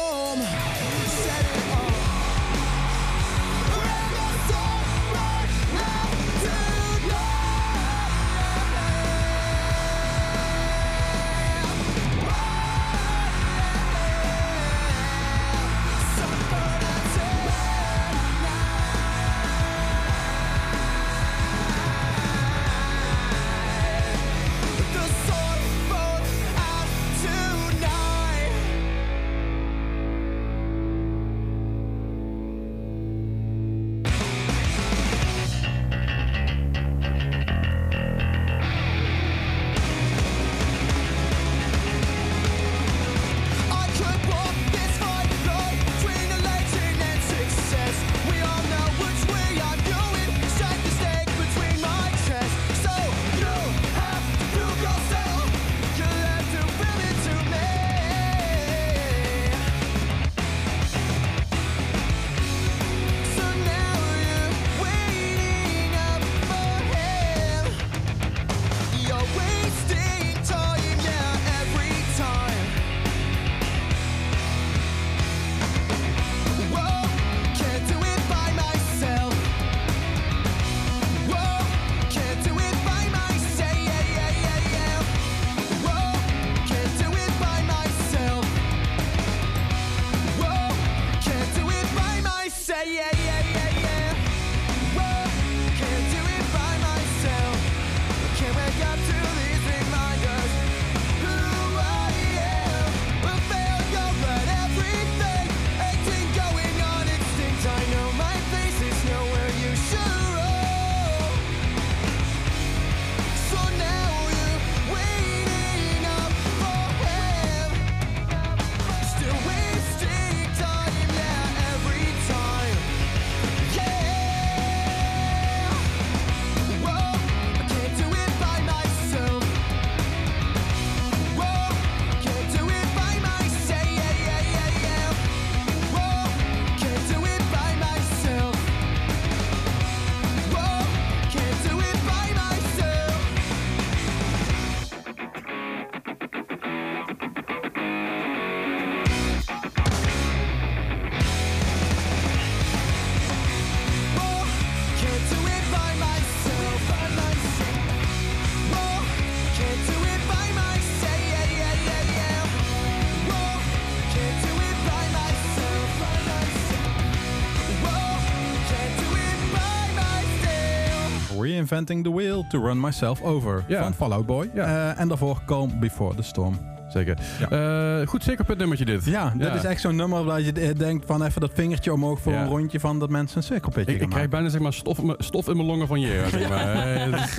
Reinventing 171.69 172.05
the 172.05 172.13
Wheel 172.15 172.45
to 172.49 172.61
Run 172.65 172.81
Myself 172.81 173.23
Over 173.23 173.65
Ja. 173.67 173.83
van 173.83 173.95
Fallout 173.95 174.27
Boy. 174.27 174.51
Ja. 174.55 174.65
Eh, 174.93 175.01
en 175.01 175.09
daarvoor 175.09 175.41
Calm 175.47 175.81
Before 175.81 176.15
the 176.15 176.23
Storm. 176.23 176.59
Zeker. 176.89 177.17
Eh, 177.51 178.07
goed 178.07 178.23
cirkelpuntnummertje 178.23 178.85
dit. 178.85 179.05
Ja, 179.05 179.33
dat 179.37 179.55
is 179.55 179.65
echt 179.65 179.81
zo'n 179.81 179.97
nummer 179.97 180.25
waar 180.25 180.41
je 180.41 180.53
denkt 180.75 181.07
van 181.07 181.23
even 181.25 181.41
dat 181.41 181.51
vingertje 181.55 181.93
omhoog 181.93 182.21
voor 182.21 182.33
Ja. 182.33 182.43
een 182.43 182.49
rondje 182.49 182.81
van 182.81 182.99
dat 182.99 183.11
mensen 183.11 183.37
een 183.37 183.43
cirkelpitje 183.43 183.93
Ik, 183.93 183.99
gaan 183.99 184.07
ik 184.07 184.13
krijg 184.15 184.29
bijna 184.29 184.49
zeg 184.49 184.61
maar, 184.61 184.73
stof, 184.73 184.99
in 184.99 185.07
mijn- 185.07 185.19
stof 185.23 185.49
in 185.49 185.57
mijn 185.57 185.69
longen 185.69 185.87
van 185.87 186.01
Jera. 186.01 186.29
Zeg 186.29 186.49
maar. 186.51 187.11
Dat 187.11 187.21
is, 187.21 187.39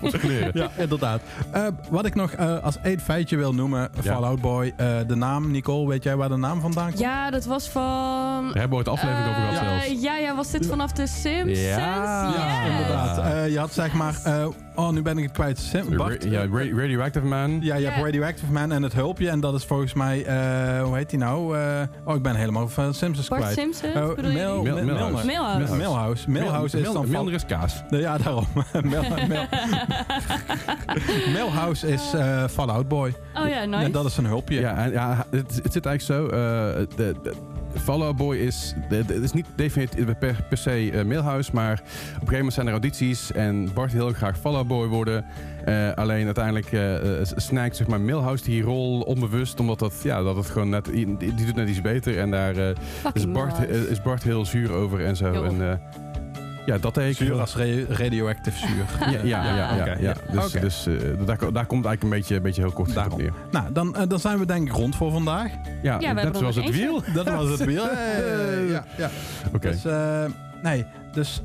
Godse 0.00 0.18
kleren. 0.18 0.50
Ja, 0.54 0.70
inderdaad. 0.78 1.20
Eh, 1.50 1.66
wat 1.90 2.06
ik 2.06 2.14
nog 2.14 2.30
eh, 2.32 2.58
als 2.62 2.76
één 2.82 3.00
feitje 3.00 3.36
wil 3.36 3.54
noemen, 3.54 3.90
Fallout 4.02 4.40
Boy, 4.40 4.72
eh, 4.76 4.86
de 5.06 5.14
naam, 5.16 5.50
Nicole, 5.50 5.88
weet 5.88 6.02
jij 6.02 6.16
waar 6.16 6.28
de 6.28 6.36
naam 6.36 6.60
vandaan 6.60 6.86
komt? 6.88 6.98
Ja, 6.98 7.30
dat 7.30 7.44
was 7.44 7.68
van... 7.68 7.82
Daar 8.44 8.58
hebben 8.60 8.68
we 8.70 8.74
ooit 8.76 8.86
een 8.86 8.92
aflevering 8.92 9.28
over 9.28 9.42
gehad 9.42 9.62
Eh, 9.62 9.80
zelfs. 9.80 10.02
Ja, 10.02 10.16
ja, 10.16 10.34
was 10.36 10.50
dit 10.50 10.66
vanaf 10.66 10.92
de 10.92 11.06
Simpsons? 11.06 11.60
Ja. 11.60 11.78
Ja, 11.78 12.62
Yes. 12.64 12.70
inderdaad. 12.70 13.18
Eh, 13.18 13.48
je 13.52 13.58
had 13.58 13.72
zeg 13.72 13.92
maar, 13.92 14.14
eh, 14.24 14.46
oh 14.74 14.90
nu 14.90 15.02
ben 15.02 15.18
ik 15.18 15.24
het 15.24 15.32
kwijt, 15.32 15.58
Sim, 15.58 15.96
Bart, 15.96 16.24
Ra- 16.24 16.30
ja, 16.30 16.40
Ra- 16.52 16.76
Radioactive 16.80 17.26
Man. 17.26 17.58
Ja, 17.60 17.74
je 17.76 17.84
hebt 17.84 17.96
Ja. 17.96 18.02
Radioactive 18.04 18.52
Man 18.52 18.72
en 18.72 18.82
het 18.82 18.92
hulpje. 18.92 19.28
En 19.30 19.40
dat 19.40 19.54
is 19.54 19.64
volgens 19.64 19.94
mij, 19.94 20.24
eh, 20.24 20.82
hoe 20.82 20.96
heet 20.96 21.10
die 21.10 21.18
nou? 21.18 21.58
Eh, 21.58 21.62
oh, 22.04 22.14
ik 22.16 22.22
ben 22.22 22.34
helemaal 22.34 22.68
van 22.68 22.94
Simpsons 22.94 23.28
Bart 23.28 23.40
kwijt. 23.42 23.56
Simpson, 23.58 23.90
Oh? 24.02 24.16
Mil- 24.16 24.62
Mil- 24.62 24.84
Milhouse. 24.84 26.30
Milhouse. 26.30 26.78
Is 26.80 26.92
dan 26.92 27.06
van... 27.06 27.30
Is 27.32 27.46
kaas. 27.46 27.82
Ja, 27.90 28.18
daarom. 28.18 28.46
Mil- 28.82 29.02
Mil- 29.28 29.46
Milhouse 31.32 31.88
is 31.88 32.12
eh 32.14 32.44
Fallout 32.48 32.88
Boy. 32.88 33.14
Oh 33.34 33.48
ja, 33.48 33.64
nice. 33.64 33.84
En 33.84 33.92
dat 33.92 34.04
is 34.04 34.16
een 34.16 34.26
hulpje. 34.26 34.60
Ja, 34.60 34.76
en, 34.76 34.92
ja 34.92 35.26
het, 35.30 35.60
het 35.62 35.72
zit 35.72 35.86
eigenlijk 35.86 36.00
zo. 36.02 36.36
Fallout 37.74 38.16
Boy 38.16 38.36
is, 38.36 38.74
het 38.88 39.10
is 39.10 39.32
niet 39.32 39.46
definitief 39.54 40.18
per, 40.18 40.36
per 40.48 40.58
se 40.58 40.90
eh, 40.92 41.04
Milhouse, 41.04 41.50
maar 41.54 41.72
op 41.72 41.78
een 41.80 42.12
gegeven 42.12 42.36
moment 42.36 42.52
zijn 42.52 42.66
er 42.66 42.72
audities 42.72 43.32
en 43.32 43.72
Bart 43.74 43.92
wil 43.92 44.06
heel 44.06 44.14
graag 44.14 44.38
Fallout 44.38 44.66
Boy 44.66 44.86
worden. 44.86 45.24
Eh, 45.64 45.92
alleen 45.94 46.24
uiteindelijk 46.24 46.72
eh 46.72 47.20
eh, 47.20 47.26
snijdt 47.36 47.76
zeg 47.76 47.86
maar 47.86 48.00
Milhouse 48.00 48.44
die 48.44 48.62
rol 48.62 49.00
onbewust, 49.00 49.60
omdat 49.60 49.78
dat, 49.78 49.94
ja, 50.02 50.22
dat 50.22 50.36
het 50.36 50.46
gewoon 50.46 50.68
net, 50.68 50.84
die, 50.84 51.16
die 51.16 51.34
doet 51.34 51.56
net 51.56 51.68
iets 51.68 51.80
beter 51.80 52.18
en 52.18 52.30
daar 52.30 52.74
is, 53.12 53.30
Bart, 53.30 53.68
is 53.68 54.02
Bart 54.02 54.22
heel 54.22 54.44
zuur 54.44 54.72
over 54.72 55.04
en 55.04 55.16
zo. 55.16 55.44
En, 55.44 55.80
ja, 56.66 56.78
dat 56.78 56.96
ik 56.98 57.16
Zuur 57.16 57.40
als 57.40 57.56
ra- 57.56 57.84
radioactive 57.88 58.58
zuur. 58.58 58.84
Ja, 59.12 59.18
ja, 59.24 59.44
ja, 59.44 59.54
ja, 59.56 59.80
Oké, 59.80 59.90
ja. 59.90 59.96
ja. 60.00 60.14
Dus, 60.32 60.46
Oké. 60.46 60.60
dus 60.60 60.86
eh, 60.86 60.94
daar, 61.26 61.52
daar 61.52 61.66
komt 61.66 61.84
eigenlijk 61.84 62.02
een 62.02 62.08
beetje, 62.10 62.36
een 62.36 62.42
beetje 62.42 62.62
heel 62.62 62.72
kort 62.72 62.88
op 62.88 62.94
Daarom. 62.94 63.18
neer. 63.18 63.32
Nou, 63.50 63.72
dan, 63.72 63.96
eh, 63.96 64.02
dan 64.08 64.18
zijn 64.18 64.38
we 64.38 64.46
denk 64.46 64.68
ik 64.68 64.74
rond 64.74 64.96
voor 64.96 65.10
vandaag. 65.10 65.50
Ja, 65.82 66.00
er 66.00 66.34
zoals 66.36 66.56
nog 66.56 66.64
het 66.64 66.74
wiel. 66.74 67.02
Dat 67.14 67.30
was 67.30 67.48
het 67.48 67.64
wiel. 67.64 67.84
Ja, 68.68 68.84
ja. 68.96 69.10
Oké. 69.54 69.70
Dus, 69.70 69.84
eh, 69.84 70.24
nee, 70.62 70.84
dus 71.12 71.42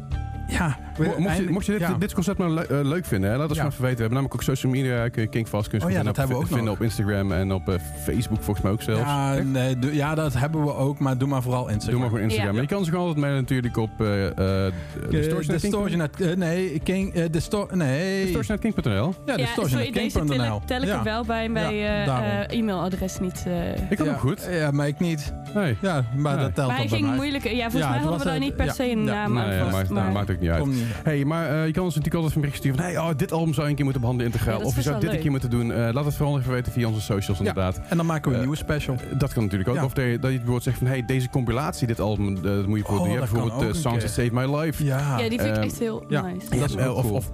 ja. 0.47 0.77
Mocht 1.17 1.37
je, 1.37 1.49
mocht 1.49 1.65
je 1.65 1.71
dit, 1.71 1.81
ja. 1.81 1.93
dit 1.93 2.13
concept 2.13 2.37
nou 2.37 2.51
le- 2.51 2.61
eh, 2.61 2.79
leuk 2.85 3.05
vinden, 3.05 3.29
hè, 3.31 3.37
laat 3.37 3.47
ons 3.47 3.57
Ja. 3.57 3.63
maar 3.63 3.71
even 3.71 3.83
weten. 3.83 3.97
We 3.97 4.03
hebben 4.03 4.21
namelijk 4.21 4.33
ook 4.49 4.55
social 4.55 4.71
media, 4.71 5.03
je 5.03 5.27
Kinkvast 5.27 5.67
kun 5.69 5.79
je 5.79 5.85
Oh 5.85 5.91
ja, 5.91 5.95
vinden, 5.95 6.05
dat 6.05 6.15
hebben 6.17 6.35
we 6.35 6.41
ook 6.41 6.47
vinden 6.47 6.65
nog. 6.65 6.75
op 6.75 6.81
Instagram 6.81 7.31
en 7.31 7.51
op 7.53 7.69
eh, 7.69 7.75
Facebook 8.03 8.37
volgens 8.41 8.61
mij 8.61 8.71
ook 8.71 8.81
zelfs. 8.81 9.01
Ja, 9.01 9.33
nee, 9.33 9.77
ja, 9.95 10.15
dat 10.15 10.33
hebben 10.33 10.63
we 10.63 10.73
ook, 10.73 10.99
maar 10.99 11.17
doe 11.17 11.27
maar 11.27 11.41
vooral 11.41 11.67
Instagram. 11.69 11.89
Doe 11.91 11.99
maar 11.99 12.09
gewoon 12.09 12.23
Instagram. 12.23 12.47
Ja. 12.47 12.53
Maar 12.53 12.61
je 12.69 12.75
kan 12.75 12.83
ze 12.85 12.89
gewoon 12.91 13.05
altijd 13.05 13.23
mailen 13.25 13.41
natuurlijk 13.41 13.77
op 13.77 13.89
uh, 14.01 14.07
uh, 14.07 14.65
Eh, 14.67 14.73
distortion.king.nl. 15.09 15.57
Distortion 15.59 16.01
at- 16.01 16.19
eh, 16.21 16.35
nee, 16.35 16.79
King, 16.83 17.13
eh, 17.13 17.23
distor, 17.31 17.77
nee. 17.77 18.23
Distortion.king.nl. 18.23 19.13
Ja, 19.25 19.35
distortion 19.35 19.77
deze 19.79 19.91
tel, 20.17 20.25
king.nl. 20.25 20.55
ik- 20.57 20.61
tel 20.67 20.81
ik 20.81 20.87
ja. 20.87 20.97
er 20.97 21.03
wel 21.03 21.25
bij, 21.25 21.51
bij 21.51 21.73
eh, 22.05 22.41
eh, 22.43 22.57
e-mailadres 22.59 23.19
niet. 23.19 23.43
eh. 23.47 23.69
Ik 23.89 23.97
kan 23.97 24.05
ja, 24.05 24.11
ook 24.13 24.19
goed. 24.19 24.47
Ja, 24.51 24.71
maar 24.71 24.87
ik 24.87 24.99
niet. 24.99 25.33
Nee. 25.53 25.77
Ja, 25.81 26.03
maar 26.15 26.37
dat 26.37 26.55
telt 26.55 26.67
Maar 26.67 26.77
hij 26.77 26.87
ging 26.87 27.15
moeilijk. 27.15 27.43
Ja, 27.43 27.69
volgens 27.69 27.73
mij 27.73 27.91
het 27.93 28.01
hadden 28.01 28.17
we 28.19 28.23
daar 28.25 28.33
eh, 28.35 28.39
niet 28.41 28.55
per 28.55 28.71
se 28.71 28.91
een 28.91 29.03
ja. 29.05 29.27
naam 29.27 29.37
aan 29.37 29.69
vast. 29.71 29.89
maar, 29.89 30.11
maar- 30.11 30.25
maakt 30.39 30.41
ook 30.41 30.41
niet 30.41 30.49
uit. 30.49 30.59
Kom 30.61 30.69
niet. 30.69 30.85
Hey, 31.03 31.25
maar 31.25 31.49
eh, 31.49 31.65
je 31.65 31.71
kan 31.71 31.83
ons 31.83 31.95
natuurlijk 31.95 32.23
altijd 32.23 32.35
een 32.35 32.41
bericht 32.41 32.57
sturen 32.59 32.77
van... 32.79 32.87
Hey, 32.87 32.97
oh, 32.97 33.09
dit 33.17 33.31
album 33.31 33.53
zou 33.53 33.63
je 33.63 33.69
een 33.69 33.75
keer 33.75 33.83
moeten 33.83 34.01
behandelen 34.01 34.31
integraal. 34.31 34.59
Ja, 34.59 34.65
of 34.65 34.75
je 34.75 34.81
zou 34.81 34.99
dit 34.99 35.11
een 35.13 35.19
keer 35.19 35.31
moeten 35.31 35.49
doen. 35.49 35.71
Eh, 35.71 35.93
laat 35.93 36.05
het 36.05 36.15
vooral 36.15 36.39
even 36.39 36.51
weten 36.51 36.71
via 36.71 36.87
onze 36.87 37.01
socials 37.01 37.39
inderdaad. 37.39 37.81
En 37.89 37.97
dan 37.97 38.05
maken 38.05 38.23
we 38.31 38.37
een 38.37 38.43
Eh, 38.43 38.47
nieuwe 38.47 38.57
special. 38.63 38.95
Dat 39.17 39.33
kan 39.33 39.43
natuurlijk 39.43 39.69
ook. 39.69 39.75
Ja. 39.75 39.83
Of 39.85 39.93
dat 39.93 40.05
je, 40.05 40.11
dat 40.11 40.21
je 40.21 40.35
bijvoorbeeld 40.35 40.63
zegt 40.63 40.77
van... 40.77 40.87
Hey, 40.87 41.05
deze 41.05 41.29
compilatie, 41.29 41.87
dit 41.87 41.99
album, 41.99 42.41
dat 42.41 42.67
moet 42.67 42.77
je 42.79 42.85
Oh, 42.87 42.97
dat 42.97 43.07
kan 43.07 43.17
bijvoorbeeld 43.19 43.75
Songs 43.75 44.03
That. 44.03 44.11
Saved 44.13 44.31
My 44.31 44.55
Life. 44.55 44.83
Ja. 44.85 45.17
Ja, 45.19 45.29
die 45.29 45.39
vind 45.41 45.57
ik 45.57 45.63
echt 45.63 45.79
heel 45.79 46.05
ja. 46.09 46.21
nice. 46.21 46.49
Dat 46.59 46.69
is 46.69 46.77
ook 46.77 47.11
of, 47.11 47.31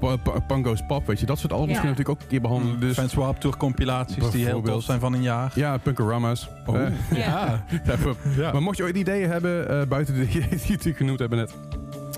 Pango's 0.47 0.85
Pop, 0.87 1.07
weet 1.07 1.19
je. 1.19 1.25
Dat 1.25 1.39
soort 1.39 1.51
albums 1.53 1.71
Ja. 1.73 1.79
kunnen 1.79 1.95
we 1.95 2.03
natuurlijk 2.03 2.17
ook 2.17 2.21
een 2.21 2.27
keer 2.27 2.41
behandelen. 2.41 2.79
Dus, 2.79 2.97
Fans 2.97 3.13
Warp 3.13 3.39
Tour 3.39 3.57
compilaties 3.57 4.15
die 4.15 4.23
heel 4.23 4.31
Bijvoorbeeld. 4.43 4.73
tof 4.75 4.83
zijn 4.83 4.99
van 4.99 5.13
een 5.13 5.21
jaar. 5.21 5.51
ja, 5.55 5.77
Punkorama's. 5.77 6.49
Oh. 6.65 6.75
Ja. 7.15 7.63
ja, 8.37 8.51
maar- 8.51 8.61
mocht 8.61 8.77
je 8.77 8.83
ooit 8.83 8.95
ideeën 8.95 9.29
hebben, 9.29 9.69
eh, 9.69 9.87
buiten 9.87 10.13
de 10.13 10.25
die 10.27 10.41
je 10.41 10.47
natuurlijk 10.67 10.97
genoemd 10.97 11.19
hebben 11.19 11.37
net... 11.37 11.53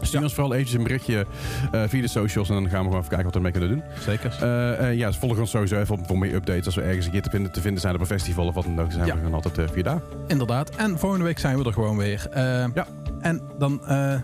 Stuur 0.01 0.21
ons 0.21 0.33
vooral 0.33 0.53
eventjes 0.53 0.77
een 0.77 0.83
berichtje 0.83 1.25
eh, 1.71 1.83
via 1.87 2.01
de 2.01 2.07
socials... 2.07 2.49
en 2.49 2.55
dan 2.55 2.69
gaan 2.69 2.79
we 2.79 2.85
gewoon 2.85 2.97
even 2.97 3.09
kijken 3.09 3.25
wat 3.25 3.33
we 3.33 3.39
ermee 3.39 3.51
kunnen 3.51 3.69
doen. 3.69 3.83
Zeker. 3.99 4.37
Eh, 4.41 4.89
eh, 4.89 4.97
ja, 4.97 5.07
dus 5.07 5.17
volg 5.17 5.37
ons 5.37 5.49
sowieso 5.49 5.79
even 5.79 5.95
op 5.95 6.07
voor 6.07 6.17
meer 6.17 6.33
updates. 6.33 6.65
Als 6.65 6.75
we 6.75 6.81
ergens 6.81 7.05
een 7.05 7.11
keer 7.11 7.21
te 7.21 7.29
vinden, 7.29 7.51
te 7.51 7.61
vinden 7.61 7.81
zijn 7.81 7.93
op 7.93 7.99
een 7.99 8.05
festival 8.05 8.47
of 8.47 8.53
wat 8.53 8.63
dan 8.63 8.79
ook... 8.79 8.91
dan 8.91 8.91
zijn 8.91 9.05
we 9.05 9.11
gewoon 9.11 9.33
altijd 9.33 9.71
via 9.71 9.83
daar. 9.83 10.01
Inderdaad. 10.27 10.69
En 10.69 10.99
volgende 10.99 11.25
week 11.25 11.39
zijn 11.39 11.57
we 11.57 11.65
er 11.65 11.73
gewoon 11.73 11.97
weer. 11.97 12.27
Ja. 12.73 12.87
En 13.19 13.41
dan, 13.57 13.81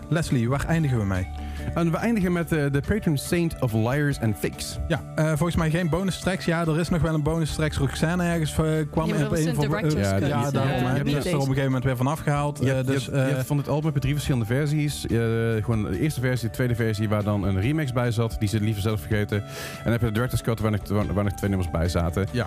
Leslie, 0.08 0.48
waar 0.48 0.64
eindigen 0.66 0.98
we 0.98 1.04
mee? 1.04 1.28
En 1.74 1.90
we 1.90 1.96
eindigen 1.96 2.32
met 2.32 2.52
eh, 2.52 2.64
de 2.72 2.82
Patron 2.88 3.16
Saint 3.16 3.54
of 3.60 3.72
Liars 3.72 4.20
and 4.20 4.36
Fakes. 4.38 4.78
Ja, 4.88 5.00
eh, 5.14 5.26
volgens 5.26 5.56
mij 5.56 5.70
geen 5.70 5.88
bonus 5.88 6.18
tracks. 6.20 6.44
Ja, 6.44 6.60
er 6.66 6.78
is 6.78 6.88
nog 6.88 7.00
wel 7.02 7.14
een 7.14 7.22
bonus 7.22 7.54
tracks. 7.54 7.76
Roxanne 7.76 8.24
ergens 8.24 8.50
eh, 8.58 8.64
kwam 8.90 9.08
Ja, 9.08 9.14
in 9.14 9.20
een 9.20 9.54
voor- 9.54 9.64
director's 9.66 10.08
ja, 10.08 10.16
Ja, 10.16 10.26
Ja, 10.26 10.50
daarom. 10.50 10.96
je 10.96 11.04
Die 11.04 11.16
is 11.16 11.24
er 11.26 11.34
op 11.34 11.40
een 11.40 11.46
gegeven 11.46 11.64
moment 11.64 11.84
weer 11.84 11.96
van 11.96 12.06
afgehaald. 12.06 12.58
Je, 12.58 12.68
Eh, 12.68 12.74
hebt, 12.74 12.86
dus, 12.86 13.04
je, 13.04 13.10
hebt, 13.10 13.28
je 13.28 13.34
hebt 13.34 13.46
van 13.46 13.56
dit 13.56 13.68
album 13.68 13.84
heb 13.84 13.94
je 13.94 14.00
drie 14.00 14.12
verschillende 14.14 14.46
versies. 14.46 15.06
Eh, 15.06 15.18
gewoon 15.64 15.82
de 15.82 16.00
eerste 16.00 16.20
versie, 16.20 16.48
de 16.48 16.54
tweede 16.54 16.74
versie, 16.74 17.08
waar 17.08 17.22
dan 17.24 17.44
een 17.44 17.60
remix 17.60 17.92
bij 17.92 18.10
zat. 18.10 18.36
Die 18.38 18.48
ze 18.48 18.60
liever 18.60 18.82
zelf 18.82 19.00
vergeten. 19.00 19.42
En 19.42 19.48
dan 19.82 19.92
heb 19.92 20.00
je 20.00 20.06
de 20.06 20.12
director's 20.12 20.42
cut, 20.42 20.60
waar 20.60 20.70
nog, 20.70 20.80
waar, 20.88 21.14
waar 21.14 21.24
nog 21.24 21.32
twee 21.32 21.50
nummers 21.50 21.70
bij 21.70 21.88
zaten. 21.88 22.26
ja, 22.30 22.46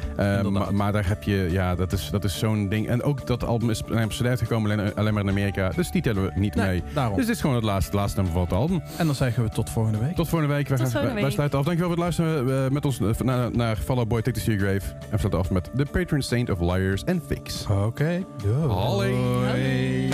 maar, 0.49 0.74
maar 0.74 0.91
daar 0.91 1.07
heb 1.07 1.24
je, 1.24 1.47
ja, 1.51 1.76
dat 1.76 1.91
is, 1.91 2.09
dat 2.09 2.24
is 2.24 2.39
zo'n 2.39 2.70
ding. 2.70 2.88
En 2.88 3.03
ook 3.03 3.28
dat 3.28 3.43
album 3.43 3.70
is 3.70 3.82
naar 3.88 4.07
CD 4.07 4.26
uitgekomen 4.26 4.72
alleen, 4.72 4.95
alleen 4.95 5.13
maar 5.13 5.24
in 5.24 5.30
Amerika. 5.30 5.70
Dus 5.76 5.91
die 5.91 6.01
tellen 6.01 6.24
we 6.24 6.32
niet 6.36 6.55
Nee, 6.55 6.68
mee. 6.68 6.84
daarom. 6.93 7.16
Dus 7.18 7.26
dit 7.26 7.36
is 7.36 7.41
gewoon 7.41 7.55
het 7.55 7.66
laatste, 7.66 7.95
laatste 7.95 8.22
nummer 8.22 8.34
van 8.39 8.43
het 8.43 8.53
album. 8.53 8.82
En 8.97 9.05
dan 9.06 9.16
zeggen 9.16 9.43
we 9.43 9.49
tot 9.49 9.70
volgende 9.70 9.97
week. 9.97 10.16
Tot 10.16 10.28
volgende 10.28 10.53
week. 10.53 10.68
Wij, 10.68 10.78
gaan, 10.78 10.86
volgende 10.88 11.06
wij, 11.06 11.14
wij 11.14 11.24
week. 11.24 11.34
sluiten 11.34 11.60
af. 11.60 11.66
Dankjewel 11.66 11.95
voor 11.95 12.03
het 12.03 12.18
luisteren 12.18 12.66
eh, 12.66 12.72
met 12.72 12.86
ons 12.86 12.99
eh, 12.99 13.26
naar, 13.26 13.51
naar 13.51 13.78
Fall 13.78 13.97
Out 13.97 14.08
Boy 14.08 14.22
Take 14.22 14.38
the 14.38 14.43
Sea 14.43 14.58
Grave. 14.58 14.93
En 14.93 15.10
we 15.12 15.18
sluiten 15.18 15.39
af 15.39 15.49
met 15.49 15.70
The 15.76 15.86
Patron 15.91 16.22
Saint 16.22 16.49
of 16.49 16.60
Liars 16.60 17.06
and 17.06 17.22
Fakes. 17.28 17.66
Oké. 17.68 18.26
Doei. 18.43 18.68
Hallo. 18.68 20.14